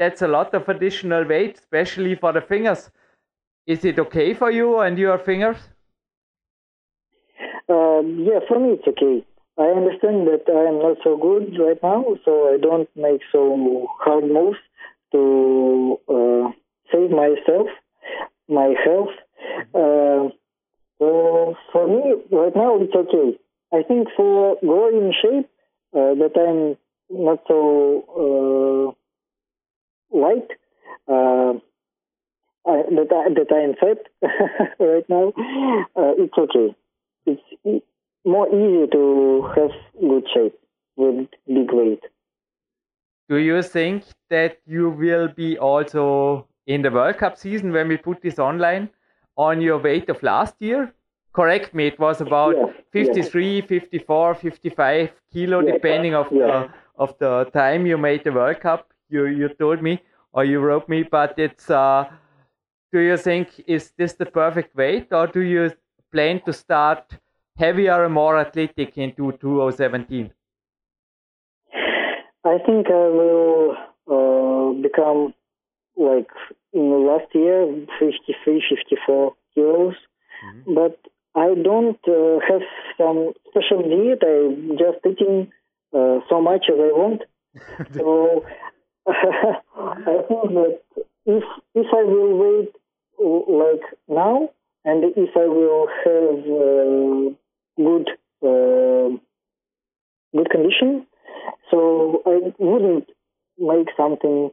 that's 0.00 0.22
a 0.22 0.28
lot 0.28 0.54
of 0.54 0.66
additional 0.70 1.24
weight, 1.24 1.58
especially 1.58 2.14
for 2.14 2.32
the 2.32 2.40
fingers. 2.40 2.90
Is 3.66 3.84
it 3.84 3.98
okay 3.98 4.32
for 4.32 4.50
you 4.50 4.80
and 4.80 4.98
your 4.98 5.18
fingers? 5.18 5.58
Um, 7.68 8.24
yeah, 8.28 8.40
for 8.48 8.58
me 8.58 8.78
it's 8.78 8.88
okay. 8.88 9.24
I 9.58 9.66
understand 9.80 10.26
that 10.26 10.44
I 10.48 10.62
am 10.70 10.78
not 10.78 10.96
so 11.04 11.18
good 11.18 11.54
right 11.60 11.80
now, 11.82 12.16
so 12.24 12.32
I 12.52 12.56
don't 12.56 12.88
make 12.96 13.20
so 13.30 13.86
hard 13.98 14.24
moves 14.24 14.58
to 15.12 15.98
uh, 16.08 16.48
save 16.90 17.10
myself, 17.10 17.68
my 18.48 18.74
health. 18.82 19.14
Uh, 19.74 20.30
for 21.72 21.86
me 21.88 22.02
right 22.32 22.56
now 22.56 22.80
it's 22.80 22.94
okay. 22.94 23.38
I 23.72 23.82
think 23.82 24.08
for 24.16 24.56
growing 24.60 25.12
shape, 25.20 25.48
uh, 25.94 26.14
that 26.20 26.34
I'm 26.36 26.78
not 27.10 27.40
so 27.46 28.94
uh, 28.94 28.99
light. 30.12 30.48
Uh, 31.08 31.54
uh, 32.66 32.82
that 32.90 33.10
I, 33.10 33.32
that 33.34 33.50
I 33.52 33.60
am 33.60 33.74
fit 33.80 34.06
right 34.78 35.08
now, 35.08 35.32
uh, 35.96 36.12
it's 36.18 36.36
okay. 36.36 36.76
It's 37.24 37.84
more 38.24 38.48
easy 38.48 38.86
to 38.92 39.50
have 39.56 39.70
good 39.98 40.26
shape 40.32 40.58
with 40.96 41.28
big 41.46 41.72
weight. 41.72 42.02
Do 43.28 43.36
you 43.36 43.62
think 43.62 44.04
that 44.28 44.58
you 44.66 44.90
will 44.90 45.28
be 45.28 45.56
also 45.56 46.46
in 46.66 46.82
the 46.82 46.90
World 46.90 47.18
Cup 47.18 47.38
season 47.38 47.72
when 47.72 47.88
we 47.88 47.96
put 47.96 48.20
this 48.20 48.38
online 48.38 48.90
on 49.36 49.60
your 49.60 49.78
weight 49.78 50.08
of 50.10 50.22
last 50.22 50.54
year? 50.58 50.92
Correct 51.32 51.72
me, 51.72 51.86
it 51.86 51.98
was 51.98 52.20
about 52.20 52.56
yes, 52.56 52.74
53, 52.92 53.56
yes. 53.56 53.68
54, 53.68 54.34
55 54.34 55.12
kilo, 55.32 55.60
yes, 55.60 55.74
depending 55.74 56.14
of 56.14 56.28
the 56.28 56.68
of 56.96 57.16
the 57.18 57.48
time 57.54 57.86
you 57.86 57.96
made 57.96 58.24
the 58.24 58.32
World 58.32 58.60
Cup. 58.60 58.89
You 59.10 59.26
you 59.26 59.48
told 59.48 59.82
me 59.82 60.00
or 60.32 60.44
you 60.44 60.60
wrote 60.60 60.88
me, 60.88 61.02
but 61.02 61.38
it's 61.38 61.70
uh, 61.70 62.04
do 62.92 63.00
you 63.00 63.16
think 63.16 63.48
is 63.66 63.92
this 63.96 64.14
the 64.14 64.26
perfect 64.26 64.74
weight, 64.76 65.08
or 65.12 65.26
do 65.26 65.40
you 65.40 65.72
plan 66.12 66.40
to 66.46 66.52
start 66.52 67.18
heavier 67.56 68.04
and 68.04 68.14
more 68.14 68.38
athletic 68.38 68.96
into 68.96 69.32
2017? 69.32 70.30
I 72.44 72.58
think 72.64 72.86
I 72.88 73.06
will 73.20 73.76
uh, 74.08 74.82
become 74.82 75.34
like 75.96 76.30
in 76.72 76.90
the 76.90 76.96
last 76.96 77.34
year 77.34 77.66
53, 77.98 78.64
54 78.68 79.34
kilos, 79.54 79.94
mm-hmm. 79.94 80.74
but 80.74 80.98
I 81.34 81.54
don't 81.54 82.00
uh, 82.08 82.40
have 82.48 82.62
some 82.96 83.32
special 83.50 83.82
diet. 83.82 84.22
I'm 84.22 84.78
just 84.78 85.04
eating 85.06 85.52
uh, 85.92 86.20
so 86.28 86.40
much 86.40 86.66
as 86.68 86.78
I 86.78 86.92
want. 86.92 87.22
so 87.94 88.44
I 89.08 90.22
think 90.28 90.42
that 90.54 90.80
if 91.26 91.44
if 91.74 91.86
I 91.92 92.02
will 92.04 92.36
wait 92.36 92.70
like 93.18 93.82
now, 94.08 94.50
and 94.84 95.04
if 95.16 95.30
I 95.36 95.46
will 95.46 95.86
have 96.04 96.38
uh, 96.64 97.34
good 97.76 98.08
uh, 98.42 99.16
good 100.36 100.50
condition, 100.50 101.06
so 101.70 102.22
I 102.26 102.52
wouldn't 102.58 103.08
make 103.58 103.88
something 103.96 104.50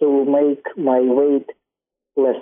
to 0.00 0.24
make 0.24 0.64
my 0.76 1.00
weight 1.00 1.46
less. 2.16 2.36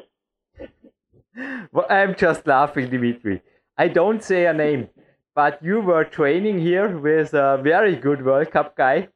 Well, 1.72 1.86
I'm 1.90 2.14
just 2.14 2.46
laughing, 2.46 2.90
Dimitri. 2.90 3.42
I 3.76 3.88
don't 3.88 4.22
say 4.22 4.46
a 4.46 4.52
name, 4.52 4.88
but 5.34 5.60
you 5.62 5.80
were 5.80 6.04
training 6.04 6.60
here 6.60 6.96
with 6.96 7.34
a 7.34 7.58
very 7.62 7.96
good 7.96 8.24
World 8.24 8.50
Cup 8.52 8.76
guy, 8.76 9.08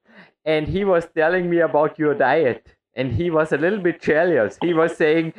and 0.55 0.67
he 0.77 0.85
was 0.85 1.07
telling 1.15 1.51
me 1.53 1.59
about 1.71 1.99
your 1.99 2.15
diet, 2.15 2.75
and 2.95 3.13
he 3.21 3.31
was 3.39 3.53
a 3.53 3.59
little 3.65 3.83
bit 3.89 4.01
jealous. 4.11 4.59
He 4.69 4.73
was 4.83 4.97
saying, 5.03 5.35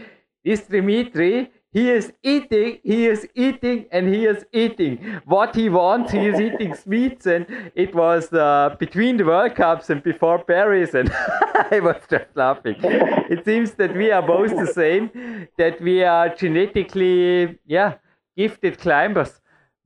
"This 0.45 0.61
Dimitri, 0.73 1.35
he 1.71 1.91
is 1.91 2.11
eating, 2.23 2.79
he 2.83 3.05
is 3.05 3.27
eating, 3.35 3.85
and 3.91 4.07
he 4.13 4.25
is 4.25 4.43
eating. 4.51 4.97
What 5.25 5.55
he 5.55 5.69
wants, 5.69 6.11
he 6.11 6.25
is 6.25 6.39
eating 6.41 6.73
sweets. 6.73 7.27
And 7.27 7.45
it 7.75 7.93
was 7.93 8.33
uh, 8.33 8.75
between 8.79 9.17
the 9.17 9.25
World 9.25 9.53
Cups 9.55 9.91
and 9.91 10.01
before 10.01 10.43
Paris, 10.43 10.95
and 10.95 11.11
I 11.71 11.79
was 11.79 12.01
just 12.09 12.35
laughing. 12.35 12.75
It 12.83 13.45
seems 13.45 13.71
that 13.73 13.95
we 13.95 14.11
are 14.11 14.25
both 14.25 14.55
the 14.63 14.65
same, 14.81 15.11
that 15.57 15.79
we 15.79 16.03
are 16.03 16.29
genetically, 16.29 17.59
yeah, 17.67 17.95
gifted 18.35 18.79
climbers. 18.79 19.39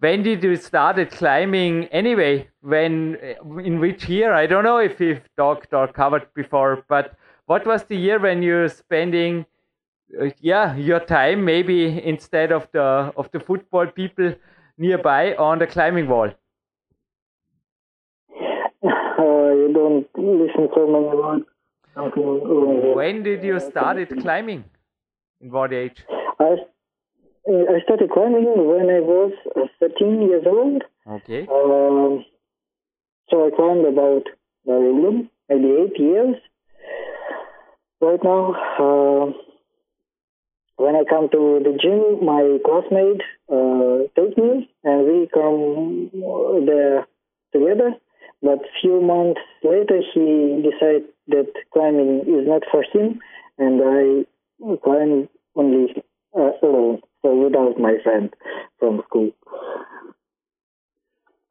When 0.04 0.22
did 0.22 0.44
you 0.44 0.58
started 0.58 1.12
climbing 1.12 1.86
anyway? 1.86 2.50
When, 2.60 3.16
in 3.64 3.80
which 3.80 4.10
year? 4.10 4.34
I 4.34 4.46
don't 4.48 4.66
know 4.66 4.80
if 4.80 5.00
we've 5.00 5.22
talked 5.38 5.74
or 5.74 5.88
covered 5.88 6.28
before, 6.34 6.84
but 6.90 7.16
what 7.46 7.66
was 7.66 7.86
the 7.86 7.96
year 7.96 8.20
when 8.20 8.44
you're 8.44 8.68
spending 8.68 9.46
uh, 10.22 10.26
yeah 10.42 10.76
your 10.76 11.00
time 11.00 11.46
maybe 11.46 11.78
instead 12.04 12.52
of 12.52 12.68
the 12.74 13.14
of 13.16 13.32
the 13.32 13.40
football 13.40 13.88
people 13.88 14.36
nearby 14.78 15.36
on 15.36 15.60
the 15.60 15.68
climbing 15.68 16.10
wall? 16.10 16.30
Uh, 18.84 19.50
you 19.62 19.72
don't 19.74 20.08
listen 20.18 20.68
so 20.76 20.86
many 20.96 21.16
words. 21.24 21.46
When 23.02 23.24
did 23.24 23.42
you 23.42 23.58
started 23.62 24.22
climbing? 24.22 24.66
In 25.40 25.50
what 25.50 25.72
age? 25.72 26.04
I 26.40 26.56
i 27.48 27.80
started 27.84 28.10
climbing 28.12 28.46
when 28.68 28.90
i 28.90 29.00
was 29.00 29.32
uh, 29.56 29.68
13 29.80 30.22
years 30.22 30.46
old. 30.46 30.84
Okay. 31.08 31.42
Um, 31.48 32.26
so 33.30 33.48
i 33.48 33.50
climbed 33.56 33.86
about 33.86 34.24
uh, 34.68 34.80
maybe 35.50 35.70
eight 35.82 36.00
years. 36.00 36.36
Right 38.02 38.24
now 38.24 38.54
uh, 38.80 39.34
when 40.78 40.96
I 40.96 41.04
come 41.10 41.30
to 41.30 41.62
the 41.64 41.78
gym, 41.82 42.26
my 42.26 42.58
classmate 42.66 43.22
uh, 43.50 44.10
take 44.16 44.38
me 44.38 44.70
and 44.84 45.06
we 45.08 45.30
come 45.34 46.10
there 46.66 47.08
together. 47.54 47.94
But 48.42 48.60
few 48.82 49.00
months 49.02 49.40
later, 49.64 50.02
he 50.14 50.62
decided 50.62 51.06
that 51.28 51.54
climbing 51.72 52.22
is 52.28 52.46
not 52.46 52.64
for 52.70 52.84
him, 52.84 53.20
and 53.58 53.82
I 53.82 54.76
climb 54.84 55.30
only 55.56 55.96
uh, 56.38 56.52
alone, 56.62 57.00
so 57.24 57.36
without 57.44 57.80
my 57.80 57.96
friend 58.04 58.34
from 58.80 59.02
school. 59.08 59.32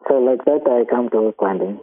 So 0.08 0.18
like 0.18 0.44
that, 0.44 0.62
I 0.70 0.84
come 0.88 1.08
to 1.10 1.34
climbing. 1.38 1.80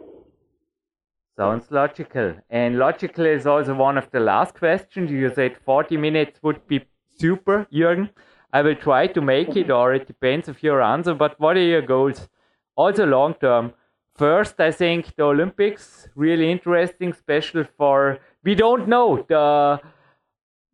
Sounds 1.36 1.70
logical. 1.70 2.34
And 2.50 2.78
logical 2.78 3.26
is 3.26 3.46
also 3.46 3.74
one 3.74 3.98
of 3.98 4.10
the 4.10 4.20
last 4.20 4.54
questions. 4.54 5.10
You 5.10 5.30
said 5.34 5.56
40 5.64 5.96
minutes 5.96 6.38
would 6.42 6.66
be 6.66 6.84
super, 7.18 7.66
Jürgen. 7.72 8.10
I 8.52 8.62
will 8.62 8.74
try 8.74 9.06
to 9.06 9.20
make 9.20 9.56
it, 9.56 9.70
or 9.70 9.94
it 9.94 10.06
depends 10.06 10.48
of 10.48 10.62
your 10.62 10.82
answer. 10.82 11.14
But 11.14 11.38
what 11.40 11.56
are 11.56 11.62
your 11.62 11.82
goals? 11.82 12.28
Also 12.76 13.06
long 13.06 13.34
term. 13.34 13.72
First, 14.16 14.60
I 14.60 14.70
think 14.70 15.16
the 15.16 15.24
Olympics 15.24 16.08
really 16.14 16.50
interesting, 16.50 17.12
special 17.12 17.64
for 17.78 18.18
we 18.44 18.54
don't 18.54 18.86
know 18.88 19.24
the 19.28 19.80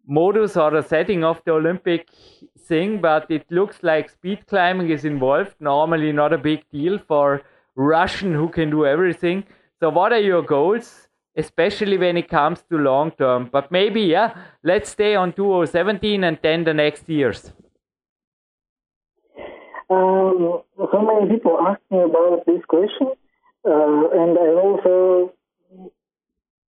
modus 0.06 0.56
or 0.56 0.70
the 0.70 0.82
setting 0.82 1.22
of 1.22 1.42
the 1.44 1.52
Olympic 1.52 2.08
thing, 2.66 3.00
but 3.00 3.30
it 3.30 3.44
looks 3.50 3.82
like 3.82 4.10
speed 4.10 4.46
climbing 4.46 4.90
is 4.90 5.04
involved. 5.04 5.54
Normally, 5.60 6.12
not 6.12 6.32
a 6.32 6.38
big 6.38 6.68
deal 6.70 6.98
for 6.98 7.42
Russian 7.74 8.34
who 8.34 8.48
can 8.48 8.70
do 8.70 8.86
everything. 8.86 9.44
So, 9.80 9.90
what 9.90 10.12
are 10.12 10.20
your 10.20 10.42
goals? 10.42 11.06
especially 11.36 11.98
when 11.98 12.16
it 12.16 12.28
comes 12.28 12.62
to 12.70 12.78
long 12.78 13.10
term. 13.12 13.48
But 13.52 13.70
maybe, 13.70 14.00
yeah, 14.02 14.34
let's 14.62 14.90
stay 14.90 15.14
on 15.14 15.32
2017 15.32 16.24
and 16.24 16.38
then 16.42 16.64
the 16.64 16.74
next 16.74 17.08
years. 17.08 17.52
Um, 19.88 20.62
so 20.76 21.00
many 21.00 21.34
people 21.34 21.58
ask 21.60 21.80
me 21.90 22.00
about 22.02 22.44
this 22.46 22.64
question, 22.66 23.12
uh, 23.64 24.08
and 24.20 24.36
I 24.36 24.48
also 24.64 25.32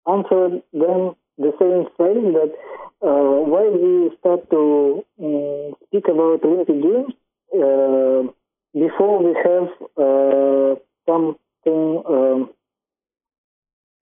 answered 0.07 0.61
them 0.71 1.15
the 1.37 1.51
same 1.59 1.85
thing, 1.97 2.33
that 2.33 2.53
uh, 3.01 3.41
why 3.45 3.69
we 3.69 4.15
start 4.19 4.49
to 4.49 5.05
um, 5.21 5.73
speak 5.87 6.05
about 6.07 6.43
Olympic 6.43 6.81
Games 6.81 7.13
uh, 7.53 8.31
before 8.73 9.23
we 9.23 9.33
have 9.35 9.69
uh, 9.97 10.75
something 11.05 12.03
um, 12.07 12.49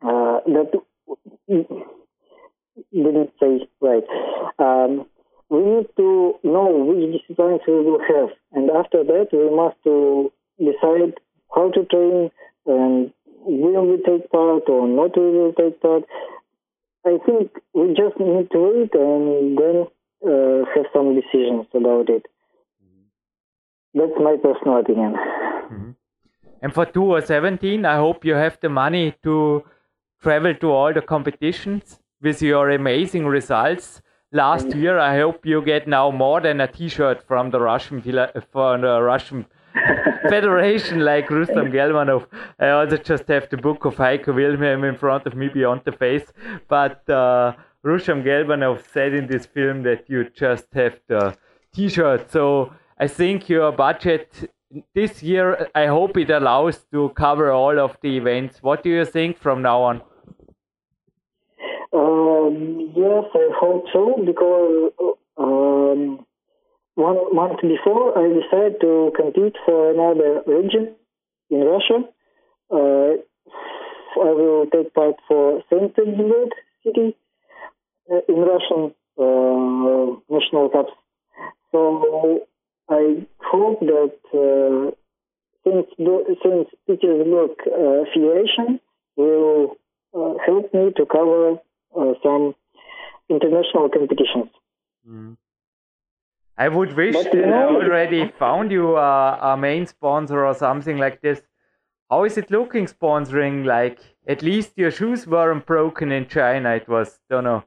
uh, 0.01 0.39
that 0.47 0.71
didn't 2.91 3.31
say 3.39 3.67
right. 3.81 4.03
Um, 4.59 5.05
we 5.49 5.59
need 5.59 5.87
to 5.97 6.35
know 6.43 6.71
which 6.71 7.21
disciplines 7.21 7.61
we 7.67 7.73
will 7.73 7.99
have, 7.99 8.29
and 8.53 8.69
after 8.71 9.03
that, 9.03 9.27
we 9.31 9.55
must 9.55 9.77
to 9.83 10.31
decide 10.57 11.19
how 11.53 11.69
to 11.71 11.85
train 11.85 12.31
and 12.65 13.13
will 13.45 13.85
we 13.85 13.97
take 13.97 14.29
part 14.31 14.63
or 14.67 14.87
not 14.87 15.15
we 15.17 15.31
will 15.31 15.53
take 15.53 15.79
part. 15.81 16.03
I 17.05 17.17
think 17.25 17.51
we 17.73 17.87
just 17.89 18.19
need 18.19 18.49
to 18.51 18.59
wait 18.59 18.93
and 18.95 19.57
then 19.57 19.85
uh, 20.25 20.65
have 20.73 20.85
some 20.91 21.13
decisions 21.13 21.67
about 21.73 22.09
it. 22.09 22.25
Mm-hmm. 22.83 23.99
That's 23.99 24.19
my 24.19 24.37
personal 24.41 24.79
opinion. 24.79 25.13
Mm-hmm. 25.13 25.91
And 26.61 26.73
for 26.73 26.85
2017, 26.85 27.85
I 27.85 27.97
hope 27.97 28.25
you 28.25 28.33
have 28.33 28.57
the 28.59 28.69
money 28.69 29.15
to 29.23 29.63
travel 30.21 30.55
to 30.55 30.71
all 30.71 30.93
the 30.93 31.01
competitions 31.01 31.99
with 32.21 32.41
your 32.41 32.71
amazing 32.71 33.27
results 33.27 34.01
last 34.31 34.73
year. 34.75 34.97
I 34.97 35.19
hope 35.19 35.45
you 35.45 35.61
get 35.61 35.87
now 35.87 36.09
more 36.09 36.41
than 36.41 36.59
a 36.59 36.67
T-shirt 36.67 37.21
from 37.27 37.51
the 37.51 37.59
Russian 37.59 38.01
from 38.51 38.81
the 38.81 39.01
Russian 39.01 39.45
Federation 40.29 40.99
like 40.99 41.29
Rustam 41.29 41.71
Gelmanov. 41.75 42.27
I 42.59 42.69
also 42.69 42.97
just 42.97 43.27
have 43.27 43.49
the 43.49 43.57
book 43.57 43.85
of 43.85 43.95
Heiko 43.95 44.33
Wilhelm 44.33 44.83
in 44.83 44.95
front 44.95 45.25
of 45.25 45.35
me 45.35 45.49
beyond 45.49 45.81
the 45.85 45.91
face. 45.91 46.31
But 46.67 47.07
uh, 47.09 47.53
Rustam 47.83 48.23
Gelmanov 48.23 48.83
said 48.91 49.13
in 49.13 49.27
this 49.27 49.45
film 49.45 49.83
that 49.83 50.09
you 50.09 50.29
just 50.29 50.65
have 50.73 50.99
the 51.07 51.35
T-shirt. 51.73 52.31
So 52.31 52.73
I 52.97 53.07
think 53.07 53.49
your 53.49 53.71
budget 53.71 54.49
this 54.93 55.21
year, 55.21 55.69
I 55.75 55.87
hope 55.87 56.17
it 56.17 56.29
allows 56.29 56.85
to 56.91 57.09
cover 57.09 57.51
all 57.51 57.79
of 57.79 57.97
the 58.01 58.17
events. 58.17 58.61
What 58.61 58.83
do 58.83 58.89
you 58.89 59.05
think 59.05 59.37
from 59.37 59.61
now 59.61 59.81
on? 59.81 60.01
Um, 61.93 62.91
yes, 62.95 63.25
I 63.33 63.49
hope 63.57 63.85
so 63.93 64.15
because 64.25 64.91
um, 65.37 66.25
one 66.95 67.35
month 67.35 67.61
before 67.61 68.17
I 68.17 68.27
decided 68.27 68.81
to 68.81 69.11
compete 69.15 69.55
for 69.65 69.91
another 69.91 70.41
region 70.47 70.95
in 71.49 71.59
Russia. 71.59 72.07
Uh, 72.71 73.21
I 74.17 74.31
will 74.31 74.65
take 74.71 74.93
part 74.93 75.15
for 75.27 75.61
Saint 75.69 75.95
Petersburg 75.95 76.49
city 76.83 77.15
uh, 78.11 78.21
in 78.29 78.35
Russian 78.35 78.95
uh, 79.19 80.15
national 80.29 80.69
cups. 80.69 80.93
So 81.71 82.47
I 82.89 83.27
hope 83.39 83.79
that 83.81 84.15
uh, 84.33 84.91
Saint, 85.65 85.87
Saint 85.97 86.67
Petersburg 86.87 87.51
uh, 87.67 88.05
Federation 88.13 88.79
will 89.17 89.75
uh, 90.15 90.33
help 90.45 90.73
me 90.73 90.91
to 90.95 91.05
cover 91.05 91.57
uh, 91.97 92.13
some 92.23 92.55
international 93.29 93.89
competitions. 93.89 94.49
Mm. 95.07 95.35
I 96.57 96.69
would 96.69 96.95
wish 96.95 97.15
that 97.15 97.35
I 97.35 97.63
already 97.65 98.31
found 98.39 98.71
you 98.71 98.95
a, 98.95 99.53
a 99.53 99.57
main 99.57 99.85
sponsor 99.85 100.45
or 100.45 100.53
something 100.53 100.97
like 100.97 101.21
this. 101.21 101.41
How 102.09 102.23
is 102.23 102.37
it 102.37 102.49
looking 102.49 102.85
sponsoring? 102.85 103.65
Like, 103.65 103.99
at 104.27 104.41
least 104.41 104.73
your 104.77 104.91
shoes 104.91 105.27
weren't 105.27 105.65
broken 105.65 106.11
in 106.11 106.27
China. 106.27 106.75
It 106.75 106.87
was, 106.87 107.19
don't 107.29 107.43
know, 107.43 107.63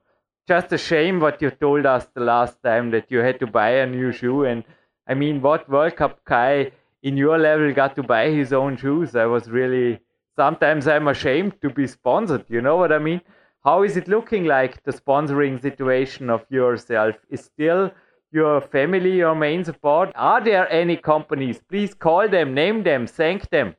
just 0.46 0.72
a 0.72 0.78
shame 0.78 1.20
what 1.20 1.42
you 1.42 1.50
told 1.50 1.84
us 1.84 2.06
the 2.14 2.22
last 2.22 2.62
time 2.62 2.90
that 2.92 3.10
you 3.10 3.18
had 3.18 3.38
to 3.40 3.46
buy 3.46 3.70
a 3.70 3.86
new 3.86 4.10
shoe. 4.10 4.44
And 4.44 4.64
I 5.06 5.12
mean, 5.12 5.42
what 5.42 5.68
World 5.68 5.96
Cup 5.96 6.24
guy 6.24 6.70
in 7.02 7.18
your 7.18 7.36
level 7.36 7.72
got 7.74 7.94
to 7.96 8.02
buy 8.02 8.30
his 8.30 8.54
own 8.54 8.78
shoes? 8.78 9.14
I 9.14 9.26
was 9.26 9.50
really, 9.50 10.00
sometimes 10.34 10.88
I'm 10.88 11.08
ashamed 11.08 11.60
to 11.60 11.68
be 11.68 11.86
sponsored. 11.86 12.46
You 12.48 12.62
know 12.62 12.76
what 12.76 12.92
I 12.92 12.98
mean? 12.98 13.20
How 13.64 13.82
is 13.82 13.98
it 13.98 14.08
looking 14.08 14.44
like 14.44 14.82
the 14.84 14.92
sponsoring 14.92 15.60
situation 15.60 16.30
of 16.30 16.46
yourself? 16.48 17.16
Is 17.28 17.44
still 17.44 17.92
your 18.30 18.60
family 18.60 19.16
your 19.16 19.34
main 19.34 19.64
support? 19.64 20.12
Are 20.14 20.42
there 20.42 20.70
any 20.70 20.96
companies? 20.96 21.60
Please 21.68 21.94
call 21.94 22.28
them, 22.28 22.54
name 22.54 22.82
them, 22.82 23.06
thank 23.06 23.48
them. 23.50 23.74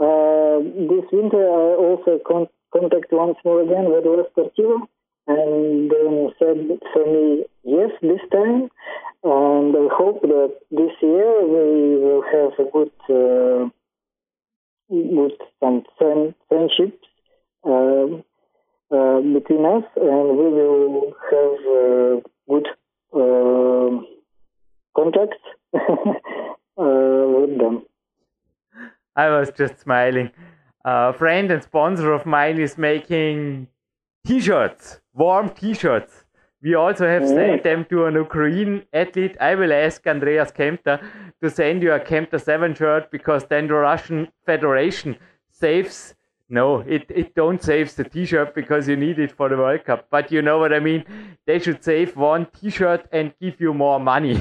Uh, 0.00 0.58
this 0.90 1.04
winter, 1.12 1.42
I 1.42 1.76
also 1.76 2.18
con- 2.26 2.48
contact 2.72 3.12
once 3.12 3.36
more 3.44 3.62
again 3.62 3.84
with 3.86 4.04
Sportiva 4.04 4.80
and 5.26 5.90
then 5.90 6.30
said 6.38 6.78
for 6.92 7.06
me 7.06 7.44
yes 7.64 7.90
this 8.02 8.20
time, 8.32 8.68
and 9.22 9.76
I 9.76 9.88
hope 9.94 10.22
that 10.22 10.54
this 10.70 10.90
year 11.00 11.46
we 11.46 11.96
will 12.02 12.22
have 12.22 12.52
a 12.58 12.70
good, 12.70 12.90
uh, 13.08 13.68
good 14.90 15.38
some 15.60 15.84
friend, 15.96 16.34
friendships 16.48 17.06
um, 17.64 18.24
uh, 18.90 19.20
between 19.20 19.64
us, 19.64 19.84
and 19.96 20.36
we 20.36 20.48
will 20.50 21.14
have 21.30 22.24
uh, 22.24 22.28
good 22.48 22.66
uh, 23.14 24.00
contacts 24.96 25.42
uh, 25.74 25.78
with 26.76 27.58
them. 27.58 27.84
I 29.14 29.28
was 29.28 29.50
just 29.56 29.80
smiling. 29.80 30.30
A 30.84 31.12
friend 31.12 31.50
and 31.50 31.62
sponsor 31.62 32.12
of 32.12 32.26
mine 32.26 32.58
is 32.58 32.78
making 32.78 33.68
t-shirts, 34.26 35.00
warm 35.14 35.50
t-shirts. 35.50 36.24
We 36.62 36.74
also 36.74 37.06
have 37.06 37.22
mm. 37.22 37.28
sent 37.28 37.62
them 37.64 37.84
to 37.90 38.06
an 38.06 38.14
Ukrainian 38.14 38.84
athlete. 38.92 39.36
I 39.40 39.54
will 39.56 39.72
ask 39.72 40.06
Andreas 40.06 40.52
Kempter 40.52 41.02
to 41.42 41.50
send 41.50 41.82
you 41.82 41.92
a 41.92 42.00
Kempter 42.00 42.40
7 42.40 42.74
shirt 42.74 43.10
because 43.10 43.44
then 43.46 43.66
the 43.66 43.74
Russian 43.74 44.28
Federation 44.46 45.16
saves 45.50 46.14
no, 46.52 46.80
it, 46.80 47.06
it 47.08 47.34
don't 47.34 47.62
save 47.62 47.96
the 47.96 48.04
t-shirt 48.04 48.54
because 48.54 48.86
you 48.86 48.94
need 48.94 49.18
it 49.18 49.32
for 49.32 49.48
the 49.48 49.56
World 49.56 49.86
Cup. 49.86 50.08
But 50.10 50.30
you 50.30 50.42
know 50.42 50.58
what 50.58 50.74
I 50.74 50.80
mean? 50.80 51.02
They 51.46 51.58
should 51.58 51.82
save 51.82 52.14
one 52.14 52.46
t-shirt 52.60 53.06
and 53.10 53.32
give 53.40 53.58
you 53.58 53.72
more 53.72 53.98
money. 53.98 54.34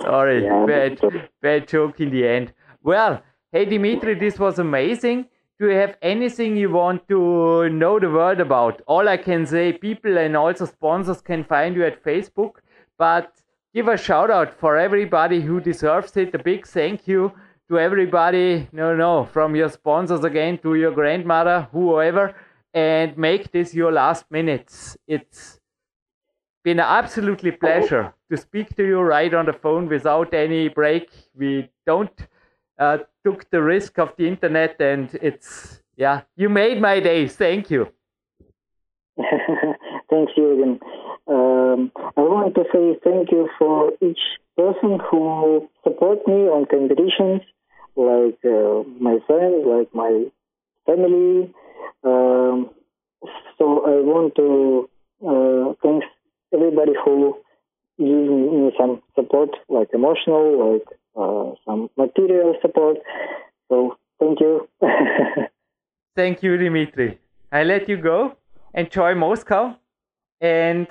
Sorry, 0.00 0.44
yeah, 0.44 0.66
bad, 0.66 1.00
bad 1.40 1.68
joke 1.68 2.00
in 2.00 2.10
the 2.10 2.26
end. 2.26 2.52
Well, 2.82 3.22
hey 3.52 3.64
Dimitri, 3.64 4.14
this 4.14 4.40
was 4.40 4.58
amazing. 4.58 5.26
Do 5.60 5.68
you 5.68 5.76
have 5.76 5.96
anything 6.02 6.56
you 6.56 6.70
want 6.70 7.06
to 7.08 7.68
know 7.68 8.00
the 8.00 8.10
world 8.10 8.40
about? 8.40 8.82
All 8.88 9.08
I 9.08 9.18
can 9.18 9.46
say, 9.46 9.72
people 9.72 10.18
and 10.18 10.36
also 10.36 10.66
sponsors 10.66 11.20
can 11.20 11.44
find 11.44 11.76
you 11.76 11.84
at 11.84 12.02
Facebook, 12.02 12.54
but 12.98 13.32
give 13.72 13.86
a 13.86 13.96
shout 13.96 14.32
out 14.32 14.52
for 14.52 14.76
everybody 14.76 15.40
who 15.42 15.60
deserves 15.60 16.16
it. 16.16 16.34
A 16.34 16.40
big 16.40 16.66
thank 16.66 17.06
you 17.06 17.32
to 17.68 17.78
everybody. 17.78 18.68
No, 18.72 18.94
no, 18.94 19.24
from 19.24 19.56
your 19.56 19.68
sponsors 19.68 20.24
again 20.24 20.58
to 20.58 20.74
your 20.74 20.92
grandmother, 20.92 21.68
whoever, 21.72 22.34
and 22.72 23.16
make 23.16 23.50
this 23.52 23.74
your 23.74 23.92
last 23.92 24.30
minutes. 24.30 24.96
It's 25.06 25.60
been 26.62 26.78
an 26.78 26.86
absolutely 26.86 27.52
pleasure 27.52 28.14
to 28.30 28.36
speak 28.36 28.74
to 28.76 28.84
you 28.84 29.00
right 29.00 29.32
on 29.32 29.46
the 29.46 29.52
phone 29.52 29.88
without 29.88 30.34
any 30.34 30.68
break. 30.68 31.10
We 31.34 31.70
don't 31.86 32.18
uh, 32.78 32.98
took 33.24 33.48
the 33.50 33.62
risk 33.62 33.98
of 33.98 34.14
the 34.16 34.26
internet, 34.26 34.80
and 34.80 35.08
it's 35.22 35.82
yeah, 35.96 36.22
you 36.36 36.48
made 36.48 36.80
my 36.80 37.00
day. 37.00 37.26
Thank 37.28 37.70
you. 37.70 37.88
Thanks, 40.10 40.32
Jürgen. 40.36 40.78
Um, 41.26 41.90
I 42.16 42.20
want 42.20 42.54
to 42.54 42.64
say 42.72 42.98
thank 43.02 43.32
you 43.32 43.48
for 43.58 43.92
each 44.00 44.20
person 44.56 45.00
who 45.10 45.68
support 45.82 46.26
me 46.26 46.46
on 46.48 46.66
competitions, 46.66 47.42
like 47.96 48.38
uh, 48.44 48.82
my 49.00 49.18
friends, 49.26 49.64
like 49.66 49.94
my 49.94 50.26
family. 50.86 51.52
Um, 52.04 52.70
so 53.58 53.84
I 53.84 54.00
want 54.04 54.34
to 54.36 54.88
uh, 55.26 55.74
thank 55.82 56.04
everybody 56.52 56.92
who 57.04 57.36
gives 57.98 58.28
me 58.30 58.72
some 58.78 59.02
support, 59.14 59.50
like 59.68 59.88
emotional, 59.92 60.72
like 60.72 60.86
uh, 61.16 61.54
some 61.64 61.88
material 61.96 62.54
support. 62.60 62.98
So 63.68 63.96
thank 64.20 64.40
you. 64.40 64.68
thank 66.16 66.42
you, 66.42 66.56
Dimitri. 66.56 67.18
I 67.50 67.64
let 67.64 67.88
you 67.88 67.96
go. 67.96 68.36
Enjoy 68.74 69.14
Moscow, 69.14 69.76
and 70.40 70.86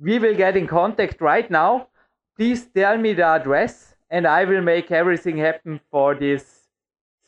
we 0.00 0.18
will 0.18 0.34
get 0.34 0.56
in 0.56 0.66
contact 0.66 1.20
right 1.20 1.50
now. 1.50 1.88
Please 2.36 2.66
tell 2.66 2.96
me 2.96 3.12
the 3.12 3.24
address, 3.24 3.94
and 4.10 4.26
I 4.26 4.44
will 4.44 4.62
make 4.62 4.90
everything 4.90 5.38
happen 5.38 5.80
for 5.90 6.14
this 6.14 6.68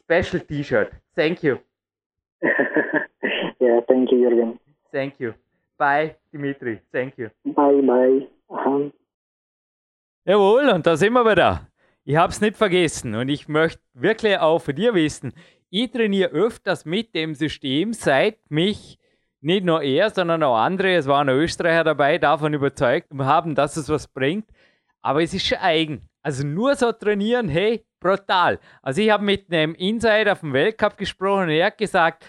special 0.02 0.40
T-shirt. 0.40 0.92
Thank 1.14 1.42
you. 1.42 1.58
yeah, 3.60 3.80
thank 3.88 4.10
you, 4.10 4.18
Jürgen. 4.18 4.58
Thank 4.92 5.14
you. 5.18 5.34
Bye, 5.78 6.16
Dimitri. 6.32 6.80
Thank 6.92 7.18
you. 7.18 7.30
Bye, 7.44 7.80
bye. 7.82 8.28
Uh-huh. 8.48 8.90
Jawohl, 10.26 10.68
und 10.68 10.86
da 10.86 10.96
sind 10.96 11.12
wir 11.12 11.24
wieder. 11.24 11.70
ich 12.04 12.16
habe 12.16 12.32
es 12.32 12.40
nicht 12.40 12.56
vergessen 12.56 13.14
und 13.14 13.28
ich 13.28 13.48
möchte 13.48 13.80
wirklich 13.94 14.38
auch 14.38 14.58
von 14.58 14.74
dir 14.74 14.94
wissen, 14.94 15.32
ich 15.70 15.90
trainiere 15.92 16.30
öfters 16.30 16.84
mit 16.84 17.14
dem 17.14 17.34
System, 17.34 17.92
seit 17.92 18.38
mich 18.50 18.98
nicht 19.40 19.64
nur 19.64 19.82
er, 19.82 20.10
sondern 20.10 20.42
auch 20.42 20.56
andere, 20.56 20.94
es 20.94 21.06
waren 21.06 21.28
auch 21.28 21.34
Österreicher 21.34 21.84
dabei, 21.84 22.18
davon 22.18 22.52
überzeugt 22.52 23.08
haben, 23.16 23.54
dass 23.54 23.76
es 23.76 23.88
was 23.88 24.08
bringt. 24.08 24.48
Aber 25.00 25.22
es 25.22 25.32
ist 25.32 25.46
schon 25.46 25.58
eigen. 25.58 26.09
Also 26.22 26.46
nur 26.46 26.74
so 26.74 26.92
trainieren, 26.92 27.48
hey, 27.48 27.84
brutal. 27.98 28.58
Also 28.82 29.00
ich 29.00 29.10
habe 29.10 29.24
mit 29.24 29.52
einem 29.52 29.74
Insider 29.74 30.36
vom 30.36 30.52
Weltcup 30.52 30.96
gesprochen 30.96 31.44
und 31.44 31.50
er 31.50 31.66
hat 31.66 31.78
gesagt, 31.78 32.24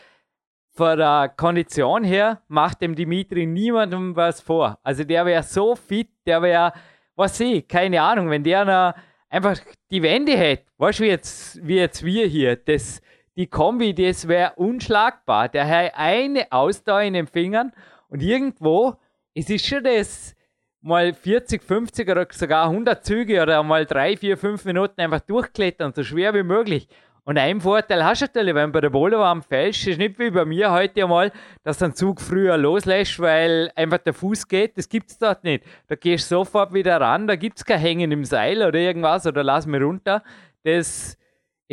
von 0.74 0.98
der 0.98 1.34
Kondition 1.36 2.04
her 2.04 2.42
macht 2.48 2.82
dem 2.82 2.96
Dimitri 2.96 3.46
niemandem 3.46 4.16
was 4.16 4.40
vor. 4.40 4.80
Also 4.84 5.04
der 5.04 5.26
wäre 5.26 5.44
so 5.44 5.76
fit, 5.76 6.10
der 6.26 6.42
wäre, 6.42 6.74
was 7.16 7.40
ich, 7.40 7.68
keine 7.68 8.02
Ahnung, 8.02 8.30
wenn 8.30 8.44
der 8.44 8.96
einfach 9.30 9.60
die 9.90 10.02
Wände 10.02 10.38
hätte, 10.38 10.66
weißt 10.78 11.00
du, 11.00 11.04
wie 11.04 11.08
jetzt, 11.08 11.68
wie 11.68 11.76
jetzt 11.76 12.06
wir 12.06 12.28
hier, 12.28 12.56
das, 12.56 13.02
die 13.36 13.48
Kombi, 13.48 13.94
das 13.94 14.28
wäre 14.28 14.54
unschlagbar. 14.56 15.50
Der 15.50 15.68
hat 15.68 15.94
eine 15.96 16.52
Ausdauer 16.52 17.02
in 17.02 17.14
den 17.14 17.28
Fingern 17.28 17.74
und 18.08 18.22
irgendwo, 18.22 18.96
es 19.34 19.50
ist 19.50 19.66
schon 19.66 19.84
das 19.84 20.36
mal 20.82 21.14
40, 21.14 21.64
50 21.64 22.10
oder 22.10 22.28
sogar 22.32 22.70
100 22.70 23.06
Züge 23.06 23.42
oder 23.42 23.64
mal 23.64 23.86
3, 23.86 24.18
4, 24.18 24.38
5 24.38 24.66
Minuten 24.66 25.00
einfach 25.02 25.22
durchklettern, 25.22 25.94
so 25.94 26.04
schwer 26.04 26.34
wie 26.34 26.44
möglich. 26.44 26.88
Und 27.24 27.38
einen 27.38 27.62
Vorteil 27.62 28.04
hast 28.04 28.22
du 28.22 28.26
natürlich, 28.26 28.56
wenn 28.56 28.70
du 28.70 28.72
bei 28.72 28.82
der 28.82 28.90
Boulderwand 28.90 29.46
fällst, 29.46 29.86
ist 29.88 30.00
nicht 30.00 30.18
wie 30.18 30.32
bei 30.32 30.44
mir 30.44 30.72
heute 30.72 31.04
einmal, 31.04 31.32
dass 31.64 31.78
du 31.78 31.86
einen 31.86 31.94
Zug 31.94 32.20
früher 32.20 32.58
loslässt, 32.58 33.20
weil 33.20 33.72
einfach 33.76 34.00
der 34.00 34.16
Fuß 34.16 34.48
geht. 34.48 34.76
Das 34.78 34.90
gibt 34.90 35.12
es 35.12 35.20
dort 35.20 35.44
nicht. 35.44 35.64
Da 35.88 35.96
gehst 35.96 36.32
du 36.32 36.36
sofort 36.36 36.74
wieder 36.74 37.00
ran, 37.00 37.28
da 37.28 37.36
gibt 37.36 37.60
es 37.60 37.66
kein 37.66 37.80
Hängen 37.80 38.12
im 38.12 38.26
Seil 38.26 38.64
oder 38.64 38.80
irgendwas 38.80 39.28
oder 39.28 39.44
lass 39.44 39.68
mich 39.68 39.82
runter. 39.82 40.24
Das 40.64 41.18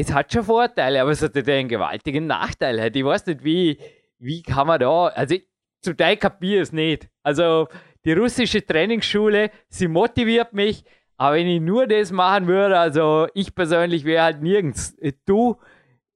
es 0.00 0.14
hat 0.14 0.32
schon 0.32 0.44
Vorteile, 0.44 1.02
aber 1.02 1.10
es 1.10 1.22
hat 1.22 1.36
einen 1.36 1.66
gewaltigen 1.66 2.28
Nachteil. 2.28 2.94
Ich 2.94 3.04
weiß 3.04 3.26
nicht, 3.26 3.42
wie, 3.42 3.80
wie 4.20 4.42
kann 4.42 4.68
man 4.68 4.78
da, 4.78 5.06
also 5.08 5.34
zum 5.82 5.96
Teil 5.96 6.16
kapiere 6.16 6.62
es 6.62 6.72
nicht. 6.72 7.08
Also 7.24 7.66
die 8.08 8.14
russische 8.14 8.64
Trainingsschule, 8.64 9.50
sie 9.68 9.86
motiviert 9.86 10.54
mich, 10.54 10.82
aber 11.18 11.36
wenn 11.36 11.46
ich 11.46 11.60
nur 11.60 11.86
das 11.86 12.10
machen 12.10 12.46
würde, 12.46 12.78
also 12.78 13.26
ich 13.34 13.54
persönlich 13.54 14.06
wäre 14.06 14.22
halt 14.22 14.40
nirgends. 14.40 14.96
Du, 15.26 15.56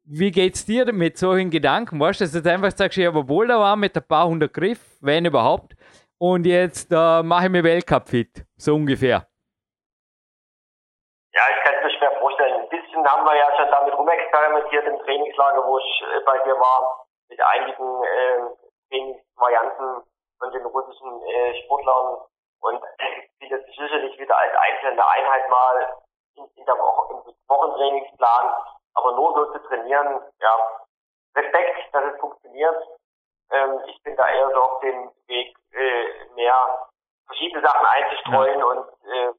wie 0.04 0.30
geht's 0.30 0.64
dir 0.64 0.90
mit 0.90 1.18
solchen 1.18 1.50
Gedanken? 1.50 2.00
Weißt 2.00 2.20
du, 2.20 2.24
dass 2.24 2.32
du 2.32 2.38
jetzt 2.38 2.48
einfach 2.48 2.70
sagst, 2.70 2.96
ich 2.96 3.06
habe 3.06 3.28
wohl 3.28 3.46
da 3.46 3.58
war 3.58 3.76
mit 3.76 3.94
ein 3.94 4.08
paar 4.08 4.26
hundert 4.26 4.54
Griff, 4.54 4.80
wenn 5.02 5.26
überhaupt, 5.26 5.74
und 6.16 6.46
jetzt 6.46 6.90
äh, 6.92 7.22
mache 7.22 7.44
ich 7.44 7.50
mir 7.50 7.62
Weltcup 7.62 8.08
fit, 8.08 8.46
so 8.56 8.74
ungefähr. 8.74 9.28
Ja, 11.34 11.42
ich 11.50 11.62
kann 11.62 11.74
es 11.76 11.84
mir 11.84 11.98
schwer 11.98 12.12
vorstellen. 12.20 12.54
Ein 12.54 12.68
bisschen 12.70 13.04
haben 13.04 13.26
wir 13.26 13.36
ja 13.36 13.48
schon 13.54 13.68
damit 13.70 13.92
rumexperimentiert 13.92 14.86
im 14.86 14.98
Trainingslager, 15.04 15.62
wo 15.66 15.76
ich 15.76 16.02
äh, 16.08 16.24
bei 16.24 16.38
dir 16.38 16.54
war, 16.56 17.06
mit 17.28 17.40
einigen 17.42 17.84
äh, 17.84 18.38
Trainingsvarianten 18.88 20.11
von 20.42 20.50
den 20.50 20.66
russischen 20.66 21.22
äh, 21.22 21.62
Sportlern 21.62 22.18
und 22.60 22.82
sieht 23.38 23.52
das 23.52 23.64
sicherlich 23.66 24.18
wieder 24.18 24.36
als 24.36 24.52
einzelne 24.58 25.06
Einheit 25.06 25.48
mal 25.48 25.96
in, 26.34 26.44
in 26.56 26.64
der 26.64 26.74
Woche, 26.74 27.22
im 27.28 27.34
Wochentrainingsplan, 27.46 28.52
aber 28.94 29.12
nur 29.12 29.34
so 29.34 29.52
zu 29.52 29.58
trainieren, 29.68 30.20
ja, 30.40 30.56
Respekt, 31.36 31.94
dass 31.94 32.12
es 32.12 32.20
funktioniert. 32.20 32.76
Ähm, 33.50 33.80
ich 33.86 34.02
bin 34.02 34.16
da 34.16 34.28
eher 34.28 34.50
so 34.50 34.62
auf 34.62 34.80
dem 34.80 35.10
Weg, 35.28 35.56
äh, 35.72 36.34
mehr 36.34 36.88
verschiedene 37.26 37.62
Sachen 37.62 37.86
einzustreuen 37.86 38.58
ja. 38.58 38.64
und 38.64 38.86
äh, 39.06 39.32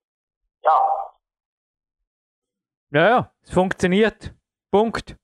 ja. 0.62 1.10
Naja, 2.92 3.32
es 3.42 3.54
funktioniert. 3.54 4.34
Punkt. 4.72 5.18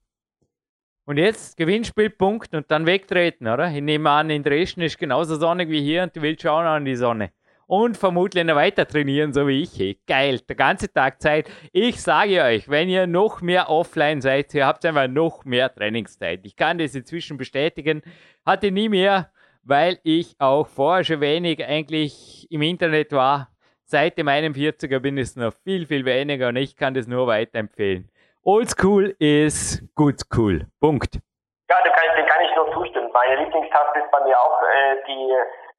Und 1.10 1.16
jetzt 1.16 1.56
Gewinnspiel, 1.56 2.08
Punkt 2.08 2.54
und 2.54 2.70
dann 2.70 2.86
wegtreten, 2.86 3.48
oder? 3.48 3.68
Ich 3.68 3.82
nehme 3.82 4.08
an, 4.08 4.30
in 4.30 4.44
Dresden 4.44 4.80
ist 4.82 4.96
genauso 4.96 5.34
sonnig 5.34 5.68
wie 5.68 5.82
hier 5.82 6.04
und 6.04 6.14
du 6.14 6.22
willst 6.22 6.42
schauen 6.42 6.66
an 6.66 6.84
die 6.84 6.94
Sonne 6.94 7.32
und 7.66 7.96
vermutlich 7.96 8.44
noch 8.44 8.54
weiter 8.54 8.86
trainieren, 8.86 9.32
so 9.32 9.48
wie 9.48 9.62
ich. 9.64 9.98
Geil, 10.06 10.38
der 10.48 10.54
ganze 10.54 10.92
Tag 10.92 11.20
Zeit. 11.20 11.50
Ich 11.72 12.00
sage 12.00 12.40
euch, 12.44 12.68
wenn 12.68 12.88
ihr 12.88 13.08
noch 13.08 13.40
mehr 13.40 13.70
offline 13.70 14.20
seid, 14.20 14.54
ihr 14.54 14.64
habt 14.64 14.86
einfach 14.86 15.08
noch 15.08 15.44
mehr 15.44 15.74
Trainingszeit. 15.74 16.42
Ich 16.44 16.54
kann 16.54 16.78
das 16.78 16.94
inzwischen 16.94 17.38
bestätigen. 17.38 18.02
Hatte 18.46 18.70
nie 18.70 18.88
mehr, 18.88 19.32
weil 19.64 19.98
ich 20.04 20.36
auch 20.38 20.68
vorher 20.68 21.02
schon 21.02 21.20
wenig 21.20 21.66
eigentlich 21.66 22.46
im 22.52 22.62
Internet 22.62 23.10
war. 23.10 23.50
Seit 23.84 24.16
dem 24.16 24.28
41er 24.28 25.00
bin 25.00 25.18
ich 25.18 25.34
noch 25.34 25.54
viel, 25.64 25.86
viel 25.86 26.04
weniger 26.04 26.50
und 26.50 26.56
ich 26.56 26.76
kann 26.76 26.94
das 26.94 27.08
nur 27.08 27.26
weiterempfehlen. 27.26 28.08
Old 28.42 28.70
School 28.70 29.14
ist 29.20 29.84
good 29.94 30.18
school. 30.18 30.64
Punkt. 30.80 31.20
Ja, 31.68 31.76
dem 31.82 31.92
kann, 31.92 32.16
dem 32.16 32.24
kann 32.24 32.40
ich 32.40 32.56
nur 32.56 32.72
zustimmen. 32.72 33.12
Meine 33.12 33.36
Lieblingstaste 33.36 33.98
ist 33.98 34.10
bei 34.10 34.20
mir 34.24 34.40
auch 34.40 34.62
äh, 34.62 34.96
die 35.06 35.30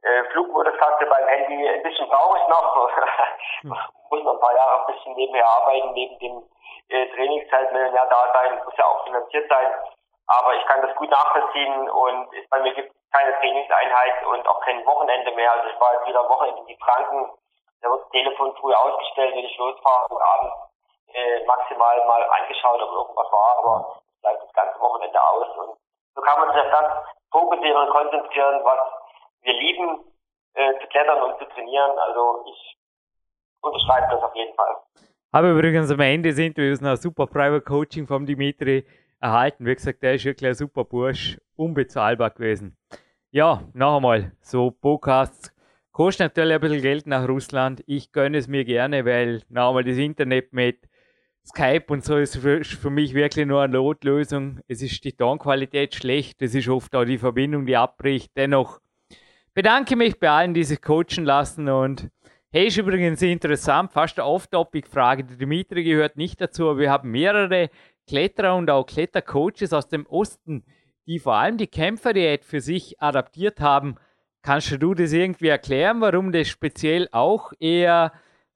äh, 0.06 0.24
Flugmodus-Taste 0.32 1.08
beim 1.08 1.28
Handy. 1.28 1.68
Ein 1.68 1.82
bisschen 1.82 2.08
brauche 2.08 2.38
ich 2.38 2.48
noch. 2.48 2.90
muss 4.12 4.24
noch 4.24 4.34
ein 4.34 4.40
paar 4.40 4.56
Jahre 4.56 4.82
ein 4.82 4.94
bisschen 4.94 5.16
nebenher 5.16 5.48
arbeiten, 5.48 5.94
neben 5.94 6.20
dem 6.20 6.44
äh, 6.90 7.08
Trainingszeit 7.16 7.74
will 7.74 7.90
ja 7.96 8.06
da 8.06 8.32
sein, 8.32 8.62
muss 8.64 8.78
ja 8.78 8.86
auch 8.86 9.06
finanziert 9.06 9.50
sein. 9.50 9.68
Aber 10.28 10.54
ich 10.54 10.66
kann 10.68 10.84
das 10.84 10.96
gut 10.96 11.10
nachvollziehen 11.10 11.90
und 11.90 12.30
bei 12.52 12.60
mir 12.62 12.76
gibt 12.76 12.94
es 12.94 13.12
keine 13.12 13.34
Trainingseinheit 13.40 14.24
und 14.28 14.48
auch 14.48 14.62
kein 14.62 14.86
Wochenende 14.86 15.32
mehr. 15.32 15.52
Also 15.52 15.68
ich 15.68 15.82
war 15.82 15.94
jetzt 15.94 16.08
wieder 16.08 16.30
Wochenende 16.30 16.62
in 16.62 16.68
die 16.68 16.78
Franken. 16.78 17.26
Da 17.82 17.90
wird 17.90 18.02
das 18.04 18.10
Telefon 18.12 18.56
früh 18.58 18.74
ausgestellt, 18.74 19.34
wenn 19.34 19.46
ich 19.46 19.58
losfahre 19.58 20.08
und 20.14 20.22
abends 20.22 20.71
äh, 21.14 21.46
maximal 21.46 21.98
mal 22.06 22.24
angeschaut, 22.24 22.82
ob 22.82 22.92
irgendwas 22.92 23.32
war, 23.32 23.58
aber 23.60 24.02
bleibt 24.22 24.44
das 24.44 24.54
ganze 24.54 24.80
Wochenende 24.80 25.22
aus. 25.22 25.48
Und 25.58 25.78
so 26.16 26.22
kann 26.22 26.40
man 26.40 26.54
sich 26.54 26.62
auf 26.62 26.72
das 26.72 26.92
fokussieren 27.32 27.78
und 27.78 27.90
konzentrieren, 27.90 28.62
was 28.64 28.80
wir 29.42 29.54
lieben, 29.54 30.12
äh, 30.54 30.80
zu 30.80 30.88
klettern 30.88 31.24
und 31.24 31.40
zu 31.40 31.46
trainieren. 31.46 31.98
Also 31.98 32.46
ich 32.48 32.78
unterschreibe 33.62 34.08
das 34.12 34.24
auf 34.24 34.36
jeden 34.36 34.56
Fall. 34.56 34.76
Habe 35.34 35.52
übrigens 35.52 35.90
am 35.92 36.00
Ende 36.00 36.30
Interviews 36.30 36.82
noch 36.82 36.92
ein 36.92 36.98
super 36.98 37.26
Private 37.26 37.62
Coaching 37.62 38.06
vom 38.06 38.26
Dimitri 38.26 38.86
erhalten. 39.22 39.66
Wie 39.66 39.74
gesagt, 39.74 40.04
der 40.04 40.16
ist 40.16 40.26
wirklich 40.26 40.50
ein 40.50 40.56
super 40.56 40.84
Bursch, 40.84 41.38
unbezahlbar 41.56 42.32
gewesen. 42.32 42.78
Ja, 43.30 43.62
noch 43.74 43.96
einmal, 43.96 44.34
so 44.42 44.72
Podcasts 44.72 45.56
kostet 45.94 46.36
natürlich 46.36 46.56
ein 46.56 46.60
bisschen 46.60 46.82
Geld 46.82 47.08
nach 47.08 47.28
Russland. 47.28 47.82
Ich 47.88 48.12
gönne 48.12 48.38
es 48.38 48.48
mir 48.48 48.66
gerne, 48.66 49.06
weil 49.06 49.42
noch 49.48 49.70
einmal 49.70 49.84
das 49.86 49.98
Internet 49.98 50.52
mit 50.52 50.80
Skype 51.48 51.86
und 51.88 52.06
so 52.06 52.18
ist 52.18 52.38
für, 52.38 52.64
für 52.64 52.90
mich 52.90 53.14
wirklich 53.14 53.46
nur 53.46 53.62
eine 53.62 53.74
Notlösung. 53.74 54.60
Es 54.68 54.82
ist 54.82 55.04
die 55.04 55.14
Tonqualität 55.14 55.96
schlecht, 55.96 56.42
es 56.42 56.56
ist 56.56 56.70
oft 56.70 56.96
auch 56.96 57.06
die 57.06 57.18
Verbindung, 57.18 57.66
die 57.66 57.76
abbricht. 57.76 58.32
Dennoch 58.36 58.80
bedanke 59.54 59.96
mich 59.96 60.20
bei 60.20 60.30
allen, 60.30 60.54
die 60.54 60.64
sich 60.64 60.82
coachen 60.82 61.26
lassen 61.26 61.68
und 61.70 62.10
Hey, 62.54 62.68
ist 62.68 62.76
übrigens 62.76 63.22
interessant, 63.22 63.94
fast 63.94 64.20
eine 64.20 64.28
Off-Topic-Frage. 64.28 65.24
Der 65.24 65.38
Dimitri 65.38 65.86
gehört 65.86 66.18
nicht 66.18 66.42
dazu, 66.42 66.70
aber 66.70 66.80
wir 66.80 66.92
haben 66.92 67.10
mehrere 67.10 67.70
Kletterer 68.08 68.58
und 68.58 68.70
auch 68.70 68.86
Klettercoaches 68.86 69.72
aus 69.72 69.88
dem 69.88 70.06
Osten, 70.06 70.66
die 71.08 71.20
vor 71.20 71.36
allem 71.36 71.58
die 71.58 71.68
Kämpferdiät 71.68 72.44
für 72.44 72.60
sich 72.60 73.02
adaptiert 73.02 73.62
haben. 73.62 73.96
Kannst 74.42 74.70
du 74.70 74.94
das 74.94 75.14
irgendwie 75.14 75.48
erklären, 75.48 76.02
warum 76.02 76.34
das 76.34 76.50
speziell 76.50 77.08
auch 77.14 77.54
eher 77.58 78.12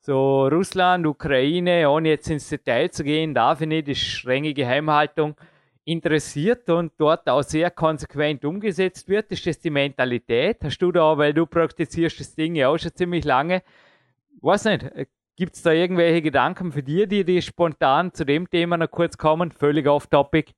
so 0.06 0.48
Russland, 0.48 1.08
Ukraine, 1.08 1.90
ohne 1.90 2.10
jetzt 2.10 2.30
ins 2.30 2.48
Detail 2.48 2.92
zu 2.92 3.04
gehen, 3.04 3.34
darf 3.34 3.62
ich 3.62 3.68
nicht, 3.68 3.88
ist 3.88 4.02
strenge 4.02 4.54
Geheimhaltung, 4.54 5.36
interessiert 5.84 6.70
und 6.70 6.94
dort 7.00 7.28
auch 7.28 7.42
sehr 7.42 7.72
konsequent 7.72 8.46
umgesetzt 8.46 9.10
wird? 9.10 9.32
Ist 9.32 9.48
das 9.48 9.60
die 9.60 9.72
Mentalität? 9.72 10.58
Hast 10.64 10.78
du 10.78 10.92
da, 10.92 11.18
weil 11.18 11.34
du 11.34 11.48
praktizierst 11.48 12.20
das 12.20 12.36
Ding 12.36 12.54
ja 12.54 12.70
auch 12.70 12.78
schon 12.78 12.94
ziemlich 12.94 13.26
lange, 13.26 13.64
weiß 14.42 14.66
nicht, 14.66 14.84
äh, 14.84 15.08
gibt 15.36 15.56
es 15.56 15.64
da 15.64 15.72
irgendwelche 15.72 16.22
Gedanken 16.22 16.72
für 16.72 16.84
dich, 16.84 17.08
die, 17.08 17.26
die 17.26 17.42
spontan 17.42 18.14
zu 18.14 18.26
dem 18.26 18.48
Thema 18.48 18.78
noch 18.78 18.92
kurz 18.92 19.18
kommen? 19.18 19.52
Völlig 19.52 19.88
off-topic. 19.88 20.54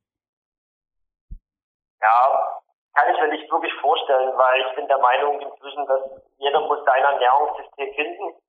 Ja, 2.01 2.59
kann 2.93 3.13
ich 3.13 3.21
mir 3.21 3.29
nicht 3.29 3.49
wirklich 3.49 3.73
vorstellen, 3.79 4.33
weil 4.35 4.61
ich 4.61 4.75
bin 4.75 4.87
der 4.89 4.99
Meinung 4.99 5.39
inzwischen, 5.39 5.85
dass 5.87 6.01
jeder 6.37 6.59
muss 6.67 6.83
sein 6.85 7.01
Ernährungssystem 7.01 7.93
finden. 7.95 8.46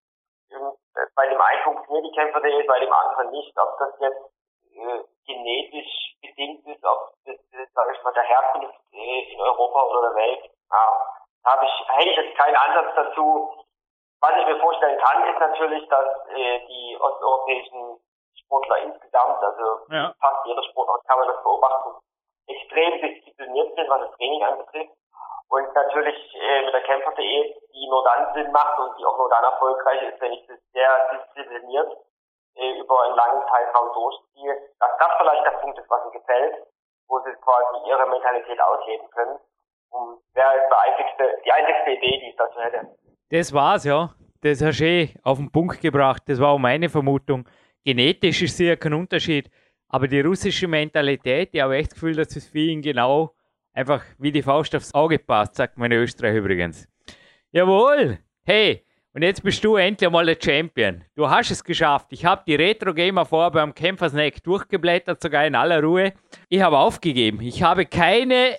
Ähm, 0.51 0.73
bei 1.15 1.29
dem 1.29 1.41
einen 1.41 1.63
funktioniert 1.65 2.07
die 2.07 2.17
Kämpferdiät, 2.17 2.67
bei 2.67 2.81
dem 2.81 2.93
anderen 2.93 3.31
nicht. 3.31 3.53
Ob 3.59 3.79
das 3.79 4.01
jetzt 4.01 4.23
äh, 4.75 5.05
genetisch 5.27 6.17
bedingt 6.21 6.67
ist, 6.67 6.85
ob 6.85 7.13
das, 7.25 7.37
äh, 7.37 7.67
sag 7.75 7.95
ich 7.95 8.03
mal, 8.03 8.13
der 8.13 8.23
Herkunft 8.23 8.79
äh, 8.93 9.33
in 9.33 9.41
Europa 9.41 9.83
oder 9.85 10.11
der 10.11 10.15
Welt, 10.17 10.51
ja, 10.71 11.07
habe 11.45 11.65
ich, 11.65 11.89
hätte 11.89 12.11
ich 12.11 12.17
jetzt 12.17 12.39
keinen 12.39 12.57
Ansatz 12.57 12.95
dazu. 12.95 13.65
Was 14.21 14.33
ich 14.41 14.47
mir 14.47 14.61
vorstellen 14.61 14.99
kann, 15.01 15.29
ist 15.29 15.39
natürlich, 15.39 15.89
dass 15.89 16.09
äh, 16.35 16.67
die 16.67 16.99
osteuropäischen 17.01 18.01
Sportler 18.35 18.79
insgesamt, 18.79 19.43
also 19.43 19.87
ja. 19.91 20.13
fast 20.21 20.47
jeder 20.47 20.63
Sportler 20.65 20.99
kann 21.07 21.19
man 21.19 21.29
das 21.29 21.43
beobachten, 21.43 21.91
extrem 22.49 23.01
diszipliniert 23.01 23.75
sind, 23.77 23.89
was 23.89 24.01
das 24.01 24.17
Training 24.17 24.43
anbetrifft. 24.43 24.98
Und 25.49 25.75
natürlich 25.75 26.17
äh, 26.35 26.65
mit 26.65 26.75
der 26.75 26.83
Kämpfer.de, 26.83 27.55
die 27.73 27.89
nur 27.89 28.05
dann 28.05 28.35
Sinn 28.35 28.53
macht 28.53 28.79
und 28.79 28.99
die 28.99 29.05
auch 29.05 29.17
nur 29.17 29.31
dann 29.31 29.45
erfolgreich 29.45 30.03
ist, 30.03 30.21
wenn 30.21 30.33
ich 30.33 30.47
das 30.47 30.59
sehr 30.73 30.93
diszipliniert 31.13 31.89
äh, 32.57 32.79
über 32.79 33.05
einen 33.05 33.17
langen 33.17 33.43
Zeitraum 33.49 33.89
durchziehe, 33.95 34.55
dass 34.79 34.91
das 34.99 35.09
vielleicht 35.17 35.45
der 35.47 35.59
Punkt 35.63 35.79
ist, 35.79 35.89
was 35.89 36.05
mir 36.05 36.21
gefällt, 36.21 36.55
wo 37.09 37.19
sie 37.21 37.33
quasi 37.41 37.89
ihre 37.89 38.07
Mentalität 38.09 38.61
ausleben 38.61 39.09
können. 39.11 39.39
Und 39.91 40.21
wäre 40.35 40.55
jetzt 40.55 40.71
die 40.71 40.77
einzigste, 40.77 41.43
die 41.45 41.53
einzigste 41.53 41.91
Idee, 41.93 42.21
die 42.21 42.31
ich 42.31 42.37
dazu 42.37 42.61
hätte. 42.61 42.87
Das 43.31 43.55
war's, 43.55 43.85
ja. 43.85 44.11
Das 44.43 44.63
hast 44.63 44.81
du 44.81 44.85
eh 44.85 45.15
auf 45.25 45.39
den 45.39 45.51
Punkt 45.51 45.81
gebracht. 45.81 46.23
Das 46.27 46.41
war 46.41 46.51
auch 46.51 46.59
meine 46.59 46.91
Vermutung. 46.91 47.49
Genetisch 47.85 48.43
ist 48.43 48.59
sicher 48.59 48.77
kein 48.77 48.93
Unterschied. 48.93 49.51
Aber 49.89 50.07
die 50.07 50.21
russische 50.21 50.69
Mentalität, 50.69 51.51
ich 51.53 51.63
habe 51.63 51.77
echt 51.77 51.93
das 51.93 51.95
Gefühl, 51.95 52.15
dass 52.15 52.37
es 52.37 52.47
für 52.47 52.59
ihn 52.59 52.83
genau 52.83 53.35
einfach 53.79 54.03
wie 54.19 54.33
die 54.33 54.43
Faust 54.43 54.75
aufs 54.75 54.93
Auge 54.93 55.19
passt, 55.19 55.55
sagt 55.55 55.79
meine 55.79 55.95
Österreich 55.95 56.37
übrigens. 56.37 56.89
Jawohl! 57.53 58.19
Hey, 58.45 58.85
und 59.15 59.23
jetzt 59.23 59.43
bist 59.43 59.63
du 59.65 59.77
endlich 59.77 60.11
mal 60.11 60.27
der 60.27 60.37
Champion. 60.43 61.05
Du 61.15 61.31
hast 61.31 61.51
es 61.53 61.63
geschafft. 61.63 62.09
Ich 62.11 62.25
habe 62.25 62.43
die 62.47 62.57
Retro 62.57 62.93
Gamer 62.93 63.25
vor 63.25 63.51
beim 63.53 63.73
Kämpfersnack 63.73 64.43
durchgeblättert, 64.43 65.23
sogar 65.23 65.47
in 65.47 65.55
aller 65.55 65.81
Ruhe. 65.81 66.13
Ich 66.49 66.61
habe 66.61 66.77
aufgegeben. 66.77 67.41
Ich 67.41 67.63
habe 67.63 67.87
keine 67.87 68.57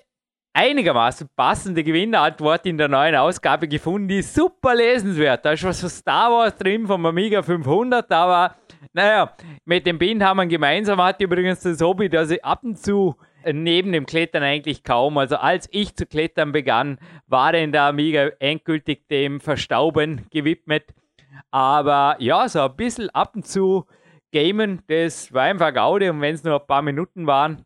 einigermaßen 0.54 1.30
passende 1.36 1.84
Gewinnerantwort 1.84 2.66
in 2.66 2.78
der 2.78 2.88
neuen 2.88 3.16
Ausgabe 3.16 3.68
gefunden, 3.68 4.08
die 4.08 4.22
super 4.22 4.74
lesenswert. 4.74 5.44
Da 5.44 5.52
ist 5.52 5.64
was 5.66 5.82
von 5.82 5.90
Star 5.90 6.32
Wars 6.32 6.56
drin 6.56 6.88
vom 6.88 7.06
Amiga 7.06 7.44
500, 7.44 8.10
aber 8.12 8.56
naja, 8.94 9.34
mit 9.66 9.86
dem 9.86 9.98
Bind 9.98 10.24
haben 10.24 10.38
wir 10.38 10.48
gemeinsam, 10.48 11.02
hat 11.02 11.22
übrigens 11.22 11.60
das 11.60 11.82
Hobby, 11.82 12.10
dass 12.10 12.32
ich 12.32 12.44
ab 12.44 12.64
und 12.64 12.80
zu 12.80 13.16
neben 13.46 13.92
dem 13.92 14.06
Klettern 14.06 14.44
eigentlich 14.44 14.84
kaum. 14.84 15.18
Also 15.18 15.38
als 15.38 15.68
ich 15.72 15.96
zu 15.96 16.06
klettern 16.06 16.52
begann, 16.52 17.00
war 17.28 17.52
denn 17.52 17.72
der 17.72 17.84
Amiga 17.84 18.30
endgültig 18.40 19.08
dem 19.08 19.40
Verstauben 19.40 20.26
gewidmet. 20.32 20.94
Aber 21.52 22.16
ja, 22.20 22.48
so 22.48 22.62
ein 22.62 22.76
bisschen 22.76 23.10
ab 23.12 23.36
und 23.36 23.48
zu 23.48 23.86
gamen, 24.32 24.82
das 24.88 25.34
war 25.34 25.44
einfach 25.44 25.74
Gaudi 25.74 26.10
und 26.10 26.22
wenn 26.22 26.36
es 26.36 26.44
nur 26.44 26.60
ein 26.60 26.68
paar 26.68 26.82
Minuten 26.82 27.28
waren. 27.28 27.66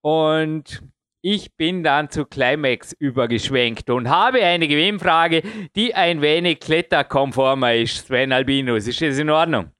Und 0.00 0.82
ich 1.22 1.54
bin 1.56 1.82
dann 1.82 2.08
zu 2.10 2.24
Climax 2.24 2.92
übergeschwenkt 2.94 3.90
und 3.90 4.08
habe 4.08 4.42
eine 4.42 4.66
Gewinnfrage, 4.66 5.42
die 5.76 5.94
ein 5.94 6.22
wenig 6.22 6.60
kletterkonformer 6.60 7.74
ist. 7.74 8.06
Sven 8.06 8.32
Albinus, 8.32 8.86
ist 8.86 9.02
das 9.02 9.18
in 9.18 9.30
Ordnung? 9.30 9.70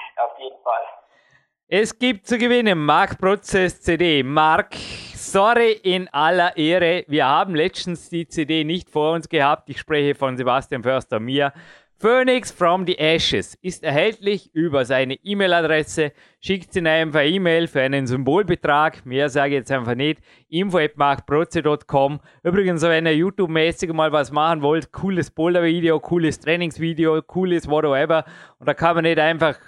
Es 1.74 1.98
gibt 1.98 2.26
zu 2.26 2.36
gewinnen 2.36 2.78
Mark 2.84 3.18
Prozess 3.18 3.80
CD. 3.80 4.22
Mark, 4.22 4.74
sorry 5.14 5.72
in 5.82 6.06
aller 6.08 6.54
Ehre, 6.54 7.06
wir 7.08 7.24
haben 7.24 7.54
letztens 7.54 8.10
die 8.10 8.28
CD 8.28 8.62
nicht 8.62 8.90
vor 8.90 9.14
uns 9.14 9.26
gehabt. 9.26 9.70
Ich 9.70 9.78
spreche 9.78 10.14
von 10.14 10.36
Sebastian 10.36 10.82
Förster 10.82 11.18
mir. 11.18 11.54
Phoenix 11.98 12.50
from 12.50 12.84
the 12.84 12.98
Ashes 12.98 13.56
ist 13.62 13.84
erhältlich 13.84 14.50
über 14.54 14.84
seine 14.84 15.14
E-Mail-Adresse. 15.14 16.12
Schickt 16.40 16.76
ihn 16.76 16.86
einfach 16.86 17.22
E-Mail 17.22 17.68
für 17.68 17.80
einen 17.80 18.06
Symbolbetrag. 18.06 19.06
Mehr 19.06 19.30
sage 19.30 19.54
ich 19.54 19.60
jetzt 19.60 19.72
einfach 19.72 19.94
nicht. 19.94 20.20
info.markproze.com. 20.48 22.20
Übrigens, 22.42 22.82
wenn 22.82 23.06
ihr 23.06 23.14
YouTube-mäßig 23.14 23.92
mal 23.94 24.12
was 24.12 24.30
machen 24.30 24.60
wollt, 24.60 24.92
cooles 24.92 25.30
Boulder-Video, 25.30 26.00
cooles 26.00 26.38
Trainingsvideo, 26.40 27.22
cooles 27.22 27.66
whatever. 27.66 28.24
Und 28.58 28.68
da 28.68 28.74
kann 28.74 28.96
man 28.96 29.04
nicht 29.04 29.20
einfach 29.20 29.58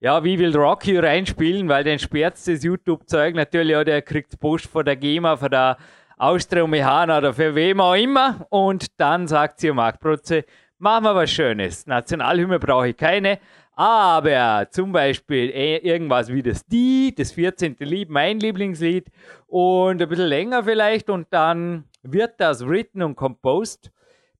ja, 0.00 0.22
wie 0.24 0.38
will 0.38 0.56
Rocky 0.56 0.98
reinspielen, 0.98 1.68
weil 1.68 1.84
den 1.84 1.98
sperrt 1.98 2.34
das 2.34 2.62
YouTube-Zeug 2.62 3.34
natürlich, 3.34 3.72
ja, 3.72 3.84
der 3.84 4.02
kriegt 4.02 4.38
Post 4.38 4.66
von 4.66 4.84
der 4.84 4.96
GEMA, 4.96 5.36
von 5.36 5.50
der 5.50 5.76
Austria 6.16 6.66
Mechana 6.66 7.18
oder 7.18 7.34
für 7.34 7.54
wem 7.54 7.80
auch 7.80 7.94
immer. 7.94 8.46
Und 8.50 8.98
dann 9.00 9.26
sagt 9.26 9.60
sie, 9.60 9.72
Mark 9.72 10.00
Protze, 10.00 10.44
Machen 10.80 11.06
wir 11.06 11.14
was 11.16 11.32
Schönes. 11.32 11.88
Nationalhymne 11.88 12.60
brauche 12.60 12.90
ich 12.90 12.96
keine. 12.96 13.40
Aber 13.72 14.68
zum 14.70 14.92
Beispiel 14.92 15.50
äh, 15.50 15.78
irgendwas 15.78 16.32
wie 16.32 16.42
das 16.42 16.64
Die, 16.66 17.12
das 17.16 17.32
14. 17.32 17.74
Lied, 17.80 18.10
mein 18.10 18.38
Lieblingslied. 18.38 19.10
Und 19.48 20.00
ein 20.00 20.08
bisschen 20.08 20.28
länger 20.28 20.62
vielleicht. 20.62 21.10
Und 21.10 21.26
dann 21.30 21.84
wird 22.02 22.34
das 22.38 22.64
written 22.64 23.02
und 23.02 23.16
composed 23.16 23.90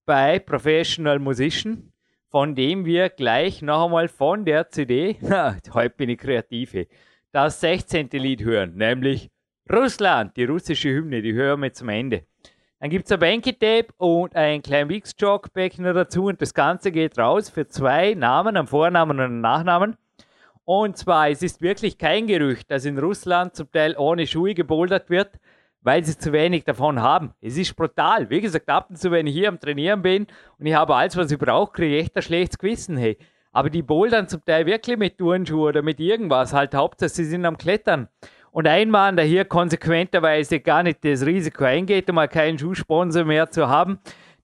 bei 0.07 0.39
Professional 0.39 1.19
Musician, 1.19 1.93
von 2.31 2.55
dem 2.55 2.85
wir 2.85 3.09
gleich 3.09 3.63
noch 3.63 3.87
einmal 3.87 4.09
von 4.09 4.45
der 4.45 4.69
CD, 4.69 5.17
heute 5.73 5.95
bin 5.97 6.11
ich 6.11 6.19
kreative, 6.19 6.87
das 7.33 7.61
16. 7.61 8.09
Lied 8.13 8.43
hören, 8.43 8.77
nämlich 8.77 9.31
Russland, 9.71 10.37
die 10.37 10.45
russische 10.45 10.91
Hymne, 10.91 11.23
die 11.23 11.33
hören 11.33 11.63
wir 11.63 11.73
zum 11.73 11.89
Ende. 11.89 12.25
Dann 12.81 12.91
gibt 12.91 13.07
es 13.07 13.13
ein 13.13 13.19
Banky-Tape 13.19 13.89
und 13.97 14.37
ein 14.37 14.63
kleinen 14.63 14.89
Wix-Jog-Becken 14.91 15.85
dazu 15.85 16.27
und 16.27 16.41
das 16.41 16.55
Ganze 16.55 16.93
geht 16.93 17.19
raus 17.19 17.51
für 17.51 17.67
zwei 17.67 18.15
Namen, 18.15 18.57
einen 18.57 18.67
Vornamen 18.69 19.19
und 19.19 19.25
einen 19.25 19.41
Nachnamen. 19.41 19.97
Und 20.65 20.97
zwar, 20.97 21.31
es 21.31 21.43
ist 21.43 21.63
wirklich 21.63 21.99
kein 21.99 22.27
Gerücht, 22.27 22.71
dass 22.71 22.85
in 22.85 22.99
Russland 22.99 23.57
zum 23.57 23.73
Teil 23.73 23.97
ohne 23.97 24.27
Schuhe 24.27 24.55
gebouldert 24.55 25.09
wird, 25.11 25.39
weil 25.89 26.05
sie 26.05 26.19
zu 26.19 26.35
wenig 26.35 26.65
davon 26.65 27.01
haben. 27.01 27.33
Es 27.41 27.57
ist 27.57 27.75
brutal. 27.75 28.29
Wie 28.29 28.43
gesagt, 28.43 28.69
ab 28.69 28.91
und 28.91 28.99
zu, 28.99 29.11
wenn 29.11 29.27
ich 29.27 29.33
hier 29.33 29.49
am 29.49 29.59
Trainieren 29.59 30.03
bin 30.03 30.27
und 30.59 30.67
ich 30.67 30.75
habe 30.75 30.95
alles, 30.95 31.17
was 31.17 31.31
ich 31.31 31.39
brauche, 31.39 31.73
kriege 31.73 31.97
ich 31.97 32.05
echt 32.05 32.17
ein 32.17 32.21
schlechtes 32.21 32.59
Gewissen. 32.59 32.99
Hey. 32.99 33.17
Aber 33.53 33.71
die 33.71 33.81
bouldern 33.81 34.29
zum 34.29 34.45
Teil 34.45 34.67
wirklich 34.67 34.99
mit 34.99 35.17
Turnschuhen 35.17 35.63
oder 35.63 35.81
mit 35.81 35.99
irgendwas. 35.99 36.53
Halt, 36.53 36.75
Hauptsache, 36.75 37.09
sie 37.09 37.25
sind 37.25 37.47
am 37.47 37.57
Klettern. 37.57 38.09
Und 38.51 38.67
ein 38.69 38.91
Mann, 38.91 39.17
der 39.17 39.25
hier 39.25 39.47
konsequenterweise 39.47 40.61
gar 40.61 40.83
nicht 40.83 41.03
das 41.07 41.25
Risiko 41.25 41.65
eingeht, 41.65 42.11
um 42.11 42.17
mal 42.17 42.29
keinen 42.29 42.59
Schuhsponsor 42.59 43.25
mehr 43.25 43.49
zu 43.49 43.67
haben, 43.71 43.99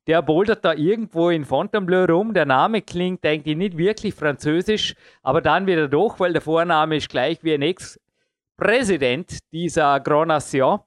der 0.06 0.22
bouldert 0.22 0.64
da 0.64 0.72
irgendwo 0.72 1.28
in 1.28 1.44
Fontainebleau 1.44 2.06
rum. 2.06 2.32
Der 2.32 2.46
Name 2.46 2.80
klingt 2.80 3.26
eigentlich 3.26 3.58
nicht 3.58 3.76
wirklich 3.76 4.14
französisch, 4.14 4.94
aber 5.22 5.42
dann 5.42 5.66
wieder 5.66 5.88
doch, 5.88 6.18
weil 6.18 6.32
der 6.32 6.40
Vorname 6.40 6.96
ist 6.96 7.10
gleich 7.10 7.44
wie 7.44 7.52
ein 7.52 7.60
Ex-Präsident 7.60 9.40
dieser 9.52 10.00
Grand 10.00 10.28
Nation. 10.28 10.80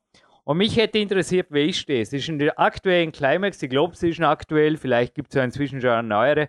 Und 0.48 0.60
mich 0.60 0.78
hätte 0.78 0.98
interessiert, 0.98 1.48
wie 1.50 1.70
ist 1.70 1.90
das? 1.90 2.14
Ist 2.14 2.30
in 2.30 2.40
der 2.40 2.58
aktuellen 2.58 3.12
Climax, 3.12 3.62
ich 3.62 3.70
glaube, 3.70 3.96
es 3.96 4.02
ist 4.02 4.22
aktuell, 4.22 4.78
vielleicht 4.78 5.14
gibt 5.14 5.28
es 5.28 5.36
ja 5.36 5.44
inzwischen 5.44 5.82
schon 5.82 5.90
eine 5.90 6.08
neuere, 6.08 6.48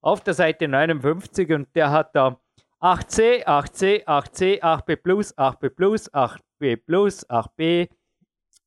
auf 0.00 0.22
der 0.22 0.34
Seite 0.34 0.68
59 0.68 1.50
und 1.50 1.66
der 1.74 1.90
hat 1.90 2.14
da 2.14 2.38
8C, 2.80 3.44
8C, 3.44 4.04
8C, 4.04 4.60
8B+, 4.62 5.34
8B+, 5.34 6.12
8B+, 6.12 7.26
8B. 7.26 7.88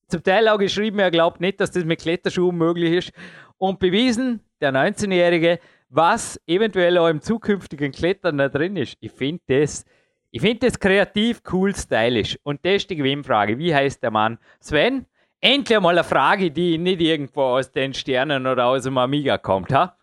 Zum 0.10 0.24
Teil 0.24 0.50
auch 0.50 0.58
geschrieben, 0.58 1.00
er 1.00 1.10
glaubt 1.10 1.40
nicht, 1.40 1.62
dass 1.62 1.72
das 1.72 1.86
mit 1.86 2.02
Kletterschuhen 2.02 2.58
möglich 2.58 2.92
ist. 2.92 3.14
Und 3.58 3.80
bewiesen, 3.80 4.42
der 4.60 4.74
19-Jährige, 4.74 5.60
was 5.88 6.38
eventuell 6.48 6.98
auch 6.98 7.08
im 7.08 7.22
zukünftigen 7.22 7.94
Klettern 7.94 8.40
da 8.40 8.50
drin 8.50 8.76
ist. 8.76 8.98
Ich 9.00 9.14
finde 9.14 9.42
das, 9.48 9.86
ich 10.44 10.60
das 10.60 10.80
kreativ, 10.80 11.42
cool, 11.52 11.74
stylisch. 11.76 12.38
Und 12.44 12.66
das 12.66 12.74
ist 12.74 12.90
die 12.90 12.96
Gewinnfrage. 12.98 13.58
Wie 13.58 13.74
heißt 13.74 14.04
der 14.04 14.12
Mann? 14.12 14.38
Sven? 14.60 15.06
Endlich 15.42 15.80
mal 15.80 15.90
eine 15.90 16.04
Frage, 16.04 16.52
die 16.52 16.78
nicht 16.78 17.02
irgendwo 17.02 17.44
aus 17.44 17.72
den 17.72 17.94
Sternen 17.94 18.48
oder 18.48 18.66
aus 18.66 18.84
dem 18.84 18.98
Amiga 18.98 19.38
kommt, 19.38 19.72
ha? 19.72 19.96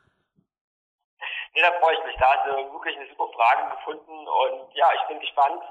Nee, 1.55 1.61
da 1.61 1.73
freue 1.81 1.95
ich 1.95 2.05
mich. 2.05 2.17
Da 2.19 2.27
hast 2.33 2.47
du 2.47 2.73
wirklich 2.73 2.97
eine 2.97 3.09
super 3.09 3.29
Frage 3.35 3.77
gefunden 3.77 4.11
und 4.11 4.75
ja, 4.75 4.87
ich 4.95 5.09
bin 5.09 5.21
gespannt, 5.21 5.63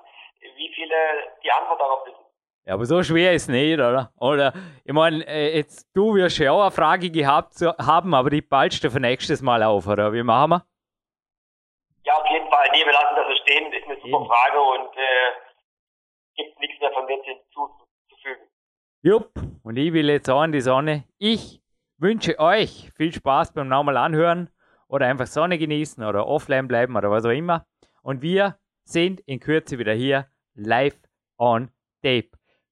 wie 0.41 0.71
viele 0.75 0.95
die 1.43 1.51
Antwort 1.51 1.79
darauf 1.79 2.05
wissen. 2.05 2.25
Ja, 2.65 2.75
aber 2.75 2.85
so 2.85 3.01
schwer 3.01 3.33
ist 3.33 3.43
es 3.43 3.47
nicht, 3.47 3.73
oder? 3.79 4.11
Oder, 4.19 4.53
ich 4.83 4.93
meine, 4.93 5.25
äh, 5.25 5.57
jetzt 5.57 5.87
du 5.95 6.13
wirst 6.13 6.37
ja 6.37 6.51
auch 6.51 6.61
eine 6.61 6.71
Frage 6.71 7.09
gehabt 7.09 7.55
haben, 7.79 8.13
aber 8.13 8.29
die 8.29 8.41
ballst 8.41 8.83
du 8.83 8.91
für 8.91 8.99
nächstes 8.99 9.41
Mal 9.41 9.63
auf, 9.63 9.87
oder? 9.87 10.13
Wie 10.13 10.21
machen 10.21 10.51
wir? 10.51 10.65
Ja, 12.03 12.13
auf 12.13 12.29
jeden 12.29 12.49
Fall. 12.49 12.67
Nee, 12.71 12.85
wir 12.85 12.93
lassen 12.93 13.15
Eben. 14.15 14.25
Frage 14.25 14.59
und 14.59 14.97
äh, 14.97 15.31
gibt 16.35 16.59
nichts 16.59 16.79
mehr 16.79 16.91
von 16.91 17.05
mir 17.05 17.17
hinzuzufügen. 17.23 18.47
Jupp, 19.01 19.31
und 19.63 19.77
ich 19.77 19.93
will 19.93 20.09
jetzt 20.09 20.29
auch 20.29 20.43
in 20.43 20.51
die 20.51 20.61
Sonne. 20.61 21.05
Ich 21.17 21.61
wünsche 21.97 22.39
euch 22.39 22.91
viel 22.95 23.13
Spaß 23.13 23.53
beim 23.53 23.67
nochmal 23.67 23.97
anhören 23.97 24.49
oder 24.87 25.07
einfach 25.07 25.27
Sonne 25.27 25.57
genießen 25.57 26.03
oder 26.03 26.27
offline 26.27 26.67
bleiben 26.67 26.95
oder 26.95 27.09
was 27.09 27.25
auch 27.25 27.29
immer. 27.29 27.65
Und 28.03 28.21
wir 28.21 28.57
sind 28.83 29.21
in 29.21 29.39
Kürze 29.39 29.77
wieder 29.77 29.93
hier 29.93 30.27
live 30.53 30.97
on 31.37 31.71
tape. 32.01 32.29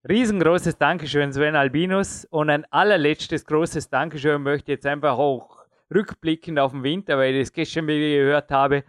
Riesengroßes 0.08 0.78
Dankeschön, 0.78 1.32
Sven 1.34 1.56
Albinus. 1.56 2.26
Und 2.26 2.50
ein 2.50 2.66
allerletztes 2.72 3.46
großes 3.46 3.90
Dankeschön 3.90 4.42
möchte 4.42 4.72
ich 4.72 4.78
jetzt 4.78 4.86
einfach 4.86 5.18
auch 5.18 5.66
rückblickend 5.94 6.60
auf 6.60 6.72
den 6.72 6.84
Winter, 6.84 7.18
weil 7.18 7.36
ich 7.36 7.42
das 7.42 7.54
gestern 7.54 7.88
wieder 7.88 8.24
gehört 8.24 8.52
habe, 8.52 8.84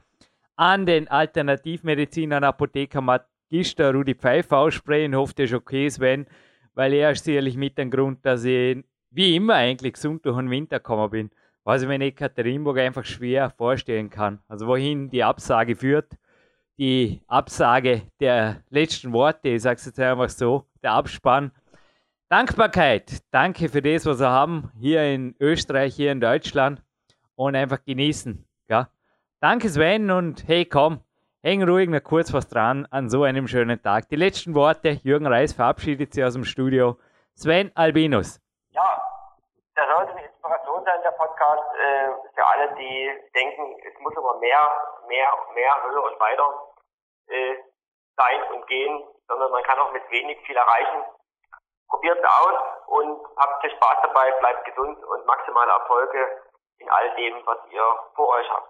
an 0.61 0.87
den 0.87 1.09
Alternativmediziner 1.09 2.37
und 2.37 2.45
Apotheker 2.45 3.01
Magister 3.01 3.93
Rudi 3.93 4.15
Pfeiffer 4.15 4.59
aussprechen. 4.59 5.17
Hoffe, 5.17 5.35
das 5.37 5.51
ist 5.51 5.55
okay, 5.55 5.89
Sven, 5.89 6.27
weil 6.75 6.93
er 6.93 7.13
ist 7.13 7.25
sicherlich 7.25 7.57
mit 7.57 7.79
dem 7.79 7.91
Grund, 7.91 8.25
dass 8.27 8.45
ich 8.45 8.85
wie 9.11 9.37
immer 9.37 9.55
eigentlich 9.55 9.95
gesund 9.95 10.25
durch 10.27 10.37
den 10.37 10.51
Winter 10.51 10.79
gekommen 10.79 11.11
bin 11.11 11.31
was 11.65 11.83
ich 11.83 11.89
mir 11.89 11.97
in 11.97 12.01
Ekaterinburg 12.01 12.79
einfach 12.79 13.05
schwer 13.05 13.51
vorstellen 13.51 14.11
kann. 14.11 14.41
Also 14.49 14.67
wohin 14.67 15.11
die 15.11 15.23
Absage 15.23 15.77
führt, 15.77 16.17
die 16.79 17.23
Absage 17.27 18.03
der 18.19 18.63
letzten 18.71 19.13
Worte, 19.13 19.51
ich 19.51 19.63
sage 19.63 19.77
es 19.77 19.87
jetzt 19.87 20.01
einfach 20.01 20.29
so, 20.31 20.67
der 20.83 20.93
Abspann. 20.93 21.53
Dankbarkeit, 22.29 23.23
danke 23.31 23.69
für 23.69 23.83
das, 23.83 24.07
was 24.07 24.21
wir 24.21 24.31
haben 24.31 24.71
hier 24.81 25.05
in 25.05 25.35
Österreich, 25.41 25.95
hier 25.95 26.13
in 26.13 26.21
Deutschland 26.21 26.83
und 27.35 27.57
einfach 27.57 27.85
genießen. 27.85 28.45
Ja. 28.69 28.89
Danke 29.43 29.71
Sven 29.71 30.11
und 30.11 30.45
hey 30.49 30.67
komm, 30.67 31.03
häng 31.43 31.63
ruhig 31.63 31.89
noch 31.89 32.05
kurz 32.05 32.31
was 32.35 32.47
dran 32.47 32.87
an 32.91 33.09
so 33.09 33.23
einem 33.23 33.49
schönen 33.49 33.83
Tag. 33.83 34.07
Die 34.11 34.17
letzten 34.17 34.55
Worte, 34.55 35.01
Jürgen 35.03 35.27
Reis 35.27 35.55
verabschiedet 35.55 36.13
sich 36.13 36.23
aus 36.23 36.35
dem 36.35 36.45
Studio. 36.45 36.99
Sven 37.33 37.73
Albinus. 37.75 38.39
Ja, 38.69 39.01
da 39.77 39.83
sollte 39.97 40.13
eine 40.13 40.27
Inspiration 40.27 40.85
sein, 40.85 41.01
der 41.03 41.13
Podcast, 41.13 41.65
äh, 41.73 42.09
für 42.35 42.47
alle, 42.47 42.75
die 42.77 43.11
denken, 43.35 43.81
es 43.89 43.99
muss 44.01 44.15
aber 44.19 44.39
mehr, 44.41 44.61
mehr, 45.09 45.33
mehr, 45.55 45.73
höher 45.89 46.05
und 46.05 46.21
weiter 46.21 46.47
äh, 47.29 47.57
sein 48.19 48.43
und 48.53 48.67
gehen, 48.67 49.09
sondern 49.27 49.51
man 49.53 49.63
kann 49.63 49.79
auch 49.79 49.93
mit 49.95 50.03
wenig 50.11 50.39
viel 50.45 50.57
erreichen. 50.57 51.01
Probiert 51.89 52.19
es 52.19 52.25
aus 52.29 52.61
und 52.89 53.21
habt 53.39 53.63
viel 53.63 53.71
Spaß 53.71 54.03
dabei, 54.03 54.33
bleibt 54.33 54.67
gesund 54.67 55.03
und 55.03 55.25
maximale 55.25 55.73
Erfolge 55.73 56.29
in 56.77 56.91
all 56.91 57.15
dem, 57.17 57.41
was 57.47 57.59
ihr 57.71 57.85
vor 58.15 58.29
euch 58.37 58.51
habt. 58.51 58.70